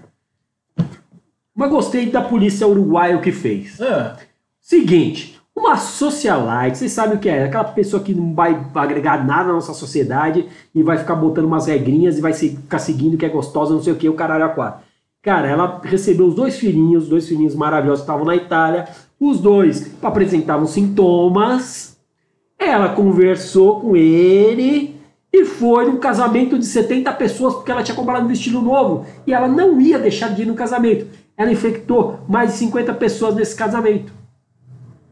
Mas 1.56 1.70
gostei 1.72 2.12
da 2.12 2.22
polícia 2.22 2.68
uruguaia 2.68 3.18
o 3.18 3.22
que 3.22 3.32
fez. 3.32 3.80
Ah, 3.82 4.18
Seguinte, 4.62 5.40
uma 5.56 5.78
socialite, 5.78 6.78
vocês 6.78 6.92
sabem 6.92 7.16
o 7.16 7.20
que 7.20 7.30
é? 7.30 7.46
Aquela 7.46 7.64
pessoa 7.64 8.04
que 8.04 8.14
não 8.14 8.34
vai 8.34 8.60
agregar 8.76 9.26
nada 9.26 9.48
na 9.48 9.54
nossa 9.54 9.74
sociedade 9.74 10.48
e 10.74 10.84
vai 10.84 10.98
ficar 10.98 11.16
botando 11.16 11.46
umas 11.46 11.68
regrinhas 11.68 12.18
e 12.18 12.22
vai 12.22 12.34
se- 12.34 12.50
ficar 12.58 12.80
seguindo 12.80 13.18
que 13.18 13.26
é 13.26 13.30
gostosa, 13.30 13.74
não 13.74 13.82
sei 13.82 13.94
o 13.94 13.96
que, 13.96 14.10
o 14.10 14.14
caralho 14.16 14.44
a 14.46 14.50
quatro. 14.50 14.84
Cara, 15.26 15.48
ela 15.48 15.82
recebeu 15.84 16.28
os 16.28 16.36
dois 16.36 16.56
filhinhos, 16.56 17.06
os 17.06 17.10
dois 17.10 17.28
filhinhos 17.28 17.56
maravilhosos 17.56 18.02
que 18.02 18.12
estavam 18.12 18.28
na 18.28 18.36
Itália, 18.36 18.88
os 19.20 19.40
dois 19.40 19.92
apresentavam 20.00 20.68
sintomas, 20.68 21.98
ela 22.60 22.90
conversou 22.90 23.82
com 23.82 23.96
ele 23.96 24.96
e 25.34 25.44
foi 25.44 25.88
num 25.88 25.98
casamento 25.98 26.60
de 26.60 26.66
70 26.68 27.12
pessoas 27.14 27.56
porque 27.56 27.72
ela 27.72 27.82
tinha 27.82 27.96
comprado 27.96 28.24
um 28.24 28.28
vestido 28.28 28.62
novo 28.62 29.08
e 29.26 29.34
ela 29.34 29.48
não 29.48 29.82
ia 29.82 29.98
deixar 29.98 30.32
de 30.32 30.44
ir 30.44 30.46
no 30.46 30.54
casamento. 30.54 31.08
Ela 31.36 31.52
infectou 31.52 32.20
mais 32.30 32.52
de 32.52 32.58
50 32.58 32.94
pessoas 32.94 33.34
nesse 33.34 33.56
casamento. 33.56 34.14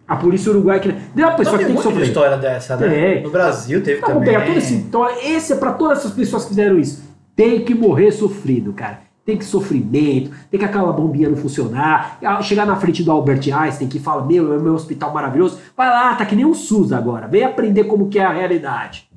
A 0.08 0.16
polícia 0.16 0.52
uruguaia 0.52 0.80
que. 0.80 0.92
Deu 1.16 1.28
uma 1.28 1.36
pessoa 1.36 1.58
tem 1.58 1.66
que 1.66 1.74
tem 1.74 1.82
que 1.82 1.88
soprar. 1.88 2.04
história 2.04 2.38
dessa, 2.38 2.78
né? 2.78 3.20
No 3.22 3.32
Brasil 3.32 3.82
teve 3.82 4.00
vamos 4.00 4.18
também. 4.18 4.32
pegar 4.32 4.46
todo 4.46 4.58
esse. 4.58 4.76
Então, 4.76 5.10
esse 5.24 5.54
é 5.54 5.56
pra 5.56 5.72
todas 5.72 5.98
essas 5.98 6.12
pessoas 6.12 6.44
que 6.44 6.50
fizeram 6.50 6.78
isso. 6.78 7.02
Tem 7.36 7.66
que 7.66 7.74
morrer 7.74 8.12
sofrido, 8.12 8.74
cara. 8.74 9.13
Tem 9.26 9.38
que 9.38 9.46
sofrimento, 9.46 10.32
tem 10.52 10.60
que 10.60 10.66
aquela 10.66 10.92
bombinha 10.92 11.30
não 11.30 11.38
funcionar. 11.38 12.20
Ah, 12.22 12.42
Chegar 12.42 12.66
na 12.66 12.76
frente 12.76 13.04
do 13.04 13.12
Albert 13.12 13.42
Einstein 13.54 13.88
que 13.88 14.00
fala: 14.00 14.26
Meu, 14.26 14.54
é 14.54 14.58
o 14.58 14.62
meu 14.62 14.74
hospital 14.74 15.14
maravilhoso. 15.14 15.60
Vai 15.78 15.88
lá, 15.90 16.14
tá 16.16 16.26
que 16.26 16.36
nem 16.36 16.46
um 16.46 16.54
SUS 16.54 16.92
agora. 16.92 17.28
Vem 17.28 17.44
aprender 17.44 17.86
como 17.86 18.10
que 18.10 18.20
é 18.20 18.26
a 18.26 18.34
realidade. 18.34 19.10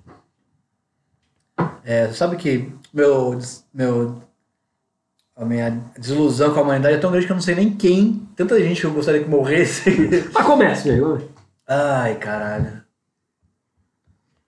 É, 1.85 2.09
sabe 2.13 2.37
que 2.37 2.73
meu, 2.93 3.39
meu, 3.75 4.17
a 5.37 5.45
minha 5.45 5.83
desilusão 5.99 6.53
com 6.55 6.61
a 6.61 6.63
humanidade 6.63 6.95
é 6.95 6.99
tão 6.99 7.11
grande 7.11 7.27
que 7.27 7.33
eu 7.33 7.37
não 7.37 7.43
sei 7.43 7.55
nem 7.55 7.71
quem, 7.71 8.27
tanta 8.35 8.59
gente 8.59 8.81
que 8.81 8.87
eu 8.87 8.93
gostaria 8.93 9.23
que 9.23 9.29
morresse. 9.29 9.91
Mas 10.33 10.47
começa, 10.47 10.85
velho. 10.85 11.29
Ai, 11.69 12.15
caralho. 12.15 12.83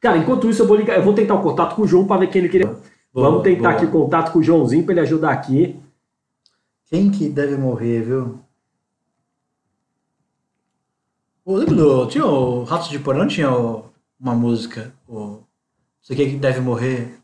Cara, 0.00 0.16
enquanto 0.16 0.48
isso, 0.48 0.62
eu 0.62 0.66
vou 0.66 0.76
ligar, 0.76 0.96
eu 0.96 1.02
vou 1.02 1.12
tentar 1.12 1.34
o 1.34 1.42
contato 1.42 1.74
com 1.74 1.82
o 1.82 1.86
João 1.86 2.06
pra 2.06 2.16
ver 2.16 2.28
quem 2.28 2.40
ele 2.40 2.48
queria. 2.48 2.76
Boa, 3.18 3.30
Vamos 3.30 3.42
tentar 3.42 3.60
boa. 3.70 3.72
aqui 3.72 3.84
o 3.86 3.90
contato 3.90 4.32
com 4.32 4.38
o 4.38 4.42
Joãozinho 4.42 4.84
pra 4.84 4.92
ele 4.92 5.00
ajudar 5.00 5.30
aqui. 5.32 5.76
Quem 6.86 7.10
que 7.10 7.28
deve 7.28 7.56
morrer, 7.56 8.02
viu? 8.02 8.38
Ô, 11.44 11.56
lembra 11.56 11.74
do. 11.74 12.06
Tinha 12.06 12.24
o 12.26 12.64
Ratos 12.64 12.88
de 12.88 12.98
Porão, 12.98 13.26
tinha 13.26 13.50
o- 13.50 13.84
uma 14.20 14.34
música. 14.34 14.92
O, 15.08 15.38
você 16.00 16.14
quem 16.14 16.30
que 16.30 16.36
deve 16.36 16.60
morrer? 16.60 17.14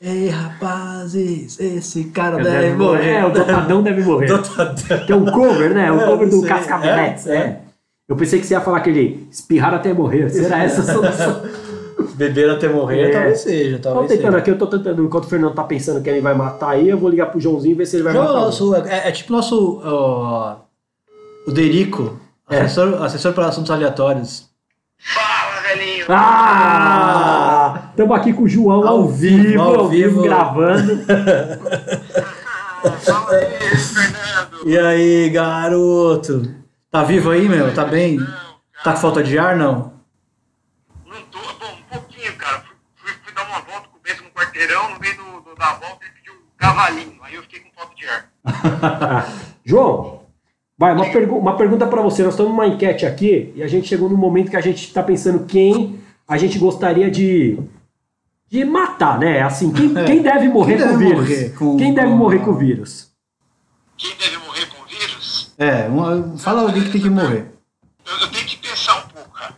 Ei, 0.00 0.28
rapazes, 0.28 1.58
esse 1.60 2.04
cara 2.04 2.42
deve, 2.42 2.76
morrer. 2.76 3.12
É, 3.14 3.24
o 3.26 3.30
Dotadão 3.32 3.82
deve 3.82 4.02
morrer. 4.02 4.26
Dotadão. 4.28 5.06
Que 5.06 5.12
é 5.12 5.16
um 5.16 5.24
cover, 5.26 5.72
né? 5.74 5.90
Um 5.92 6.00
É, 6.00 6.06
cover 6.06 6.28
do 6.28 6.40
sei. 6.40 6.48
Cascavetes. 6.48 7.26
É, 7.26 7.36
É, 7.36 7.60
Eu 8.08 8.16
pensei 8.16 8.38
que 8.40 8.46
você 8.46 8.54
ia 8.54 8.60
falar 8.60 8.78
aquele 8.78 9.26
espirrar 9.30 9.72
até 9.74 9.92
morrer. 9.94 10.28
Será 10.28 10.62
essa 10.62 10.80
a 10.82 10.94
solução? 10.94 11.42
Beber 12.14 12.50
até 12.50 12.68
morrer, 12.68 13.08
É. 13.08 13.12
talvez 13.12 13.40
seja. 13.40 13.78
Tô 13.78 13.88
Talvez 13.90 14.10
tentando 14.12 14.26
seja. 14.32 14.38
aqui, 14.38 14.50
eu 14.50 14.58
tô 14.58 14.66
tentando, 14.66 15.04
enquanto 15.04 15.24
o 15.24 15.28
Fernando 15.28 15.54
tá 15.54 15.64
pensando 15.64 16.00
que 16.02 16.08
ele 16.10 16.20
vai 16.20 16.34
matar 16.34 16.70
aí, 16.70 16.88
eu 16.88 16.98
vou 16.98 17.08
ligar 17.10 17.26
pro 17.26 17.40
Joãozinho 17.40 17.72
e 17.72 17.76
ver 17.76 17.86
se 17.86 17.96
ele 17.96 18.02
vai 18.04 18.12
matar. 18.12 18.28
alguém. 18.28 18.44
Nosso, 18.44 18.74
é, 18.74 19.08
é 19.08 19.12
tipo 19.12 19.32
nosso. 19.32 19.80
ó, 19.84 20.56
o 21.46 21.50
Derico, 21.52 22.18
É. 22.50 22.60
assessor, 22.60 23.02
assessor 23.02 23.32
para 23.32 23.46
assuntos 23.46 23.70
aleatórios. 23.70 24.48
Fala, 24.98 25.60
velhinho! 25.62 26.06
Ah! 26.08 27.88
Estamos 27.90 28.16
aqui 28.16 28.32
com 28.32 28.42
o 28.44 28.48
João 28.48 28.80
ao, 28.82 28.86
Ao 29.02 29.08
vivo, 29.08 29.42
vivo, 29.48 29.62
ao, 29.62 29.88
vivo, 29.88 30.22
gravando. 30.22 31.00
Fala 33.04 33.30
aí, 33.36 33.46
Fernando! 33.76 34.68
E 34.68 34.78
aí, 34.78 35.30
garoto? 35.30 36.54
Tá 36.90 37.02
vivo 37.02 37.30
aí, 37.30 37.48
meu? 37.48 37.74
Tá 37.74 37.84
bem? 37.84 38.18
Tá 38.82 38.92
com 38.92 38.98
falta 38.98 39.22
de 39.22 39.38
ar? 39.38 39.56
Não 39.56 39.90
tô, 41.30 41.38
bom, 41.38 41.72
um 41.72 41.82
pouquinho, 41.98 42.34
cara. 42.36 42.62
Fui, 42.96 43.10
fui, 43.10 43.12
fui 43.24 43.32
dar 43.34 43.42
uma 43.48 43.60
volta 43.60 43.88
com 43.88 43.96
o 43.98 44.00
mesmo 44.04 44.26
quarteirão, 44.34 44.90
no 44.90 44.98
meio 45.64 45.80
do, 45.80 45.80
do- 45.80 45.80
da 45.80 45.86
volta 45.88 46.04
ele 46.04 46.12
pediu 46.14 46.32
um 46.34 46.56
cavalinho. 46.58 47.18
Aí 47.22 47.34
eu 47.34 47.42
fiquei 47.42 47.60
com 47.60 47.70
falta 47.74 47.94
de 47.94 48.06
ar. 48.06 48.30
João, 49.64 50.22
vai, 50.78 50.92
uma, 50.92 51.10
pergu- 51.10 51.38
uma 51.38 51.56
pergunta 51.56 51.86
pra 51.86 52.02
você. 52.02 52.22
Nós 52.22 52.34
estamos 52.34 52.52
numa 52.52 52.66
enquete 52.66 53.06
aqui 53.06 53.52
e 53.56 53.62
a 53.62 53.66
gente 53.68 53.88
chegou 53.88 54.08
num 54.08 54.16
momento 54.16 54.50
que 54.50 54.56
a 54.56 54.60
gente 54.60 54.92
tá 54.92 55.02
pensando 55.02 55.46
quem 55.46 56.00
a 56.26 56.36
gente 56.38 56.58
gostaria 56.58 57.10
de, 57.10 57.58
de 58.48 58.64
matar, 58.64 59.18
né? 59.18 59.42
Assim, 59.42 59.72
quem, 59.72 59.92
quem 60.04 60.22
deve 60.22 60.48
morrer 60.48 60.76
Quem 60.78 60.86
com 60.88 60.94
o 60.94 60.98
vírus? 60.98 61.20
morrer 61.20 61.54
com- 61.54 61.76
quem 61.76 61.94
deve 61.94 62.08
com- 62.10 62.16
morrer 62.16 62.38
com 62.40 62.50
o 62.50 62.54
vírus? 62.56 63.10
Quem 63.96 64.14
deve 64.16 64.36
morrer 64.38 64.66
com 64.66 64.82
o 64.82 64.86
vírus? 64.86 65.54
É, 65.58 65.88
um- 65.88 66.38
fala 66.38 66.62
alguém 66.62 66.82
que 66.84 66.90
tem 66.90 67.00
que 67.02 67.10
morrer. 67.10 67.46
Eu, 68.06 68.18
eu 68.18 68.30
tenho 68.30 68.44
que 68.46 68.56
pensar 68.56 68.96
um 69.04 69.08
pouco, 69.08 69.30
cara. 69.30 69.54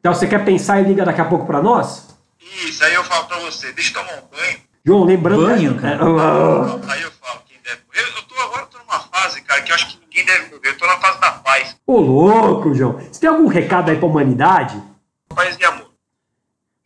Então 0.00 0.14
você 0.14 0.26
quer 0.26 0.44
pensar 0.44 0.80
e 0.80 0.84
liga 0.84 1.04
daqui 1.04 1.20
a 1.20 1.24
pouco 1.24 1.46
pra 1.46 1.60
nós? 1.62 2.06
Isso, 2.40 2.82
aí 2.84 2.94
eu 2.94 3.02
falo 3.04 3.26
pra 3.26 3.38
você, 3.40 3.72
deixa 3.72 3.90
eu 3.98 4.02
tomar 4.04 4.18
um 4.18 4.26
banho. 4.36 4.58
João, 4.88 5.04
lembrando. 5.04 5.44
Banho, 5.46 5.78
cara? 5.78 6.02
Aí 6.90 7.02
eu 7.02 7.10
falo 7.10 7.42
quem 7.46 7.58
deve 7.62 7.82
morrer. 7.86 8.00
Eu, 8.00 8.16
eu 8.16 8.22
tô 8.22 8.34
agora 8.40 8.64
tô 8.66 8.78
numa 8.78 8.98
fase, 9.00 9.42
cara, 9.42 9.60
que 9.60 9.70
eu 9.70 9.74
acho 9.74 9.86
que 9.88 9.98
ninguém 10.02 10.24
deve 10.24 10.44
morrer. 10.46 10.68
Eu 10.70 10.78
tô 10.78 10.86
na 10.86 10.96
fase 10.96 11.20
da 11.20 11.30
paz. 11.32 11.76
Ô, 11.86 12.00
louco, 12.00 12.72
João. 12.74 12.92
Você 12.94 13.20
tem 13.20 13.28
algum 13.28 13.48
recado 13.48 13.90
aí 13.90 13.98
pra 13.98 14.06
humanidade? 14.08 14.82
Paz 15.28 15.58
e 15.60 15.64
amor. 15.66 15.90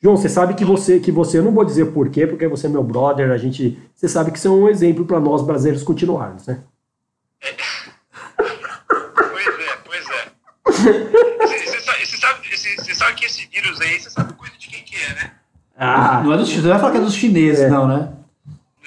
João, 0.02 0.16
você 0.16 0.28
sabe 0.28 0.54
que 0.54 0.64
você, 0.64 0.98
que 0.98 1.12
você, 1.12 1.38
eu 1.38 1.44
não 1.44 1.52
vou 1.52 1.64
dizer 1.64 1.92
por 1.92 2.10
quê, 2.10 2.26
porque 2.26 2.48
você 2.48 2.66
é 2.66 2.70
meu 2.70 2.82
brother, 2.82 3.30
a 3.30 3.38
gente, 3.38 3.78
você 3.94 4.08
sabe 4.08 4.32
que 4.32 4.40
você 4.40 4.48
é 4.48 4.50
um 4.50 4.68
exemplo 4.68 5.04
pra 5.04 5.20
nós 5.20 5.40
brasileiros 5.42 5.84
continuarmos, 5.84 6.44
né? 6.48 6.60
Pois 9.84 10.08
é, 10.10 10.32
você 11.46 11.80
sabe, 11.80 12.04
você 12.06 12.16
sabe, 12.16 12.56
você- 12.56 12.74
você 12.76 12.94
sabe 12.94 13.14
que 13.14 13.26
esse 13.26 13.46
vírus 13.46 13.80
aí, 13.80 14.00
você 14.00 14.10
sabe 14.10 14.32
coisa 14.34 14.54
de 14.58 14.66
quem 14.68 14.82
que 14.82 14.96
é, 14.96 15.14
né? 15.14 15.32
Ah, 15.84 16.22
Não 16.24 16.32
é 16.32 16.36
dos 16.36 16.46
chineses, 16.48 16.64
não 16.64 16.70
vai 16.72 16.80
falar 16.80 16.92
que 16.92 16.98
é 16.98 17.00
dos 17.00 17.14
chineses, 17.14 17.60
É. 17.64 17.68
não, 17.68 17.86
né? 17.88 18.08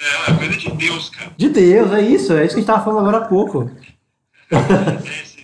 Não, 0.00 0.34
é 0.34 0.38
coisa 0.38 0.56
de 0.56 0.70
Deus, 0.72 1.10
cara. 1.10 1.30
De 1.36 1.48
Deus, 1.48 1.92
é 1.92 2.00
isso, 2.00 2.32
é 2.32 2.44
isso 2.44 2.54
que 2.54 2.60
a 2.60 2.62
gente 2.62 2.66
tava 2.66 2.84
falando 2.84 3.00
agora 3.08 3.24
há 3.24 3.28
pouco. 3.28 3.70
É, 4.50 4.56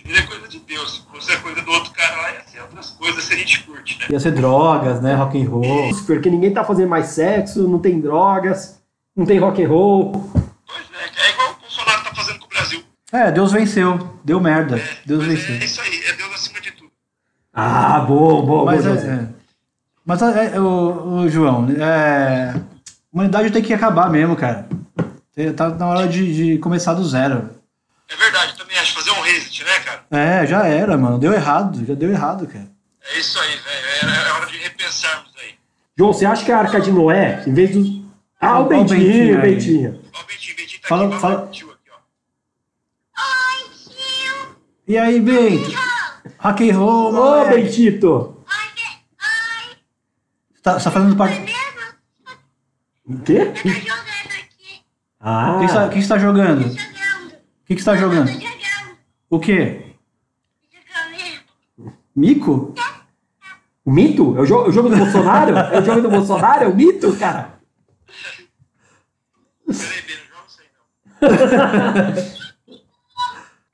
vírus 0.03 0.19
é 0.19 0.21
coisa 0.23 0.47
de 0.47 0.59
Deus. 0.59 0.93
Se 0.95 1.01
fosse 1.11 1.31
a 1.31 1.39
coisa 1.39 1.61
do 1.61 1.71
outro 1.71 1.91
cara 1.91 2.15
lá, 2.21 2.31
ia 2.33 2.43
ser 2.45 2.61
outras 2.61 2.89
coisas, 2.91 3.23
se 3.23 3.33
a 3.33 3.37
gente 3.37 3.63
curte, 3.63 3.99
né? 3.99 4.05
Ia 4.09 4.19
ser 4.19 4.31
drogas, 4.31 5.01
né? 5.01 5.13
Rock 5.15 5.41
and 5.41 5.49
roll. 5.49 5.91
porque 6.05 6.29
ninguém 6.29 6.53
tá 6.53 6.63
fazendo 6.63 6.89
mais 6.89 7.07
sexo, 7.07 7.67
não 7.67 7.79
tem 7.79 7.99
drogas, 7.99 8.81
não 9.15 9.25
tem 9.25 9.39
rock 9.39 9.63
and 9.63 9.67
roll. 9.67 10.11
Pois 10.11 10.85
é, 10.93 11.27
é 11.27 11.31
igual 11.33 11.51
o 11.51 11.61
Bolsonaro 11.61 12.03
tá 12.03 12.15
fazendo 12.15 12.39
com 12.39 12.45
o 12.45 12.49
Brasil. 12.49 12.83
É, 13.11 13.31
Deus 13.31 13.51
venceu. 13.51 14.17
Deu 14.23 14.39
merda. 14.39 14.81
Deus 15.05 15.25
Mas 15.27 15.39
venceu. 15.39 15.55
é 15.55 15.65
isso 15.65 15.81
aí, 15.81 16.03
é 16.07 16.13
Deus 16.13 16.33
acima 16.33 16.59
de 16.61 16.71
tudo. 16.71 16.89
Ah, 17.53 17.99
bom, 17.99 18.43
bom, 18.45 18.65
Mas, 18.65 18.85
é, 18.85 18.89
José. 18.89 19.07
é. 19.29 19.42
Mas 20.05 20.21
é, 20.21 20.55
é, 20.55 20.59
o, 20.59 21.21
o 21.21 21.29
João, 21.29 21.67
é, 21.79 22.51
a 22.55 22.61
humanidade 23.13 23.51
tem 23.51 23.61
que 23.63 23.73
acabar 23.73 24.09
mesmo, 24.09 24.35
cara. 24.35 24.67
Tá 25.55 25.69
na 25.69 25.87
hora 25.87 26.07
de, 26.07 26.33
de 26.53 26.57
começar 26.59 26.93
do 26.93 27.03
zero. 27.07 27.49
É 28.09 28.15
verdade, 28.15 28.51
eu 28.51 28.57
também 28.57 28.77
acho. 28.77 28.93
Fazer 28.93 29.11
um 29.11 29.21
reset, 29.21 29.63
né, 29.63 29.79
cara? 29.79 30.03
É, 30.11 30.45
já 30.45 30.65
era, 30.67 30.97
mano. 30.97 31.17
Deu 31.17 31.33
errado, 31.33 31.83
já 31.85 31.93
deu 31.95 32.11
errado, 32.11 32.45
cara. 32.47 32.67
É 33.13 33.19
isso 33.19 33.39
aí, 33.39 33.49
velho. 33.55 34.13
É, 34.13 34.29
é 34.29 34.31
hora 34.33 34.45
de 34.45 34.57
repensarmos 34.57 35.31
aí. 35.41 35.53
João, 35.97 36.13
você 36.13 36.25
acha 36.25 36.43
que 36.45 36.51
a 36.51 36.59
Arca 36.59 36.79
de 36.81 36.91
Noé, 36.91 37.43
em 37.47 37.53
vez 37.53 37.71
dos. 37.71 38.01
Ah, 38.39 38.59
o 38.59 38.63
Ó 38.63 38.65
o 38.65 38.69
Bentinho, 38.69 38.99
Bentinho 38.99 39.37
o. 39.37 39.41
Bentinho. 39.41 40.01
Ó, 40.13 40.21
o 40.21 40.25
Bentinho, 40.25 40.55
Bentinho 40.57 40.81
tá 40.81 40.87
Fala- 40.89 41.05
aqui, 41.07 41.19
fala- 41.19 41.35
fala... 41.37 41.47
tio 41.47 41.71
aqui, 41.71 41.89
ó. 41.91 41.95
E 44.87 44.97
aí, 44.97 45.19
Bento? 45.19 45.71
Rock 46.39 46.69
and 46.69 46.77
roll, 46.77 47.15
Ô. 47.15 47.45
Bentito! 47.49 48.42
Tá, 50.63 50.79
tá 50.79 50.91
fazendo 50.91 51.15
parte. 51.15 51.53
O 53.05 53.13
O 53.15 53.19
quê? 53.19 53.45
Tá 53.45 53.69
jogando 53.69 54.31
aqui. 54.41 54.81
Ah, 55.19 55.59
tá- 55.67 55.85
o 55.85 55.89
que 55.89 56.01
você 56.01 56.07
tá 56.07 56.17
jogando? 56.17 56.61
O 56.61 56.69
Jogando. 56.69 57.35
que, 57.65 57.75
que 57.75 57.81
você 57.81 57.85
tá 57.85 57.95
jogando? 57.97 58.27
Tô 58.27 58.33
jogando. 58.33 58.97
O 59.29 59.39
quê? 59.39 59.95
Jogando. 61.77 61.93
Mico? 62.15 62.73
o 63.85 63.91
mito? 63.91 64.37
É 64.37 64.41
o, 64.41 64.45
jo- 64.45 64.65
é 64.65 64.69
o 64.69 64.71
jogo 64.71 64.87
do 64.89 64.95
Bolsonaro? 64.95 65.57
É 65.57 65.79
o 65.79 65.83
jogo 65.85 66.01
do 66.01 66.09
Bolsonaro? 66.09 66.63
É 66.63 66.67
o 66.67 66.75
mito, 66.75 67.13
cara? 67.17 67.59
Peraí, 69.67 69.77
joga 70.29 70.47
isso 70.47 70.61
aí, 70.61 70.67
não. 70.71 72.33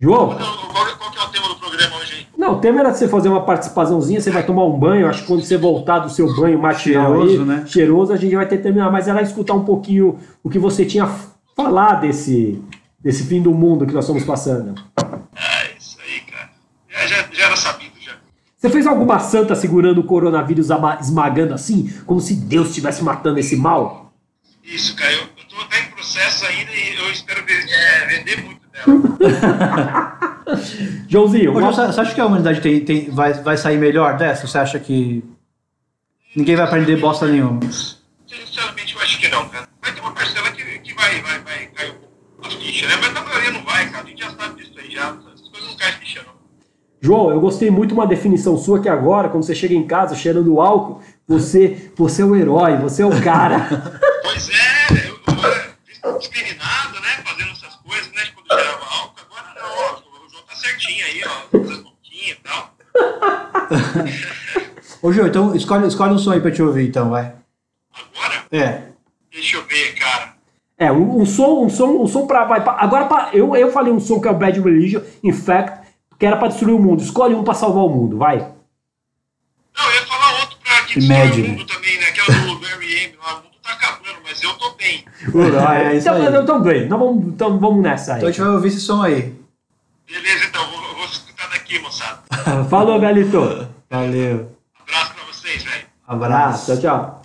João, 0.02 0.30
qual, 0.38 0.98
qual 0.98 1.12
que 1.12 1.20
é 1.20 1.24
o 1.24 1.30
tema 1.30 1.48
do 1.50 1.56
programa 1.58 1.98
hoje, 1.98 2.16
hein? 2.22 2.29
Não, 2.40 2.54
o 2.54 2.62
tema 2.62 2.80
era 2.80 2.94
você 2.94 3.06
fazer 3.06 3.28
uma 3.28 3.44
participaçãozinha, 3.44 4.22
você 4.22 4.32
vai 4.32 4.46
tomar 4.46 4.64
um 4.64 4.80
banho, 4.80 5.10
acho 5.10 5.24
que 5.24 5.28
quando 5.28 5.44
você 5.44 5.58
voltar 5.58 6.00
do 6.00 6.10
seu 6.10 6.34
banho 6.38 6.58
matinal 6.58 7.16
Cheiroso, 7.16 7.42
aí, 7.42 7.46
né? 7.46 7.64
cheiroso, 7.68 8.14
a 8.14 8.16
gente 8.16 8.34
vai 8.34 8.48
ter 8.48 8.56
que 8.56 8.64
terminar, 8.64 8.90
mas 8.90 9.10
era 9.10 9.22
escutar 9.22 9.56
um 9.56 9.66
pouquinho 9.66 10.18
o 10.42 10.50
que 10.50 10.58
você 10.58 10.86
tinha 10.86 11.04
a 11.04 11.14
falar 11.54 11.96
desse, 11.96 12.64
desse 12.98 13.26
fim 13.26 13.42
do 13.42 13.54
mundo 13.54 13.86
que 13.86 13.94
nós 13.94 14.06
estamos 14.06 14.24
passando. 14.24 14.74
Ah, 14.96 15.66
isso 15.78 15.98
aí, 16.02 16.22
cara. 16.32 16.50
Já, 16.88 17.08
já, 17.08 17.28
já 17.30 17.46
era 17.48 17.58
sabido, 17.58 17.92
já. 18.00 18.14
Você 18.56 18.70
fez 18.70 18.88
alguma 18.88 19.20
santa 19.20 19.54
segurando 19.54 20.00
o 20.00 20.06
coronavírus 20.06 20.70
esmagando 21.02 21.54
assim, 21.54 21.94
como 22.06 22.22
se 22.22 22.36
Deus 22.36 22.70
estivesse 22.70 23.04
matando 23.04 23.40
esse 23.40 23.58
mal? 23.58 24.14
Isso, 24.64 24.96
cara. 24.96 25.12
Eu, 25.12 25.24
eu 25.24 25.46
tô 25.50 25.58
até 25.62 25.82
em 25.82 25.92
processo 25.92 26.46
ainda 26.46 26.72
e 26.72 27.06
eu 27.06 27.12
espero 27.12 27.42
é, 27.42 28.06
vender 28.08 28.46
muito 28.46 28.62
dela. 28.72 30.18
Joãozinho, 31.08 31.50
Ô, 31.52 31.58
uma- 31.60 31.72
João, 31.72 31.92
você 31.92 32.02
acha 32.02 32.14
que 32.14 32.22
a 32.22 32.26
humanidade 32.26 32.62
tem, 32.62 32.80
tem- 32.84 33.10
vai, 33.12 33.34
vai 33.34 33.58
sair 33.58 33.78
melhor 33.78 34.18
dessa? 34.18 34.48
Você 34.48 34.58
acha 34.58 34.80
que 34.80 35.24
ninguém 36.36 36.56
vai 36.56 36.66
aprender 36.66 36.98
bosta 36.98 37.28
nenhuma? 37.28 37.60
Sinceramente, 38.28 38.96
eu 38.96 39.02
acho 39.02 39.20
que 39.20 39.28
não, 39.30 39.48
cara. 39.50 39.68
Vai 39.82 39.94
ter 39.94 40.02
uma 40.02 40.12
parcela 40.12 40.52
que, 40.52 40.64
que 40.80 40.94
vai, 40.94 41.22
vai, 41.22 41.40
vai 41.40 41.66
cair 41.68 41.96
a 42.44 42.50
ficha, 42.50 42.88
né? 42.88 42.96
Mas 43.02 43.14
na 43.14 43.22
maioria 43.22 43.52
não 43.52 43.64
vai, 43.64 43.90
cara. 43.90 44.04
A 44.04 44.08
gente 44.08 44.22
já 44.22 44.30
sabe 44.32 44.62
disso 44.64 44.80
aí 44.80 44.92
já. 44.92 45.08
Essas 45.34 45.50
coisas 45.50 45.70
não 45.70 45.78
caem 45.78 45.94
ficha, 45.94 46.22
não. 46.26 46.34
João, 47.02 47.32
eu 47.32 47.40
gostei 47.40 47.72
muito 47.72 47.90
de 47.90 47.94
uma 47.96 48.06
definição 48.08 48.58
sua 48.58 48.82
que 48.82 48.90
agora, 48.90 49.30
quando 49.30 49.44
você 49.44 49.56
chega 49.56 49.74
em 49.74 49.88
casa 49.88 50.16
cheirando 50.16 50.60
álcool, 50.60 51.02
você, 51.28 51.92
você 51.96 52.22
é 52.22 52.26
o 52.26 52.36
herói, 52.36 52.76
você 52.78 53.02
é 53.02 53.06
o 53.06 53.22
cara. 53.24 53.68
Pois 54.22 54.50
é, 54.50 55.08
eu, 55.08 55.20
eu 55.34 55.52
era 55.52 56.18
discriminado, 56.20 57.00
né? 57.00 57.24
Fazendo 57.26 57.52
essas 57.52 57.76
coisas, 57.78 58.12
né? 58.12 58.22
Quando 58.36 58.60
cheirava 58.60 58.86
álcool. 58.86 59.16
Agora 59.32 59.56
não, 59.56 59.78
ó. 59.78 60.26
O 60.26 60.30
João 60.30 60.44
tá 60.44 60.56
certinho 60.56 61.06
aí, 61.06 61.24
ó. 61.26 61.58
Fazendo 61.58 61.84
boquinha 61.84 62.34
e 62.34 62.36
tal. 62.44 62.76
Ô, 65.02 65.12
João, 65.14 65.28
então 65.28 65.56
escolhe, 65.56 65.88
escolhe 65.88 66.14
um 66.14 66.18
som 66.18 66.32
aí 66.32 66.42
pra 66.42 66.52
te 66.52 66.62
ouvir, 66.62 66.88
então, 66.90 67.10
vai. 67.10 67.34
Agora, 68.14 68.44
É. 68.52 68.82
deixa 69.32 69.58
eu 69.58 69.66
ver, 69.66 69.94
cara. 69.96 70.34
É, 70.78 70.92
um, 70.92 71.22
um 71.22 71.26
som, 71.26 71.64
um 71.66 71.70
som, 71.70 71.88
um 72.02 72.08
som 72.08 72.26
pra. 72.28 72.46
Vai, 72.46 72.64
pra- 72.64 72.78
agora, 72.80 73.06
pra, 73.06 73.30
eu, 73.34 73.56
eu 73.56 73.72
falei 73.72 73.92
um 73.92 74.00
som 74.00 74.20
que 74.20 74.28
é 74.28 74.32
o 74.32 74.38
Bad 74.38 74.60
Religion, 74.62 75.02
in 75.24 75.34
fact, 75.34 75.88
que 76.18 76.26
era 76.26 76.38
pra 76.38 76.48
destruir 76.48 76.74
o 76.74 76.80
mundo. 76.80 77.02
Escolhe 77.02 77.36
um 77.36 77.44
pra 77.44 77.54
salvar 77.54 77.84
o 77.84 77.90
mundo, 77.90 78.18
vai. 78.18 78.38
Não, 78.38 79.86
eu 79.86 79.94
ia 79.94 80.06
falar 80.06 80.40
outro 80.42 80.58
pra 80.64 80.84
que 80.84 80.96
destrói 81.00 81.32
o 81.42 81.48
mundo 81.50 81.66
também, 81.66 81.98
né? 82.00 82.06
Que 82.12 82.20
é 82.20 82.24
o 82.24 82.48
do 82.48 82.60
Barry 82.60 82.94
M. 83.06 83.16
lá. 83.18 83.34
O 83.34 83.44
mundo 83.44 83.56
tá 83.62 83.74
acabando, 83.74 84.20
mas 84.24 84.42
eu 84.44 84.54
tô 84.54 84.72
bem. 84.72 85.06
É 85.90 85.96
isso 85.96 86.08
então, 86.10 86.16
aí. 86.28 86.44
então, 86.44 86.62
bem, 86.62 86.84
então 86.86 86.98
vamos, 87.00 87.26
então 87.28 87.60
vamos 87.60 87.84
nessa 87.84 88.14
aí. 88.14 88.18
Então 88.20 88.30
a 88.30 88.32
gente 88.32 88.42
vai 88.42 88.50
ouvir 88.52 88.68
esse 88.70 88.80
som 88.80 89.02
aí. 89.02 89.34
Beleza, 90.10 90.46
Falou, 92.70 93.00
Galito. 93.00 93.68
Valeu. 93.90 94.52
Abraço 94.82 95.14
pra 95.14 95.24
vocês, 95.32 95.64
velho. 95.64 95.86
Abraço. 96.08 96.66
Tchau, 96.66 96.82
tchau. 96.82 97.22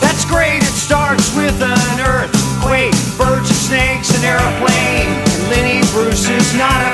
That's 0.00 0.24
great, 0.26 0.62
it 0.62 0.76
starts 0.76 1.34
with 1.36 1.60
an 1.62 2.00
earthquake, 2.00 2.94
birds 3.18 3.50
and 3.50 3.58
snakes, 3.58 4.10
an 4.16 4.24
airplane. 4.24 5.08
Lenny 5.50 5.80
Bruce 5.92 6.28
is 6.28 6.54
not 6.54 6.70
afraid. 6.70 6.91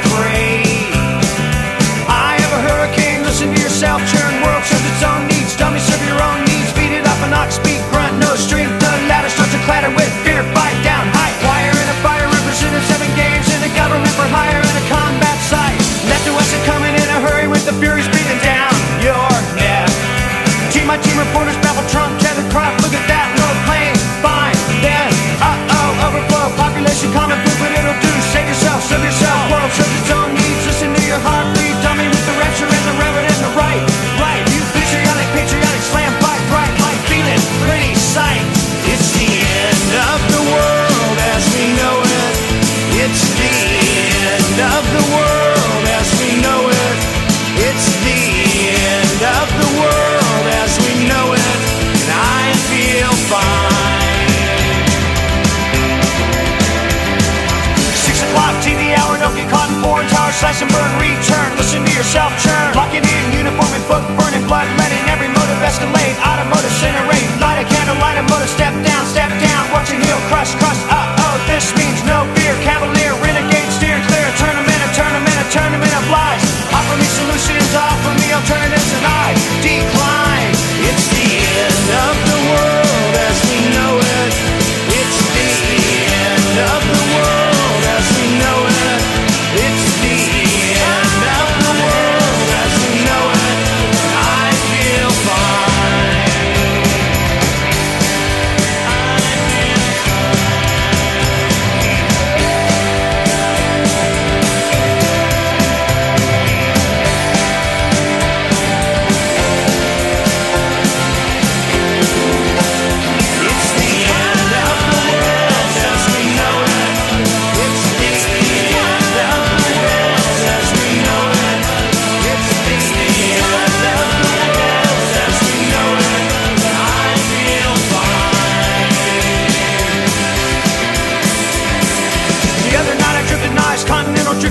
Yourself 61.98 62.30
churn. 62.38 62.74
Locking 62.78 63.02
in, 63.02 63.22
uniform 63.34 63.74
and 63.74 63.82
book, 63.90 64.06
burning 64.14 64.46
blood, 64.46 64.70
letting 64.78 65.02
every 65.10 65.26
motive 65.26 65.58
escalate. 65.66 66.14
Automotive 66.22 66.70
incinerate, 66.70 67.26
light 67.42 67.58
a 67.58 67.66
candle, 67.66 67.98
light 67.98 68.16
a 68.16 68.22
motor, 68.30 68.46
step 68.46 68.72
down, 68.86 69.02
step 69.06 69.30
down, 69.42 69.62
watch 69.74 69.90
your 69.90 69.98
heel 69.98 70.20
crush, 70.30 70.54
crush, 70.62 70.78
uh 70.94 70.97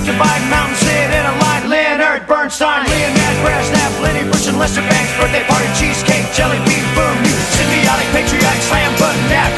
A 0.08 0.16
bike, 0.16 0.40
mountain 0.48 0.74
sit 0.76 1.10
in 1.12 1.24
a 1.26 1.34
line. 1.44 1.68
Leonard 1.68 2.26
Bernstein, 2.26 2.80
Leonard 2.88 3.36
Grassnap, 3.44 4.00
Lenny 4.00 4.24
Bruce 4.24 4.48
and 4.48 4.58
Lester 4.58 4.80
Banks. 4.80 5.12
Birthday 5.20 5.44
party, 5.44 5.68
cheesecake, 5.76 6.24
jelly 6.32 6.56
bean, 6.64 6.86
boom. 6.96 7.16
Symbiotic, 7.52 8.08
patriotic, 8.16 8.62
slam 8.62 8.88
button, 8.98 9.20
nap. 9.28 9.57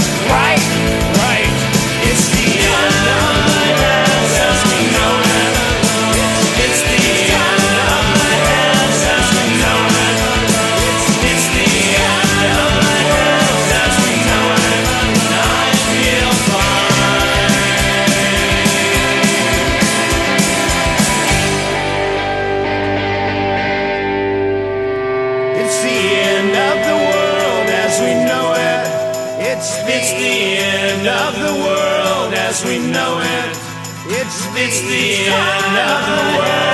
End 35.33 35.79
of 35.79 36.07
the 36.07 36.39
world 36.39 36.70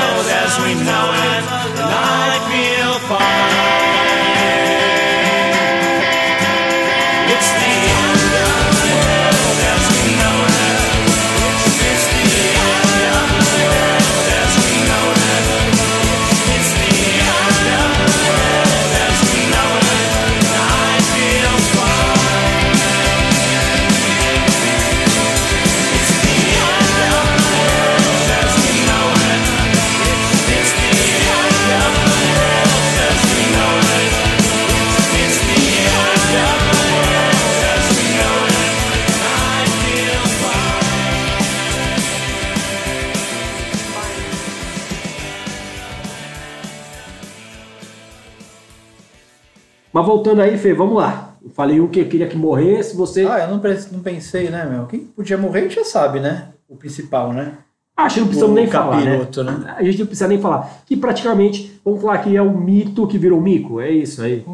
voltando 50.07 50.40
aí, 50.40 50.57
Fê, 50.57 50.72
vamos 50.72 50.96
lá. 50.96 51.36
Eu 51.42 51.50
falei 51.50 51.80
um 51.80 51.88
que 51.88 52.04
queria 52.04 52.26
que 52.26 52.36
morresse, 52.36 52.96
você. 52.96 53.26
Ah, 53.26 53.40
eu 53.40 53.48
não, 53.48 53.61
não 53.92 54.00
pensei, 54.00 54.48
né, 54.48 54.64
meu? 54.64 54.86
Quem 54.86 55.00
podia 55.00 55.36
morrer 55.36 55.61
a 55.61 55.62
gente 55.64 55.74
já 55.74 55.84
sabe, 55.84 56.20
né? 56.20 56.48
O 56.68 56.76
principal, 56.76 57.32
né? 57.32 57.59
Acho 57.96 58.16
que 58.16 58.20
não 58.20 58.26
precisamos 58.28 58.52
o 58.52 58.61
nem 58.61 58.66
falar, 58.66 58.96
né? 58.96 59.04
capiroto, 59.04 59.44
né? 59.44 59.74
A 59.76 59.82
gente 59.82 59.98
não 59.98 60.07
precisa 60.07 60.28
nem 60.28 60.38
falar. 60.38 60.82
Que 60.84 60.96
praticamente, 60.96 61.80
vamos 61.84 62.00
falar 62.00 62.18
que 62.18 62.36
é 62.36 62.42
o 62.42 62.57
mito 62.57 63.07
que 63.07 63.16
virou 63.16 63.40
mico. 63.40 63.80
É 63.80 63.90
isso 63.90 64.22
aí. 64.22 64.44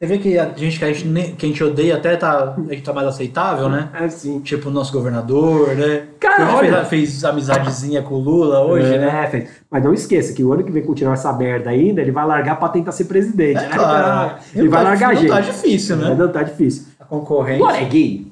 Você 0.00 0.06
vê 0.06 0.18
que 0.18 0.38
a 0.38 0.46
gente 0.56 0.78
que 0.78 0.84
a 0.86 0.92
gente, 0.94 1.32
que 1.34 1.44
a 1.44 1.48
gente 1.50 1.62
odeia 1.62 1.96
até 1.96 2.16
tá, 2.16 2.54
a 2.56 2.72
gente 2.72 2.82
tá 2.82 2.90
mais 2.90 3.06
aceitável, 3.06 3.68
né? 3.68 3.90
É 3.92 4.04
assim. 4.06 4.40
Tipo 4.40 4.70
o 4.70 4.72
nosso 4.72 4.90
governador, 4.94 5.74
né? 5.76 6.06
Cara, 6.18 6.54
olha- 6.56 6.84
fez, 6.86 7.10
fez 7.10 7.24
amizadezinha 7.24 8.00
com 8.00 8.14
o 8.14 8.18
Lula 8.18 8.60
hoje, 8.64 8.94
é, 8.94 8.98
né? 8.98 9.26
Fê. 9.30 9.46
Mas 9.70 9.84
não 9.84 9.92
esqueça 9.92 10.32
que 10.32 10.42
o 10.42 10.54
ano 10.54 10.64
que 10.64 10.72
vem 10.72 10.82
continuar 10.82 11.12
essa 11.12 11.30
merda 11.34 11.68
ainda, 11.68 12.00
ele 12.00 12.12
vai 12.12 12.26
largar 12.26 12.58
pra 12.58 12.70
tentar 12.70 12.92
ser 12.92 13.04
presidente. 13.04 13.58
É 13.58 13.68
né? 13.68 13.74
claro. 13.74 14.38
Ele 14.54 14.68
vai 14.70 14.78
Não 14.78 14.84
tá- 14.84 14.90
largar 14.90 15.10
a 15.10 15.12
não 15.12 15.20
gente. 15.20 15.30
tá 15.30 15.40
difícil, 15.42 15.96
né? 15.96 16.12
É, 16.12 16.14
Não 16.14 16.32
tá 16.32 16.42
difícil. 16.44 16.86
A 16.98 17.04
concorrência. 17.04 17.62
Dória 17.66 17.80
é 17.82 17.84
gay. 17.84 18.26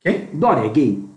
Quem? 0.00 0.28
Dória 0.32 0.64
é 0.64 0.68
gay. 0.68 1.07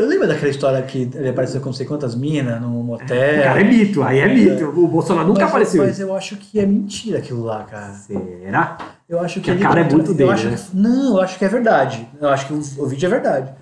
Lembra, 0.00 0.26
daquela 0.26 0.50
história 0.50 0.82
que 0.82 1.10
ele 1.14 1.28
apareceu 1.28 1.60
com 1.60 1.66
não 1.66 1.72
sei 1.72 1.86
quantas 1.86 2.14
minas 2.14 2.60
num 2.60 2.82
motel? 2.82 3.42
Cara, 3.42 3.60
é 3.60 3.64
mito. 3.64 4.02
Aí 4.02 4.18
é 4.18 4.28
mito. 4.32 4.64
O 4.68 4.88
Bolsonaro 4.88 5.26
nunca 5.28 5.40
mas, 5.42 5.50
apareceu. 5.50 5.84
Mas 5.84 6.00
eu 6.00 6.14
acho 6.14 6.36
que 6.36 6.58
é 6.60 6.66
mentira 6.66 7.18
aquilo 7.18 7.44
lá, 7.44 7.64
cara. 7.64 7.92
Será? 7.92 8.78
Eu 9.08 9.20
acho 9.20 9.34
que 9.34 9.42
Que 9.42 9.50
ele 9.52 9.62
cara 9.62 9.80
é 9.80 9.84
muito 9.84 10.10
eu 10.10 10.14
dele, 10.14 10.30
acho 10.30 10.48
né? 10.48 10.58
não, 10.74 11.16
eu 11.16 11.20
acho 11.22 11.38
que 11.38 11.44
é 11.44 11.48
verdade. 11.48 12.08
Eu 12.20 12.28
acho 12.28 12.46
que 12.46 12.52
o, 12.52 12.56
o 12.84 12.86
vídeo 12.86 13.06
é 13.06 13.10
verdade. 13.10 13.52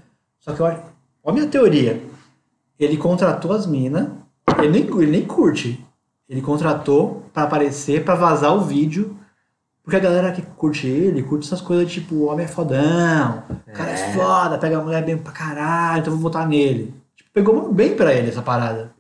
Só 0.41 0.53
que 0.53 0.61
eu 0.61 0.66
acho. 0.66 0.78
Olha 1.22 1.32
a 1.32 1.32
minha 1.32 1.47
teoria. 1.47 2.01
Ele 2.78 2.97
contratou 2.97 3.53
as 3.53 3.66
minas. 3.66 4.09
Ele 4.59 4.68
nem, 4.68 4.82
ele 4.82 5.11
nem 5.11 5.22
curte. 5.22 5.85
Ele 6.28 6.41
contratou 6.41 7.22
pra 7.32 7.43
aparecer, 7.45 8.05
pra 8.05 8.14
vazar 8.14 8.55
o 8.55 8.61
vídeo. 8.61 9.16
Porque 9.85 9.97
a 9.97 10.01
galera 10.01 10.32
que 10.32 10.41
curte 10.41 10.87
ele, 10.87 11.22
curte 11.22 11.47
essas 11.47 11.61
coisas 11.61 11.93
tipo, 11.93 12.14
o 12.14 12.24
homem 12.28 12.47
é 12.47 12.49
fodão, 12.49 13.43
o 13.68 13.72
cara 13.72 13.91
é 13.91 13.97
foda, 14.14 14.57
pega 14.57 14.78
a 14.78 14.82
mulher 14.82 15.05
bem 15.05 15.18
pra 15.18 15.30
caralho, 15.30 16.01
então 16.01 16.12
vou 16.14 16.22
votar 16.22 16.49
nele. 16.49 16.95
Tipo, 17.14 17.30
pegou 17.35 17.70
bem 17.72 17.95
pra 17.95 18.12
ele 18.14 18.30
essa 18.30 18.41
parada. 18.41 18.91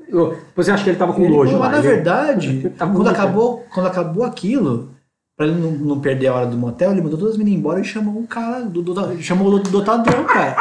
Você 0.54 0.70
acha 0.70 0.84
que 0.84 0.90
ele 0.90 0.98
tava 0.98 1.14
com 1.14 1.26
nojo 1.28 1.58
mas 1.58 1.70
na 1.72 1.78
ele- 1.78 1.88
verdade, 1.88 2.72
quando, 2.78 3.08
acabou, 3.08 3.64
quando 3.72 3.86
acabou 3.86 4.24
aquilo, 4.24 4.90
pra 5.36 5.46
ele 5.46 5.58
não, 5.58 5.70
não 5.72 6.00
perder 6.00 6.26
a 6.28 6.34
hora 6.34 6.46
do 6.46 6.56
motel, 6.56 6.92
ele 6.92 7.00
mandou 7.00 7.18
todas 7.18 7.32
as 7.32 7.38
meninas 7.38 7.58
embora 7.60 7.80
e 7.80 7.84
chamou 7.84 8.18
um 8.20 8.26
cara, 8.26 8.60
do, 8.60 8.82
do, 8.82 9.22
chamou 9.22 9.48
o 9.54 9.58
dotadão, 9.60 10.22
cara. 10.24 10.54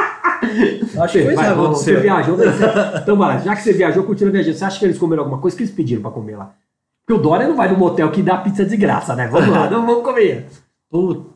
Acho 1.03 1.13
que 1.17 1.23
foi 1.25 1.33
isso 1.33 1.55
vamos, 1.55 1.79
você 1.79 1.95
viajou. 1.97 2.37
né? 2.37 2.45
Então, 3.01 3.17
vai 3.17 3.35
lá, 3.35 3.37
já 3.39 3.55
que 3.55 3.61
você 3.61 3.73
viajou, 3.73 4.03
continua 4.03 4.31
viajando. 4.31 4.57
Você 4.57 4.65
acha 4.65 4.79
que 4.79 4.85
eles 4.85 4.97
comeram 4.97 5.23
alguma 5.23 5.39
coisa? 5.41 5.53
O 5.53 5.57
que 5.57 5.63
eles 5.63 5.73
pediram 5.75 6.01
pra 6.01 6.11
comer 6.11 6.35
lá? 6.37 6.51
Porque 7.05 7.19
o 7.19 7.21
Dória 7.21 7.47
não 7.47 7.55
vai 7.55 7.69
no 7.71 7.77
motel 7.77 8.09
que 8.11 8.21
dá 8.21 8.37
pizza 8.37 8.65
de 8.65 8.77
graça, 8.77 9.15
né? 9.15 9.27
Vamos 9.27 9.49
lá, 9.49 9.67
não 9.71 9.85
vamos 9.85 10.03
comer. 10.03 10.47
Puta, 10.89 11.29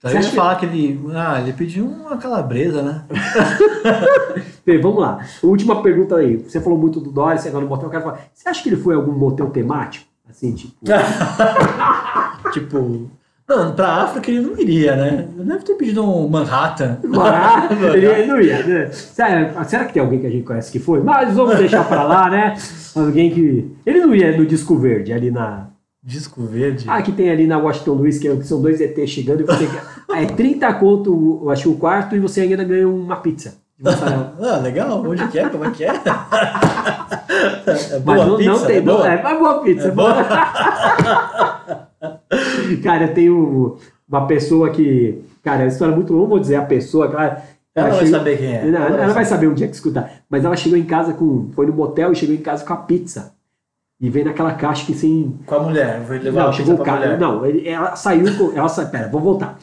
Você 0.00 0.16
acha 0.16 0.30
que- 0.30 0.36
falar 0.36 0.56
que 0.56 0.66
ele, 0.66 1.00
ah, 1.14 1.40
ele 1.40 1.52
pediu 1.52 1.86
uma 1.86 2.16
calabresa, 2.16 2.82
né? 2.82 3.04
Fê, 4.64 4.78
vamos 4.78 5.00
lá. 5.00 5.18
Última 5.42 5.82
pergunta 5.82 6.16
aí. 6.16 6.36
Você 6.38 6.60
falou 6.60 6.78
muito 6.78 7.00
do 7.00 7.10
Dória, 7.10 7.38
você 7.38 7.48
agora 7.48 7.64
no 7.64 7.68
motel. 7.70 7.86
Eu 7.86 7.90
quero 7.90 8.02
falar. 8.04 8.20
Você 8.32 8.48
acha 8.48 8.62
que 8.62 8.68
ele 8.68 8.76
foi 8.76 8.94
algum 8.94 9.12
motel 9.12 9.50
temático? 9.50 10.06
Assim, 10.28 10.54
tipo. 10.54 10.74
tipo, 12.52 13.10
não, 13.56 13.72
pra 13.74 13.88
África 13.88 14.30
ele 14.30 14.40
não 14.40 14.58
iria, 14.58 14.96
né? 14.96 15.28
Ele 15.36 15.44
deve 15.48 15.64
ter 15.64 15.74
pedido 15.74 16.02
um 16.04 16.28
Manhattan. 16.28 16.98
Ah, 17.20 17.68
ele, 17.94 18.26
não 18.26 18.40
ia, 18.40 18.62
né? 18.62 18.88
Será, 18.92 19.64
será 19.64 19.84
que 19.84 19.92
tem 19.92 20.02
alguém 20.02 20.20
que 20.20 20.26
a 20.26 20.30
gente 20.30 20.44
conhece 20.44 20.70
que 20.72 20.78
foi? 20.78 21.00
Mas 21.02 21.34
vamos 21.34 21.56
deixar 21.56 21.84
pra 21.86 22.02
lá, 22.02 22.28
né? 22.30 22.56
Alguém 22.94 23.30
que. 23.30 23.70
Ele 23.84 24.00
não 24.00 24.14
ia 24.14 24.36
no 24.36 24.46
Disco 24.46 24.76
Verde, 24.76 25.12
ali 25.12 25.30
na. 25.30 25.68
Disco 26.04 26.42
verde. 26.42 26.84
Ah, 26.88 27.00
que 27.00 27.12
tem 27.12 27.30
ali 27.30 27.46
na 27.46 27.58
Washington 27.58 27.92
Luiz, 27.92 28.18
que, 28.18 28.26
é- 28.26 28.42
são 28.42 28.60
dois 28.60 28.80
ET 28.80 29.06
chegando 29.06 29.42
e 29.42 29.44
você. 29.44 29.68
É 30.12 30.26
30 30.26 30.74
conto, 30.74 31.40
eu 31.44 31.48
acho, 31.50 31.70
o 31.70 31.76
quarto, 31.76 32.14
e 32.16 32.18
você 32.20 32.40
ainda 32.42 32.64
ganha 32.64 32.88
uma 32.88 33.16
pizza. 33.16 33.54
Ah, 33.84 34.56
legal. 34.58 35.00
Onde 35.06 35.26
que 35.28 35.38
é? 35.38 35.48
Como 35.48 35.64
é 35.64 35.70
que 35.70 35.84
é? 35.84 35.88
é 35.88 35.92
Mas 38.04 38.24
boa 38.24 38.26
não, 38.26 38.36
pizza, 38.36 38.50
não 38.50 38.66
tem. 38.66 38.76
é 38.76 38.80
boa? 38.80 39.08
é, 39.08 39.22
mas 39.22 39.38
boa 39.38 39.60
pizza. 39.62 39.86
É 39.86 39.88
é 39.88 39.92
boa. 39.92 40.14
cara, 42.82 43.04
eu 43.06 43.14
tenho 43.14 43.78
uma 44.08 44.26
pessoa 44.26 44.70
que. 44.70 45.22
Cara, 45.42 45.60
é 45.62 45.64
uma 45.64 45.68
história 45.68 45.94
muito 45.94 46.12
longa, 46.12 46.28
vou 46.28 46.38
dizer 46.40 46.56
a 46.56 46.62
pessoa, 46.64 47.10
cara. 47.10 47.42
Ela 47.74 47.88
vai 47.88 47.98
chegou- 48.04 48.18
saber 48.18 48.38
quem 48.38 48.54
é. 48.54 48.64
Não, 48.66 48.78
Ela 48.80 48.86
ela, 48.88 48.96
vai 49.06 49.14
vai 49.14 49.24
saber 49.24 49.48
um 49.48 49.54
dia 49.54 49.66
que 49.66 49.74
escutar. 49.74 50.10
Mas 50.28 50.44
ela 50.44 50.56
chegou 50.56 50.78
em 50.78 50.84
casa 50.84 51.14
com. 51.14 51.50
Foi 51.54 51.66
no 51.66 51.72
motel 51.72 52.12
e 52.12 52.16
chegou 52.16 52.34
em 52.34 52.38
casa 52.42 52.64
com 52.64 52.72
a 52.72 52.76
pizza. 52.76 53.32
E 54.00 54.10
veio 54.10 54.24
naquela 54.26 54.52
caixa 54.54 54.84
que 54.84 54.94
sem. 54.94 55.38
Com 55.46 55.54
a 55.54 55.60
mulher. 55.60 56.04
Foi 56.06 56.18
levar 56.18 56.42
Não, 56.42 56.48
a 56.48 56.52
chegou 56.52 56.74
o 56.74 56.78
cara. 56.82 57.16
Não, 57.16 57.46
ele- 57.46 57.68
ela 57.68 57.96
saiu 57.96 58.24
com. 58.36 58.52
Ela 58.56 58.68
sa... 58.68 58.84
Pera, 58.86 59.08
vou 59.08 59.20
voltar. 59.20 59.58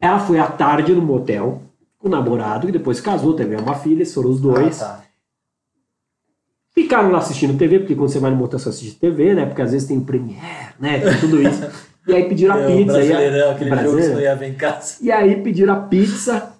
Ela 0.00 0.18
foi 0.18 0.38
à 0.38 0.46
tarde 0.46 0.94
no 0.94 1.02
motel 1.02 1.62
com 1.98 2.08
o 2.08 2.10
namorado 2.10 2.68
e 2.68 2.72
depois 2.72 3.00
casou, 3.00 3.34
teve 3.34 3.56
uma 3.56 3.74
filha, 3.74 4.04
foram 4.06 4.30
os 4.30 4.40
dois. 4.40 4.80
Ah, 4.82 4.86
tá. 4.86 5.00
Ficaram 6.86 7.10
lá 7.10 7.18
assistindo 7.18 7.58
TV, 7.58 7.80
porque 7.80 7.96
quando 7.96 8.10
você 8.10 8.20
vai 8.20 8.30
no 8.30 8.36
motel 8.36 8.60
você 8.60 8.68
assiste 8.68 8.94
TV, 9.00 9.34
né? 9.34 9.44
Porque 9.44 9.60
às 9.60 9.72
vezes 9.72 9.88
tem 9.88 9.98
o 9.98 10.02
Premiere, 10.02 10.40
né? 10.78 11.00
Tem 11.00 11.18
tudo 11.18 11.42
isso. 11.42 11.66
E 12.06 12.14
aí 12.14 12.28
pediram 12.28 12.54
a 12.54 12.60
É, 12.60 12.64
o 12.64 12.66
pizza. 12.76 12.92
e 13.02 13.12
a- 13.12 13.16
Brasileirão, 13.16 13.50
aquele 13.50 13.50
jogo 13.50 13.56
que 13.56 13.64
você 13.64 13.70
Brasileiro. 13.90 14.14
não 14.14 14.20
ia 14.20 14.34
ver 14.36 14.48
em 14.50 14.54
casa. 14.54 14.94
E 15.02 15.10
aí 15.10 15.36
pediram 15.42 15.74
a 15.74 15.76
pizza, 15.78 16.52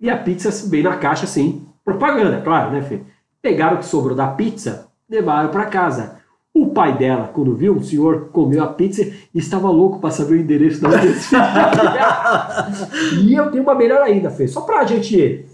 e 0.00 0.08
a 0.08 0.16
pizza 0.16 0.50
veio 0.70 0.84
na 0.84 0.96
caixa 0.96 1.24
assim, 1.26 1.62
propaganda, 1.84 2.40
claro, 2.40 2.70
né, 2.72 2.80
Fê? 2.80 3.00
Pegaram 3.42 3.76
o 3.76 3.80
que 3.80 3.84
sobrou 3.84 4.16
da 4.16 4.28
pizza, 4.28 4.86
levaram 5.10 5.50
para 5.50 5.66
casa. 5.66 6.16
O 6.54 6.68
pai 6.70 6.96
dela, 6.96 7.28
quando 7.34 7.54
viu, 7.54 7.74
um 7.74 7.82
senhor 7.82 8.30
comeu 8.32 8.64
a 8.64 8.68
pizza 8.68 9.02
e 9.02 9.38
estava 9.38 9.68
louco 9.68 9.98
para 10.00 10.10
saber 10.10 10.32
o 10.36 10.40
endereço 10.40 10.80
da 10.80 10.88
pizza. 10.98 11.36
e 13.22 13.34
eu 13.34 13.50
tenho 13.50 13.62
uma 13.62 13.74
melhor 13.74 14.00
ainda, 14.00 14.30
Fê, 14.30 14.48
só 14.48 14.62
pra 14.62 14.82
gente. 14.86 15.44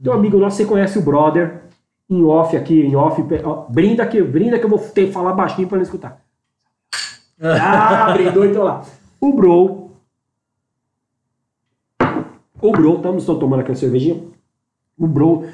Tem 0.00 0.12
um 0.12 0.16
amigo 0.16 0.38
nosso, 0.38 0.56
você 0.58 0.64
conhece 0.64 0.96
o 0.98 1.02
brother, 1.02 1.63
em 2.08 2.22
off 2.24 2.56
aqui, 2.56 2.80
em 2.80 2.94
off, 2.94 3.22
brinda 3.70 4.06
que, 4.06 4.22
brinda 4.22 4.58
que 4.58 4.64
eu 4.64 4.70
vou 4.70 4.78
ter 4.78 5.06
que 5.06 5.12
falar 5.12 5.32
baixinho 5.32 5.68
para 5.68 5.78
ele 5.78 5.84
escutar. 5.84 6.20
Ah, 7.40 8.12
brindou 8.12 8.44
então 8.44 8.62
lá. 8.62 8.84
O 9.20 9.32
Bro 9.32 9.84
o 12.64 12.72
Bro, 12.72 12.96
estamos 12.96 13.26
tomando 13.26 13.60
aquela 13.60 13.76
cervejinha. 13.76 14.22
O 14.96 15.06
Bro 15.06 15.46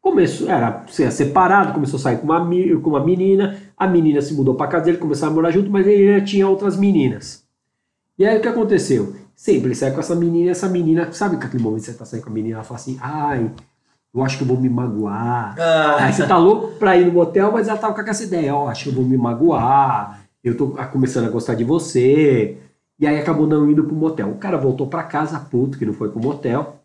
Começou, 0.00 0.48
era 0.48 0.84
separado, 0.88 1.72
começou 1.72 1.96
a 1.98 2.00
sair 2.00 2.18
com 2.18 2.24
uma, 2.24 2.40
com 2.80 2.90
uma 2.90 3.04
menina, 3.04 3.56
a 3.76 3.88
menina 3.88 4.22
se 4.22 4.34
mudou 4.34 4.54
pra 4.54 4.68
casa 4.68 4.84
dele, 4.84 4.98
começaram 4.98 5.32
a 5.32 5.34
morar 5.34 5.50
junto, 5.50 5.68
mas 5.68 5.84
ele 5.84 6.20
tinha 6.22 6.48
outras 6.48 6.76
meninas. 6.76 7.44
E 8.16 8.24
aí 8.24 8.38
o 8.38 8.40
que 8.40 8.46
aconteceu? 8.46 9.16
Sempre 9.34 9.66
ele 9.66 9.74
sai 9.74 9.90
com 9.92 9.98
essa 9.98 10.14
menina, 10.14 10.52
essa 10.52 10.68
menina, 10.68 11.12
sabe 11.12 11.36
que 11.38 11.46
aquele 11.46 11.62
momento 11.62 11.80
que 11.80 11.90
você 11.90 11.98
tá 11.98 12.04
saindo 12.04 12.22
com 12.22 12.30
a 12.30 12.32
menina, 12.32 12.54
ela 12.54 12.64
fala 12.64 12.78
assim, 12.78 12.96
ai, 13.00 13.50
eu 14.16 14.24
acho 14.24 14.38
que 14.38 14.44
eu 14.44 14.48
vou 14.48 14.58
me 14.58 14.68
magoar. 14.68 15.54
Ah. 15.58 15.96
Aí 16.00 16.12
você 16.12 16.26
tá 16.26 16.38
louco 16.38 16.78
pra 16.78 16.96
ir 16.96 17.04
no 17.04 17.12
motel, 17.12 17.52
mas 17.52 17.68
ela 17.68 17.78
tava 17.78 17.94
com 17.94 18.10
essa 18.10 18.24
ideia, 18.24 18.54
ó, 18.54 18.68
acho 18.68 18.84
que 18.84 18.88
eu 18.88 18.94
vou 18.94 19.04
me 19.04 19.16
magoar, 19.16 20.22
eu 20.42 20.56
tô 20.56 20.68
começando 20.90 21.26
a 21.26 21.30
gostar 21.30 21.54
de 21.54 21.64
você. 21.64 22.56
E 22.98 23.06
aí 23.06 23.18
acabou 23.18 23.46
não 23.46 23.70
indo 23.70 23.84
pro 23.84 23.94
motel. 23.94 24.30
O 24.30 24.38
cara 24.38 24.56
voltou 24.56 24.86
pra 24.86 25.02
casa, 25.02 25.38
puto, 25.38 25.76
que 25.76 25.84
não 25.84 25.92
foi 25.92 26.08
pro 26.08 26.18
motel, 26.18 26.76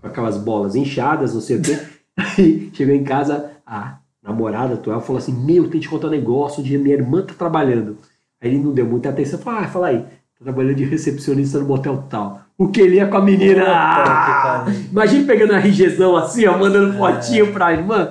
com 0.00 0.08
aquelas 0.08 0.36
bolas 0.36 0.74
inchadas, 0.74 1.34
não 1.34 1.40
sei 1.40 1.58
o 1.58 1.62
quê. 1.62 1.78
Aí 2.18 2.70
chegou 2.74 2.94
em 2.94 3.04
casa, 3.04 3.52
a 3.64 3.98
namorada 4.20 4.74
atual 4.74 5.00
falou 5.00 5.18
assim: 5.18 5.32
Meu, 5.32 5.64
tem 5.64 5.72
que 5.72 5.80
te 5.80 5.88
contar 5.88 6.08
um 6.08 6.10
negócio, 6.10 6.60
onde 6.60 6.76
minha 6.78 6.96
irmã 6.96 7.22
tá 7.22 7.32
trabalhando. 7.34 7.96
Aí 8.40 8.50
ele 8.50 8.58
não 8.58 8.72
deu 8.72 8.86
muita 8.86 9.08
atenção, 9.08 9.38
falou: 9.38 9.60
Ah, 9.60 9.68
fala 9.68 9.86
aí, 9.88 10.00
tá 10.00 10.44
trabalhando 10.44 10.74
de 10.74 10.84
recepcionista 10.84 11.60
no 11.60 11.66
motel 11.66 12.04
tal. 12.10 12.41
O 12.58 12.68
que 12.68 12.80
ele 12.80 12.96
ia 12.96 13.06
com 13.06 13.16
a 13.16 13.22
menina? 13.22 13.64
Ah! 13.66 14.64
Imagina 14.90 15.26
pegando 15.26 15.54
a 15.54 15.58
RGzão 15.58 16.16
assim, 16.16 16.46
ó, 16.46 16.56
mandando 16.58 16.96
fotinho 16.96 17.52
pra 17.52 17.72
irmã. 17.72 18.10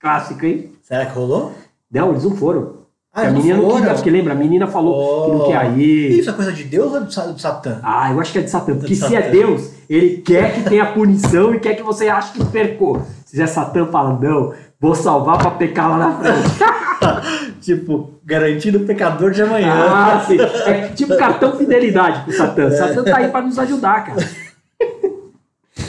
Clássico, 0.00 0.44
hein? 0.46 0.70
Será 0.82 1.06
que 1.06 1.14
rolou? 1.14 1.52
Não, 1.90 2.10
eles 2.10 2.24
não 2.24 2.36
foram. 2.36 2.78
Ah, 3.12 3.22
a 3.22 3.30
menina 3.30 3.56
não 3.56 3.74
queria, 3.74 3.94
porque 3.94 4.10
lembra, 4.10 4.32
a 4.32 4.36
menina 4.36 4.66
falou 4.68 5.24
que 5.24 5.30
não 5.32 5.46
quer 5.46 5.78
ir. 5.78 6.18
Isso 6.20 6.30
é 6.30 6.32
coisa 6.32 6.52
de 6.52 6.62
Deus 6.64 6.92
ou 6.92 7.00
de 7.04 7.12
Sa- 7.12 7.32
de 7.32 7.40
Satã? 7.40 7.80
Ah, 7.82 8.12
eu 8.12 8.20
acho 8.20 8.30
que 8.30 8.38
é 8.38 8.42
de 8.42 8.50
Satã. 8.50 8.74
Porque 8.74 8.94
de 8.94 8.96
se 8.96 9.16
é 9.16 9.22
Satã. 9.22 9.32
Deus, 9.32 9.70
ele 9.90 10.18
quer 10.18 10.54
que 10.54 10.62
tenha 10.68 10.86
punição 10.92 11.52
e 11.54 11.58
quer 11.58 11.74
que 11.74 11.82
você 11.82 12.08
ache 12.08 12.32
que 12.34 12.44
percou. 12.44 13.02
Se 13.26 13.40
é 13.42 13.46
Satã, 13.46 13.86
fala, 13.86 14.16
não, 14.20 14.52
vou 14.80 14.94
salvar 14.94 15.38
pra 15.38 15.50
pecar 15.52 15.90
lá 15.90 15.98
na 15.98 16.14
frente. 16.18 17.58
tipo, 17.60 18.20
garantido 18.24 18.80
pecador 18.80 19.30
de 19.30 19.42
amanhã. 19.42 19.72
ah, 19.72 20.24
sim. 20.26 20.38
É 20.66 20.88
tipo 20.88 21.16
cartão 21.16 21.56
fidelidade 21.56 22.24
pro 22.24 22.32
Satã. 22.32 22.70
Satã 22.70 23.04
tá 23.04 23.18
aí 23.18 23.28
pra 23.28 23.42
nos 23.42 23.58
ajudar, 23.58 24.04
cara. 24.04 24.47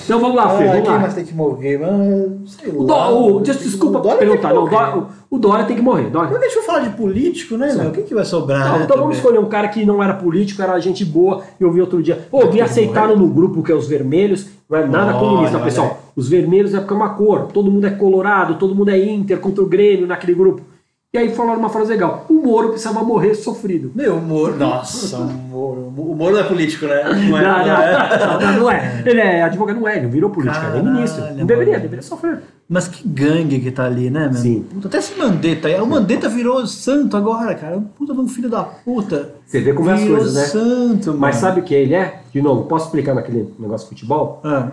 Então 0.10 0.20
vamos 0.20 0.36
lá, 0.36 0.50
Fê, 0.58 0.68
Ah, 0.68 0.72
vamos 0.82 0.88
lá. 0.90 1.08
tem 1.10 1.24
que 1.24 1.36
morrer? 1.36 1.78
Mano, 1.78 2.42
sei 2.48 2.72
O, 2.72 2.82
lá. 2.82 2.88
Dó, 2.88 3.28
o, 3.36 3.42
desculpa 3.42 4.00
O 4.00 4.02
Dória 4.02 4.18
tem 4.18 4.28
que 4.28 4.38
perguntar, 4.38 4.54
não, 4.56 4.64
o. 4.64 4.68
Dória, 4.70 4.98
o, 4.98 5.36
o 5.36 5.38
Dória 5.38 5.66
tem 5.66 5.76
que 5.76 5.82
morrer. 5.84 6.10
Dória. 6.10 6.32
Mas 6.32 6.40
deixa 6.40 6.58
eu 6.58 6.64
falar 6.64 6.80
de 6.80 6.90
político, 6.98 7.58
né, 7.58 7.72
meu? 7.76 7.92
Quem 7.92 8.04
que 8.04 8.16
vai 8.16 8.26
sobrar? 8.26 8.72
Não, 8.72 8.80
né, 8.80 8.86
então 8.86 8.98
vamos 8.98 9.02
também? 9.02 9.18
escolher 9.18 9.38
um 9.38 9.48
cara 9.50 9.68
que 9.68 9.86
não 9.86 10.02
era 10.02 10.16
político, 10.16 10.64
era 10.64 10.80
gente 10.80 11.06
boa. 11.06 11.44
Eu 11.60 11.72
vi 11.72 11.80
outro 11.80 12.02
dia. 12.02 12.28
Pô, 12.32 12.44
me 12.48 12.60
aceitaram 12.60 13.16
no 13.16 13.28
grupo 13.28 13.62
que 13.62 13.72
é 13.72 13.76
os 13.76 13.88
vermelhos. 13.88 14.48
Não 14.68 14.80
é 14.80 14.86
nada 14.88 15.12
Olha, 15.12 15.20
comunista, 15.20 15.58
olha. 15.58 15.66
pessoal. 15.66 16.00
Os 16.16 16.28
vermelhos 16.28 16.74
é 16.74 16.80
porque 16.80 16.94
é 16.94 16.98
uma 16.98 17.10
cor. 17.10 17.48
Todo 17.54 17.70
mundo 17.70 17.86
é 17.86 17.92
colorado, 17.92 18.56
todo 18.56 18.74
mundo 18.74 18.90
é 18.90 18.98
Inter 18.98 19.40
contra 19.40 19.64
o 19.64 19.68
Grêmio 19.68 20.08
naquele 20.08 20.34
grupo. 20.34 20.64
E 21.12 21.18
aí 21.18 21.34
falaram 21.34 21.58
uma 21.60 21.70
frase 21.70 21.90
legal. 21.90 22.28
O 22.30 22.34
Moro 22.36 22.70
precisava 22.70 23.04
morrer 23.04 23.34
sofrido. 23.34 23.92
Meu, 23.96 24.18
o 24.18 24.22
Moro. 24.22 24.56
Nossa, 24.56 25.18
o 25.18 25.26
Moro. 25.26 25.88
O 25.98 26.16
Moro 26.16 26.36
não 26.36 26.42
é 26.42 26.44
político, 26.44 26.86
né? 26.86 27.04
Não 27.04 27.30
Não, 27.34 27.38
é. 27.40 27.42
não, 27.42 27.66
não 27.66 27.82
é. 27.82 28.46
não, 28.54 28.60
não, 28.60 28.72
é. 28.72 29.02
Ele 29.10 29.20
é 29.20 29.42
advogado, 29.42 29.80
não 29.80 29.88
é. 29.88 29.94
Ele 29.96 30.04
não 30.04 30.12
virou 30.12 30.30
político, 30.30 30.64
ele 30.68 30.78
é 30.78 30.82
ministro. 30.84 31.24
Não 31.36 31.46
deveria, 31.48 31.80
deveria 31.80 32.04
sofrer. 32.04 32.42
Mas 32.70 32.88
que 32.88 33.08
gangue 33.08 33.60
que 33.60 33.72
tá 33.72 33.86
ali, 33.86 34.12
né, 34.12 34.26
meu? 34.26 34.34
Sim. 34.36 34.62
Puta, 34.72 34.88
até 34.88 35.00
esse 35.00 35.18
Mandetta 35.18 35.68
aí. 35.68 35.82
O 35.82 35.88
Mandetta 35.88 36.30
virou 36.30 36.68
santo 36.68 37.18
agora, 37.18 37.56
cara. 37.56 37.82
Puta 37.98 38.14
de 38.14 38.20
um 38.20 38.28
filho 38.28 38.48
da 38.48 38.64
puta. 38.64 39.32
Você 39.48 39.62
vê 39.62 39.74
como 39.74 39.90
é 39.90 39.94
as 39.94 40.04
coisas, 40.08 40.36
né? 40.36 40.44
santo, 40.44 41.08
mano. 41.08 41.20
Mas 41.20 41.38
sabe 41.38 41.62
o 41.62 41.64
que 41.64 41.74
ele 41.74 41.96
é? 41.96 42.22
De 42.32 42.40
novo, 42.40 42.66
posso 42.66 42.86
explicar 42.86 43.16
naquele 43.16 43.52
negócio 43.58 43.86
de 43.90 43.96
futebol? 43.96 44.42
Ah, 44.44 44.68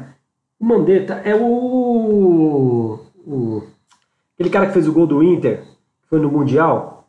O 0.61 0.67
Mandetta 0.67 1.15
é 1.25 1.35
o, 1.35 2.99
o- 3.27 3.63
Aquele 4.35 4.51
cara 4.51 4.67
que 4.67 4.75
fez 4.75 4.87
o 4.87 4.93
gol 4.93 5.07
do 5.07 5.23
Inter, 5.23 5.63
foi 6.09 6.19
no 6.19 6.31
Mundial. 6.31 7.09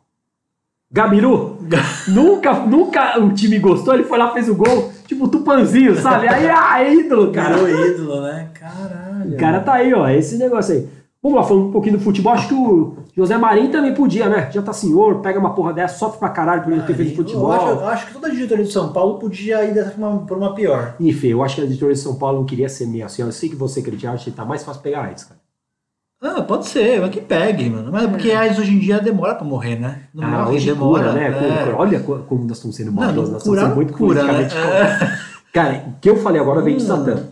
Gabiru. 0.90 1.58
nunca, 2.08 2.54
nunca 2.60 3.18
o 3.20 3.32
time 3.32 3.58
gostou, 3.58 3.94
ele 3.94 4.04
foi 4.04 4.18
lá 4.18 4.32
fez 4.32 4.48
o 4.48 4.54
gol, 4.54 4.90
tipo 5.06 5.28
Tupanzinho, 5.28 5.94
sabe? 5.96 6.28
Aí 6.28 6.48
ah, 6.48 6.82
é 6.82 6.94
ídolo, 6.94 7.30
cara. 7.30 7.56
Virou 7.56 7.86
ídolo, 7.86 8.22
né? 8.22 8.48
Caralho. 8.54 9.34
O 9.34 9.36
cara 9.36 9.60
tá 9.60 9.74
aí, 9.74 9.92
ó, 9.92 10.08
esse 10.08 10.38
negócio 10.38 10.74
aí. 10.74 10.88
Vamos 11.20 11.36
lá, 11.36 11.44
falando 11.44 11.66
um 11.66 11.72
pouquinho 11.72 11.98
do 11.98 12.02
futebol, 12.04 12.32
acho 12.32 12.46
que 12.46 12.54
o 12.54 12.96
José 13.16 13.36
Marinho 13.36 13.72
também 13.72 13.92
podia, 13.92 14.28
né? 14.28 14.48
Já 14.52 14.62
tá 14.62 14.72
senhor, 14.72 15.20
pega 15.20 15.40
uma 15.40 15.52
porra 15.52 15.72
dessa, 15.72 15.98
sofre 15.98 16.20
pra 16.20 16.28
caralho 16.28 16.62
por 16.62 16.72
ele 16.72 16.82
ter 16.82 16.94
feito 16.94 17.16
futebol. 17.16 17.52
Eu 17.52 17.60
acho, 17.60 17.66
eu 17.66 17.88
acho 17.88 18.06
que 18.06 18.12
toda 18.12 18.28
a 18.28 18.30
diretoria 18.30 18.64
de 18.64 18.72
São 18.72 18.92
Paulo 18.92 19.18
podia 19.18 19.64
ir 19.64 19.74
dessa 19.74 19.90
por 19.90 19.98
uma, 19.98 20.18
por 20.20 20.38
uma 20.38 20.54
pior. 20.54 20.94
Enfim, 21.00 21.28
eu 21.28 21.42
acho 21.42 21.56
que 21.56 21.60
a 21.60 21.64
editoria 21.64 21.94
de 21.94 22.00
São 22.00 22.14
Paulo 22.14 22.38
não 22.38 22.46
queria 22.46 22.68
ser 22.68 22.86
meio 22.86 23.04
assim. 23.04 23.22
Eu 23.22 23.32
sei 23.32 23.48
que 23.48 23.56
você 23.56 23.82
que 23.82 24.30
tá 24.30 24.44
mais 24.44 24.62
fácil 24.62 24.80
pegar 24.80 25.02
AIDS, 25.02 25.24
cara. 25.24 25.37
Ah, 26.20 26.42
pode 26.42 26.66
ser, 26.66 27.00
mas 27.00 27.10
que 27.10 27.20
pegue, 27.20 27.70
mano. 27.70 27.90
Mas 27.92 28.04
é 28.04 28.08
porque 28.08 28.32
AIDS 28.32 28.58
hoje 28.58 28.72
em 28.74 28.78
dia 28.80 28.98
demora 29.00 29.36
pra 29.36 29.44
morrer, 29.46 29.76
né? 29.78 30.02
Não 30.12 30.24
Ah, 30.24 30.44
morre, 30.44 30.56
hoje 30.56 30.66
demora. 30.66 31.10
cura, 31.10 31.12
né? 31.12 31.68
é. 31.68 31.72
Olha 31.74 32.00
co- 32.00 32.18
como 32.26 32.42
nós 32.44 32.56
estamos 32.56 32.74
sendo 32.76 32.90
maldosos, 32.92 33.26
não 33.28 33.32
nós 33.34 33.42
cura, 33.44 33.60
estamos 33.62 33.68
sendo 33.68 33.74
muito 33.76 33.92
cura, 33.96 34.22
né? 34.24 34.32
politicamente. 34.32 35.22
Cara, 35.52 35.84
o 35.86 36.00
que 36.00 36.10
eu 36.10 36.16
falei 36.16 36.40
agora 36.40 36.60
vem 36.60 36.76
de 36.76 36.82
Hum. 36.82 36.86
Satã. 36.86 37.22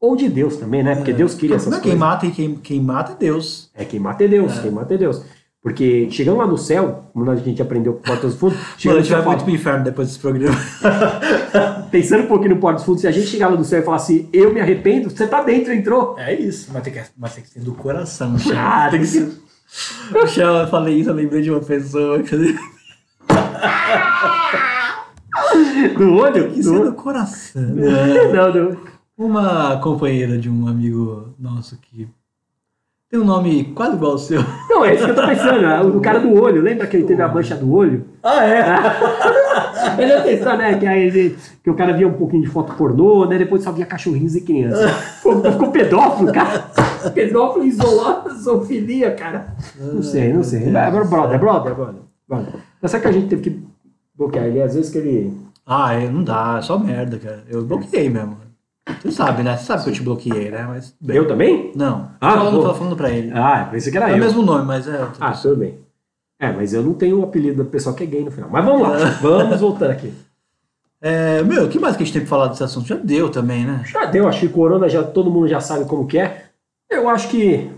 Ou 0.00 0.14
de 0.14 0.28
Deus 0.28 0.56
também, 0.58 0.82
né? 0.82 0.94
Porque 0.94 1.12
Deus 1.12 1.34
queria 1.34 1.56
essas 1.56 1.68
Não, 1.72 1.80
quem 1.80 1.92
coisas. 1.92 1.98
mata 1.98 2.26
e 2.26 2.30
quem, 2.30 2.54
quem 2.56 2.80
mata 2.80 3.12
é 3.12 3.16
Deus. 3.16 3.68
É 3.74 3.84
quem 3.84 3.98
mata 3.98 4.22
é 4.24 4.28
Deus, 4.28 4.58
quem 4.60 4.70
mata 4.70 4.94
é 4.94 4.98
Deus. 4.98 5.22
Porque 5.66 6.08
chegando 6.12 6.36
lá 6.36 6.46
no 6.46 6.56
céu, 6.56 7.10
como 7.12 7.28
a 7.28 7.34
gente 7.34 7.60
aprendeu 7.60 7.94
com 7.94 8.02
Portas 8.02 8.30
dos 8.30 8.38
Fundos, 8.38 8.56
Mano, 8.84 8.98
a 8.98 9.02
gente 9.02 9.12
vai 9.12 9.24
muito 9.24 9.42
pro 9.42 9.52
inferno 9.52 9.82
depois 9.82 10.06
desse 10.06 10.20
programa. 10.20 10.56
pensando 11.90 12.22
um 12.22 12.26
pouquinho 12.28 12.54
no 12.54 12.60
Portas 12.60 12.82
dos 12.82 12.86
Fundos, 12.86 13.00
se 13.00 13.08
a 13.08 13.10
gente 13.10 13.26
chegar 13.26 13.48
lá 13.48 13.56
no 13.56 13.64
céu 13.64 13.80
e 13.80 13.82
falar 13.82 13.96
assim, 13.96 14.28
eu 14.32 14.54
me 14.54 14.60
arrependo, 14.60 15.10
você 15.10 15.26
tá 15.26 15.42
dentro, 15.42 15.72
entrou. 15.72 16.16
É 16.20 16.32
isso, 16.32 16.70
mas 16.72 16.84
tem 16.84 16.92
que, 16.92 17.02
mas 17.18 17.34
tem 17.34 17.42
que 17.42 17.50
ser 17.50 17.58
do 17.58 17.72
coração, 17.74 18.30
Michel. 18.30 18.54
Ah, 18.56 18.86
tem 18.88 19.00
que 19.00 19.06
ser. 19.08 19.28
Michel, 20.12 20.54
eu 20.54 20.68
falei 20.68 21.00
isso, 21.00 21.10
eu 21.10 21.14
lembrei 21.14 21.42
de 21.42 21.50
uma 21.50 21.58
pessoa 21.58 22.22
No 25.98 26.14
olho? 26.22 26.32
tem 26.44 26.52
que 26.52 26.62
ser 26.62 26.84
do 26.84 26.92
coração. 26.92 27.60
Não, 27.60 28.54
não. 28.54 28.76
Uma 29.18 29.78
companheira 29.78 30.38
de 30.38 30.48
um 30.48 30.68
amigo 30.68 31.34
nosso 31.40 31.76
que 31.80 32.08
tem 33.08 33.20
um 33.20 33.24
nome 33.24 33.64
quase 33.74 33.94
igual 33.96 34.12
ao 34.12 34.18
seu. 34.18 34.40
Não, 34.68 34.84
é 34.84 34.94
isso 34.94 35.04
que 35.04 35.10
eu 35.10 35.14
tô 35.14 35.26
pensando. 35.26 35.64
ah, 35.64 35.82
O 35.82 36.00
cara 36.00 36.18
do 36.18 36.34
olho, 36.34 36.60
lembra 36.60 36.86
que 36.86 36.96
ele 36.96 37.04
teve 37.06 37.22
a 37.22 37.28
mancha 37.28 37.54
do 37.54 37.72
olho? 37.72 38.04
Ah, 38.22 38.44
é? 38.44 38.64
Ele 40.02 40.12
é 40.12 40.20
pensando, 40.20 40.58
né? 40.58 40.76
Que, 40.78 40.86
aí 40.86 41.02
ele, 41.06 41.36
que 41.62 41.70
o 41.70 41.74
cara 41.74 41.92
via 41.92 42.08
um 42.08 42.12
pouquinho 42.14 42.42
de 42.42 42.48
foto 42.48 42.74
pornô, 42.74 43.24
né? 43.24 43.38
Depois 43.38 43.62
só 43.62 43.70
via 43.70 43.86
cachorrinhos 43.86 44.34
e 44.34 44.40
crianças. 44.40 44.90
Ficou, 45.18 45.40
ficou 45.42 45.70
pedófilo, 45.70 46.32
cara. 46.32 46.64
Pedófilo 47.14 47.64
isolado, 47.64 48.34
zoofilia, 48.34 49.12
cara. 49.12 49.54
Não 49.78 50.02
sei, 50.02 50.32
não 50.32 50.42
sei. 50.42 50.64
É 50.64 50.90
brother, 50.90 51.06
brother, 51.08 51.38
brother. 51.74 52.02
brother. 52.28 52.52
Mas 52.82 52.90
sabe 52.90 53.02
que 53.02 53.08
a 53.08 53.12
gente 53.12 53.28
teve 53.28 53.42
que 53.42 53.62
bloquear 54.16 54.46
ele? 54.46 54.60
Às 54.60 54.74
vezes 54.74 54.90
que 54.90 54.98
ele. 54.98 55.32
Ah, 55.64 55.94
é, 55.94 56.08
não 56.08 56.24
dá, 56.24 56.56
é 56.58 56.62
só 56.62 56.78
merda, 56.78 57.16
cara. 57.18 57.44
Eu 57.48 57.64
bloqueei 57.64 58.08
mesmo. 58.10 58.36
Você 59.02 59.10
sabe, 59.10 59.42
né? 59.42 59.56
Você 59.56 59.64
sabe 59.64 59.82
que 59.84 59.90
eu 59.90 59.94
te 59.94 60.02
bloqueei, 60.02 60.50
né? 60.50 60.64
Mas. 60.68 60.94
bem. 61.00 61.16
Eu 61.16 61.26
também? 61.26 61.72
Não. 61.74 62.10
Ah, 62.20 62.32
falando, 62.32 62.62
pô. 62.62 62.74
falando 62.74 62.96
pra 62.96 63.10
ele. 63.10 63.32
Ah, 63.34 63.68
pensei 63.70 63.90
que 63.90 63.98
era 63.98 64.08
é 64.08 64.12
eu. 64.12 64.16
o 64.16 64.20
mesmo 64.20 64.42
nome, 64.42 64.64
mas 64.64 64.86
é. 64.86 65.08
Ah, 65.20 65.32
tudo 65.32 65.56
bem. 65.56 65.78
É, 66.38 66.52
mas 66.52 66.72
eu 66.72 66.82
não 66.82 66.94
tenho 66.94 67.20
o 67.20 67.24
apelido 67.24 67.64
do 67.64 67.70
pessoal 67.70 67.94
que 67.96 68.04
é 68.04 68.06
gay 68.06 68.22
no 68.22 68.30
final. 68.30 68.48
Mas 68.50 68.64
vamos 68.64 68.82
lá, 68.82 68.96
vamos 69.20 69.60
voltar 69.60 69.90
aqui. 69.90 70.12
É, 71.00 71.42
meu, 71.42 71.64
o 71.64 71.68
que 71.68 71.78
mais 71.78 71.96
que 71.96 72.02
a 72.02 72.06
gente 72.06 72.12
tem 72.14 72.22
pra 72.22 72.30
falar 72.30 72.48
desse 72.48 72.62
assunto? 72.62 72.86
Já 72.86 72.96
deu 72.96 73.30
também, 73.30 73.64
né? 73.64 73.82
Já 73.86 74.04
deu, 74.06 74.28
acho 74.28 74.40
que 74.40 74.48
Corona 74.48 74.88
já 74.88 75.02
todo 75.02 75.30
mundo 75.30 75.48
já 75.48 75.60
sabe 75.60 75.84
como 75.86 76.06
que 76.06 76.18
é. 76.18 76.46
Eu 76.90 77.08
acho 77.08 77.28
que. 77.28 77.70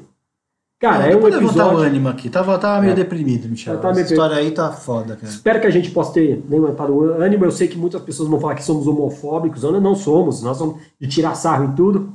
Cara, 0.80 0.98
Não, 0.98 1.04
é 1.06 1.08
um 1.08 1.14
depois 1.14 1.34
levantar 1.34 1.64
o 1.64 1.68
episódio. 1.70 1.78
ânimo 1.88 2.08
aqui. 2.08 2.30
Tava, 2.30 2.56
tava 2.58 2.80
meio 2.80 2.92
É. 2.92 2.94
deprimido, 2.94 3.48
Michel. 3.48 3.78
Tá 3.80 3.90
meio 3.92 4.04
Essa 4.04 4.12
história 4.14 4.36
aí 4.36 4.50
tá 4.52 4.70
foda, 4.70 5.16
cara. 5.16 5.26
Espero 5.28 5.60
que 5.60 5.66
a 5.66 5.70
gente 5.70 5.90
possa 5.90 6.12
ter 6.12 6.40
levantado 6.48 6.92
o 6.94 7.02
ânimo. 7.20 7.44
Eu 7.44 7.50
sei 7.50 7.66
que 7.66 7.76
muitas 7.76 8.00
pessoas 8.02 8.28
vão 8.28 8.38
falar 8.38 8.54
que 8.54 8.62
somos 8.62 8.86
homofóbicos. 8.86 9.62
Não, 9.64 9.80
não 9.80 9.96
somos. 9.96 10.40
Nós 10.42 10.56
somos 10.56 10.80
de 11.00 11.08
tirar 11.08 11.34
sarro 11.34 11.64
em 11.64 11.72
tudo. 11.74 12.12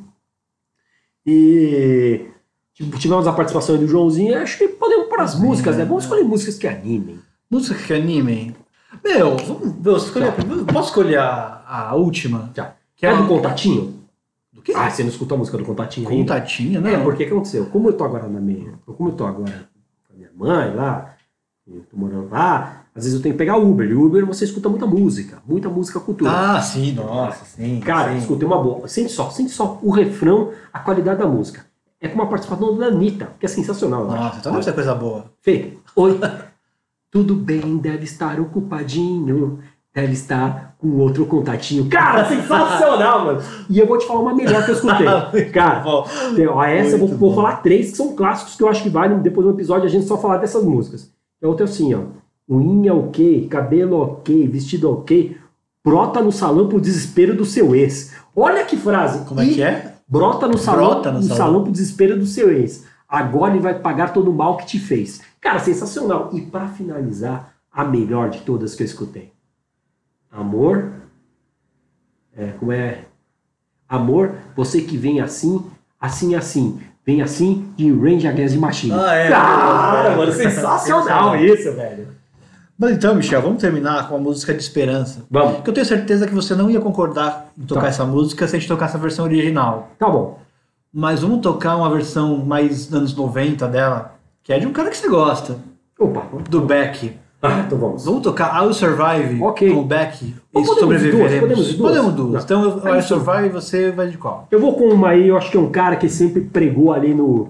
E 1.25 2.25
tipo, 2.73 2.97
tivemos 2.97 3.27
a 3.27 3.33
participação 3.33 3.77
do 3.77 3.87
Joãozinho. 3.87 4.37
Acho 4.41 4.57
que 4.57 4.67
podemos 4.69 5.07
pôr 5.07 5.19
as 5.19 5.35
músicas, 5.37 5.77
né? 5.77 5.85
Vamos 5.85 6.03
escolher 6.03 6.23
músicas 6.23 6.57
que 6.57 6.67
animem. 6.67 7.19
Música 7.49 7.75
que 7.77 7.93
animem. 7.93 8.55
Meu, 9.03 9.35
vamos, 9.37 9.73
vamos 9.79 10.03
escolher. 10.05 10.33
Posso 10.71 10.89
escolher 10.89 11.17
a, 11.19 11.63
a 11.67 11.95
última? 11.95 12.51
Já. 12.55 12.73
Que 12.95 13.05
é 13.05 13.09
é 13.11 13.17
do 13.17 13.27
Contatinho? 13.27 14.02
Ah, 14.75 14.89
você 14.89 15.03
não 15.03 15.09
escutou 15.09 15.35
a 15.35 15.39
música 15.39 15.57
do 15.57 15.65
Contatinho 15.65 16.09
ainda? 16.09 16.33
Contatinha, 16.33 16.79
né? 16.79 16.93
É, 16.93 16.97
porque 16.97 17.23
o 17.23 17.27
que 17.27 17.33
aconteceu? 17.33 17.65
Como 17.65 17.89
eu 17.89 17.93
tô 17.93 18.03
agora 18.03 18.27
na 18.27 18.39
minha. 18.39 18.73
Como 18.85 19.09
eu 19.09 19.13
tô 19.13 19.25
agora 19.25 19.69
com 20.07 20.13
a 20.13 20.17
minha 20.17 20.29
mãe 20.35 20.75
lá, 20.75 21.15
eu 21.67 21.81
tô 21.89 21.97
morando 21.97 22.29
lá, 22.29 22.83
às 22.95 23.03
vezes 23.03 23.17
eu 23.17 23.21
tenho 23.23 23.33
que 23.33 23.39
pegar 23.39 23.57
Uber. 23.57 23.89
E 23.89 23.93
Uber 23.93 24.25
você 24.25 24.45
escuta 24.45 24.69
muita 24.69 24.85
música, 24.85 25.41
muita 25.47 25.69
música 25.69 25.99
cultura. 25.99 26.31
Ah, 26.31 26.61
sim, 26.61 26.91
nossa, 26.91 27.45
sim. 27.45 27.79
Cara, 27.79 28.11
sim. 28.11 28.19
escutei 28.19 28.47
uma 28.47 28.61
boa. 28.61 28.87
Sente 28.87 29.11
só, 29.11 29.29
sente 29.29 29.51
só 29.51 29.79
o 29.81 29.89
refrão, 29.89 30.51
a 30.71 30.79
qualidade 30.79 31.19
da 31.19 31.27
música. 31.27 31.65
É 31.99 32.07
com 32.07 32.15
uma 32.15 32.27
participação 32.27 32.77
da 32.77 32.87
Anitta, 32.87 33.29
que 33.39 33.45
é 33.45 33.49
sensacional. 33.49 34.01
eu 34.01 34.07
Nossa, 34.07 34.23
acho. 34.27 34.39
então 34.39 34.51
deve 34.51 34.63
ser 34.63 34.73
coisa 34.73 34.93
boa. 34.93 35.31
Fê, 35.41 35.73
oi. 35.95 36.19
Tudo 37.09 37.35
bem, 37.35 37.77
deve 37.77 38.05
estar 38.05 38.39
ocupadinho. 38.39 39.59
Deve 39.93 40.13
estar 40.13 40.75
com 40.79 40.87
outro 40.97 41.25
contatinho. 41.25 41.87
Cara, 41.89 42.25
sensacional, 42.29 43.25
mano. 43.25 43.41
E 43.69 43.79
eu 43.79 43.85
vou 43.87 43.97
te 43.97 44.05
falar 44.07 44.19
uma 44.21 44.33
melhor 44.35 44.63
que 44.65 44.71
eu 44.71 44.75
escutei. 44.75 45.45
Cara, 45.51 45.79
bom. 45.81 46.05
tem, 46.35 46.47
ó, 46.47 46.63
essa 46.63 46.95
eu 46.95 46.99
vou, 46.99 47.07
vou 47.09 47.33
falar 47.35 47.57
três 47.57 47.91
que 47.91 47.97
são 47.97 48.15
clássicos 48.15 48.55
que 48.55 48.63
eu 48.63 48.67
acho 48.69 48.83
que 48.83 48.89
valem 48.89 49.19
depois 49.19 49.45
do 49.45 49.53
episódio 49.53 49.85
a 49.85 49.89
gente 49.89 50.05
só 50.05 50.17
falar 50.17 50.37
dessas 50.37 50.63
músicas. 50.63 51.11
A 51.43 51.47
outra 51.47 51.65
é 51.65 51.69
assim, 51.69 51.93
ó. 51.93 52.01
Unha 52.49 52.93
ok, 52.93 53.47
cabelo 53.47 54.01
ok, 54.01 54.47
vestido 54.47 54.91
ok, 54.91 55.37
brota 55.83 56.21
no 56.21 56.31
salão 56.31 56.67
pro 56.67 56.81
desespero 56.81 57.35
do 57.35 57.45
seu 57.45 57.73
ex. 57.75 58.13
Olha 58.35 58.65
que 58.65 58.75
frase. 58.75 59.25
Como 59.25 59.39
é 59.41 59.45
E 59.45 59.53
que 59.53 59.61
é? 59.63 59.93
Brota 60.07 60.47
no 60.47 60.57
salão, 60.57 60.85
Brota 60.89 61.11
no 61.11 61.17
no 61.19 61.23
salão. 61.23 61.37
salão 61.37 61.63
pro 61.63 61.71
desespero 61.71 62.17
do 62.17 62.25
seu 62.25 62.51
ex. 62.51 62.83
Agora 63.07 63.51
ele 63.53 63.61
vai 63.61 63.75
pagar 63.79 64.11
todo 64.11 64.31
o 64.31 64.33
mal 64.33 64.57
que 64.57 64.65
te 64.65 64.79
fez. 64.79 65.21
Cara, 65.39 65.59
sensacional. 65.59 66.29
E 66.33 66.41
pra 66.41 66.67
finalizar, 66.67 67.53
a 67.71 67.83
melhor 67.85 68.29
de 68.29 68.39
todas 68.39 68.75
que 68.75 68.83
eu 68.83 68.85
escutei. 68.87 69.32
Amor. 70.33 70.91
É, 72.35 72.47
como 72.59 72.71
é? 72.71 72.99
Amor, 73.87 74.31
você 74.55 74.81
que 74.81 74.97
vem 74.97 75.21
assim, 75.21 75.63
assim, 75.99 76.35
assim. 76.35 76.79
Vem 77.05 77.21
assim 77.21 77.71
de 77.75 77.91
Range 77.91 78.25
Against 78.27 78.55
Machine. 78.57 78.93
Ah, 78.93 79.13
é. 79.13 79.29
Cara, 79.29 80.15
mano, 80.15 80.31
Sensacional. 80.33 81.35
isso, 81.35 81.71
velho. 81.73 82.07
Mas 82.79 82.91
então, 82.93 83.13
Michel, 83.13 83.41
vamos 83.41 83.61
terminar 83.61 84.07
com 84.09 84.15
a 84.15 84.19
música 84.19 84.53
de 84.53 84.61
esperança. 84.61 85.25
Vamos. 85.29 85.55
Porque 85.57 85.69
eu 85.69 85.73
tenho 85.73 85.85
certeza 85.85 86.25
que 86.25 86.33
você 86.33 86.55
não 86.55 86.69
ia 86.71 86.79
concordar 86.79 87.51
em 87.57 87.65
tocar 87.65 87.81
Tá. 87.81 87.87
essa 87.87 88.05
música 88.05 88.47
se 88.47 88.55
a 88.55 88.59
gente 88.59 88.67
tocar 88.67 88.85
essa 88.85 88.97
versão 88.97 89.25
original. 89.25 89.91
Tá 89.99 90.09
bom. 90.09 90.39
Mas 90.91 91.21
vamos 91.21 91.41
tocar 91.41 91.75
uma 91.75 91.89
versão 91.89 92.37
mais 92.37 92.91
anos 92.93 93.15
90 93.15 93.67
dela, 93.67 94.15
que 94.41 94.51
é 94.53 94.59
de 94.59 94.65
um 94.65 94.71
cara 94.73 94.89
que 94.89 94.97
você 94.97 95.07
gosta, 95.09 95.57
Opa. 95.99 96.25
do 96.49 96.61
Beck. 96.61 97.17
Ah, 97.45 97.63
então 97.67 97.77
vamos. 97.77 98.05
Vamos 98.05 98.21
tocar 98.21 98.63
I'll 98.63 98.73
Survive 98.73 99.41
Ok. 99.43 99.69
com 99.69 99.81
o 99.81 99.83
Beck 99.83 100.23
e 100.23 100.33
Ou 100.53 100.63
podemos 100.63 100.79
sobreviveremos. 100.79 101.29
duas, 101.29 101.39
podemos 101.41 101.65
duas? 101.75 101.89
Podemos 101.91 102.13
duas. 102.13 102.33
Não. 102.33 102.39
Então 102.41 102.63
eu- 102.63 102.87
Aí 102.87 102.95
I'll. 102.95 103.01
Survive 103.03 103.45
e 103.45 103.49
você 103.49 103.91
vai 103.91 104.07
de 104.07 104.17
qual? 104.17 104.47
Eu 104.49 104.59
vou 104.61 104.73
com 104.75 104.87
uma 104.87 105.09
aí, 105.09 105.27
eu 105.27 105.35
acho 105.37 105.51
que 105.51 105.57
é 105.57 105.59
um 105.59 105.69
cara 105.69 105.97
que 105.97 106.07
sempre 106.07 106.39
pregou 106.41 106.93
ali 106.93 107.13
no. 107.13 107.49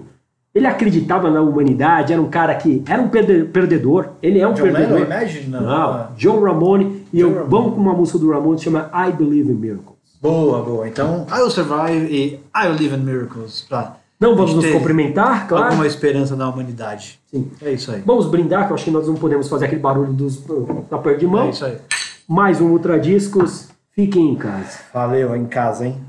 Ele 0.54 0.66
acreditava 0.66 1.30
na 1.30 1.40
humanidade, 1.40 2.12
era 2.12 2.20
um 2.22 2.28
cara 2.28 2.54
que. 2.54 2.82
Era 2.88 3.00
um 3.02 3.08
perde- 3.08 3.44
perdedor. 3.44 4.08
Ele 4.22 4.38
é 4.40 4.46
um 4.48 4.54
perdedor. 4.54 5.00
Imagine? 5.00 5.48
Não, 5.48 6.08
John 6.16 6.40
Ramone. 6.40 7.06
E 7.12 7.18
John 7.18 7.22
eu 7.26 7.28
Ramone. 7.34 7.50
vamos 7.50 7.74
com 7.74 7.80
uma 7.80 7.92
música 7.94 8.18
do 8.18 8.30
Ramone 8.30 8.56
que 8.58 8.64
chama 8.64 8.90
I 8.94 9.12
Believe 9.12 9.50
in 9.50 9.54
Miracles. 9.56 9.94
Boa, 10.20 10.62
boa. 10.62 10.88
Então, 10.88 11.26
I'll 11.36 11.50
Survive 11.50 12.06
e 12.10 12.40
I'll 12.56 12.72
Live 12.72 12.94
in 12.94 12.98
Miracles. 13.00 13.66
Pra 13.68 13.96
Não 14.18 14.36
vamos 14.36 14.54
nos 14.54 14.66
cumprimentar, 14.70 15.48
claro. 15.48 15.66
Alguma 15.66 15.86
esperança 15.86 16.36
na 16.36 16.48
humanidade. 16.48 17.20
Sim. 17.30 17.50
É 17.60 17.72
isso 17.72 17.90
aí. 17.90 18.02
Vamos 18.06 18.26
brindar, 18.26 18.66
que 18.66 18.72
eu 18.72 18.74
acho 18.74 18.84
que 18.84 18.90
nós 18.90 19.06
não 19.06 19.14
podemos 19.14 19.48
fazer 19.48 19.66
aquele 19.66 19.80
barulho 19.80 20.12
dos 20.12 20.42
da 20.90 20.98
perda 20.98 21.18
de 21.18 21.26
mão. 21.26 21.46
É 21.46 21.50
isso 21.50 21.64
aí. 21.64 21.78
Mais 22.26 22.60
um 22.60 22.68
Ultra 22.70 22.98
Discos. 22.98 23.68
Fiquem 23.90 24.30
em 24.30 24.34
casa. 24.34 24.78
Valeu, 24.92 25.36
em 25.36 25.46
casa, 25.46 25.86
hein? 25.86 26.00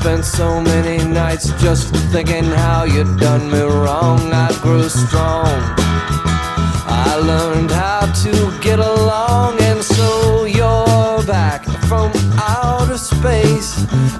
Spent 0.00 0.24
so 0.24 0.60
many 0.62 0.96
nights 1.04 1.50
just 1.62 1.94
thinking 2.12 2.44
how 2.44 2.84
you'd 2.84 3.18
done 3.18 3.50
me 3.50 3.60
wrong. 3.60 4.20
I 4.32 4.48
grew 4.62 4.88
strong. 4.88 5.58
I 7.06 7.16
learned 7.16 7.70
how 7.70 8.10
to 8.24 8.32
get 8.62 8.78
along, 8.78 9.60
and 9.60 9.82
so 9.82 10.44
you're 10.44 11.22
back 11.24 11.64
from 11.88 12.10
outer 12.38 12.96
space. 12.96 13.70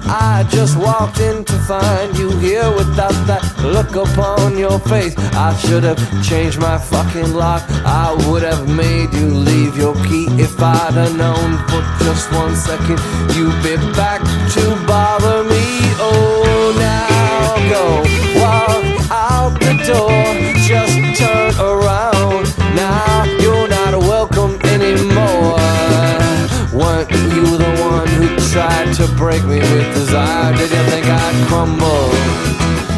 I 0.05 0.45
just 0.49 0.77
walked 0.77 1.19
in 1.19 1.43
to 1.45 1.53
find 1.71 2.15
you 2.17 2.29
here 2.37 2.69
without 2.79 3.17
that 3.25 3.43
look 3.63 3.95
upon 3.95 4.57
your 4.57 4.79
face. 4.79 5.15
I 5.33 5.55
should 5.57 5.83
have 5.83 6.01
changed 6.23 6.59
my 6.59 6.77
fucking 6.77 7.33
lock. 7.33 7.63
I 7.85 8.13
would 8.27 8.43
have 8.43 8.67
made 8.69 9.13
you 9.13 9.27
leave 9.49 9.75
your 9.77 9.95
key 10.05 10.27
if 10.37 10.61
I'd 10.61 10.93
have 10.93 11.17
known 11.17 11.57
for 11.69 11.81
just 12.05 12.31
one 12.33 12.55
second 12.55 12.99
you'd 13.35 13.57
be 13.63 13.75
back 13.95 14.21
to 14.53 14.63
bother 14.85 15.10
Just 20.65 20.97
turn 21.19 21.53
around. 21.59 22.45
Now 22.75 23.25
you're 23.39 23.67
not 23.67 23.93
welcome 23.99 24.59
anymore. 24.63 25.57
Weren't 26.73 27.11
you 27.11 27.57
the 27.57 27.73
one 27.91 28.07
who 28.07 28.27
tried 28.51 28.93
to 28.95 29.07
break 29.15 29.43
me 29.43 29.59
with 29.59 29.93
desire? 29.93 30.53
Did 30.53 30.71
you 30.71 30.83
think 30.91 31.05
I'd 31.07 31.47
crumble? 31.47 32.09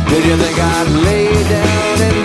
Did 0.09 0.25
you 0.25 0.37
think 0.37 0.57
I'd 0.59 0.89
lay 1.05 1.33
down 1.49 2.22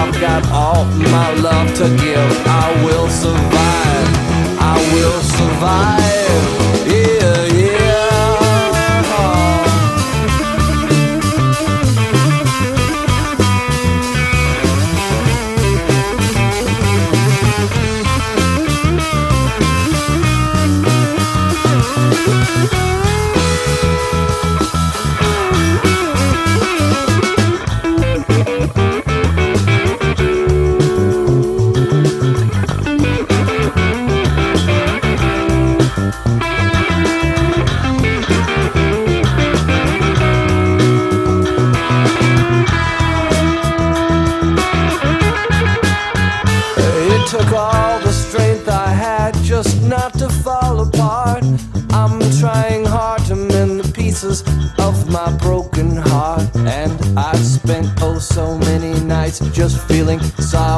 I've 0.00 0.20
got 0.20 0.48
all 0.52 0.84
my 0.84 1.32
love 1.34 1.74
to 1.74 1.88
give. 1.96 2.32
I 2.46 2.66
will 2.84 3.08
survive. 3.08 4.08
I 4.72 4.76
will 4.94 5.20
survive. 5.36 6.44
Yeah, 6.86 7.37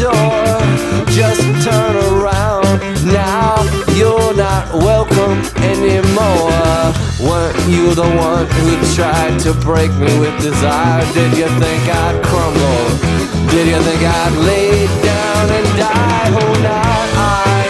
door. 0.00 0.56
Just 1.12 1.44
turn 1.60 1.94
around. 2.08 2.80
Now 3.04 3.60
you're 3.92 4.34
not 4.34 4.72
welcome 4.72 5.38
anymore. 5.60 6.80
Weren't 7.20 7.60
you 7.68 7.94
the 7.94 8.08
one 8.16 8.46
who 8.64 8.72
tried 8.96 9.38
to 9.40 9.52
break 9.52 9.92
me 10.00 10.10
with 10.18 10.34
desire? 10.40 11.04
Did 11.12 11.36
you 11.36 11.48
think 11.60 11.82
I'd 12.04 12.16
crumble? 12.24 12.84
Did 13.52 13.66
you 13.68 13.80
think 13.86 14.02
I'd 14.02 14.36
lay 14.48 14.86
down 15.04 15.44
and 15.58 15.68
die? 15.76 16.28
Oh, 16.40 16.54
not 16.64 17.08
I. 17.44 17.60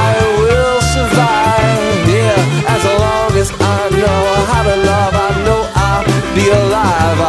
I 0.00 0.14
will 0.40 0.80
survive, 0.96 2.08
yeah, 2.16 2.74
as 2.74 2.82
long 3.02 3.30
as 3.42 3.50
I 3.60 3.90
know 4.00 4.22
how 4.50 4.62
to 4.62 4.76
love. 4.76 4.99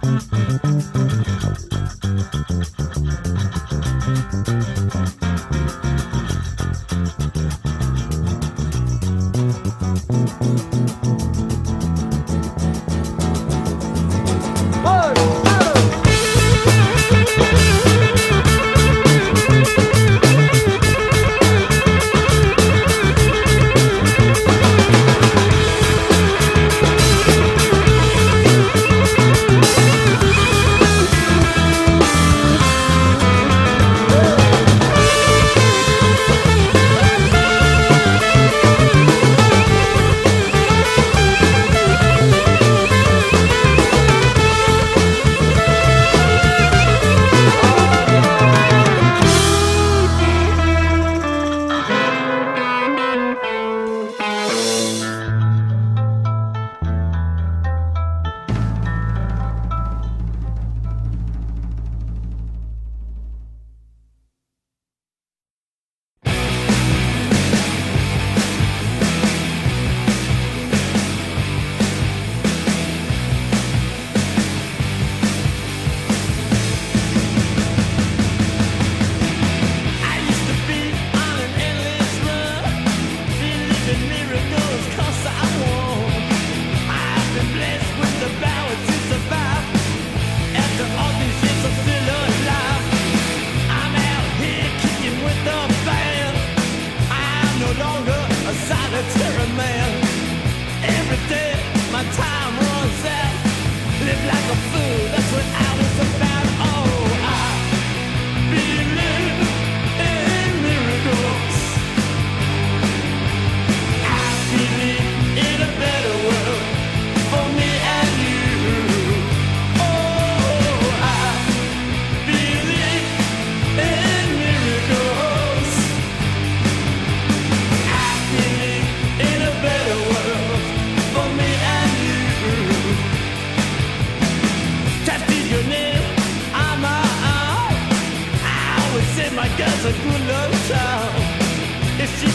Mm-hmm. 0.00 0.71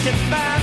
Get 0.08 0.30
back. 0.30 0.57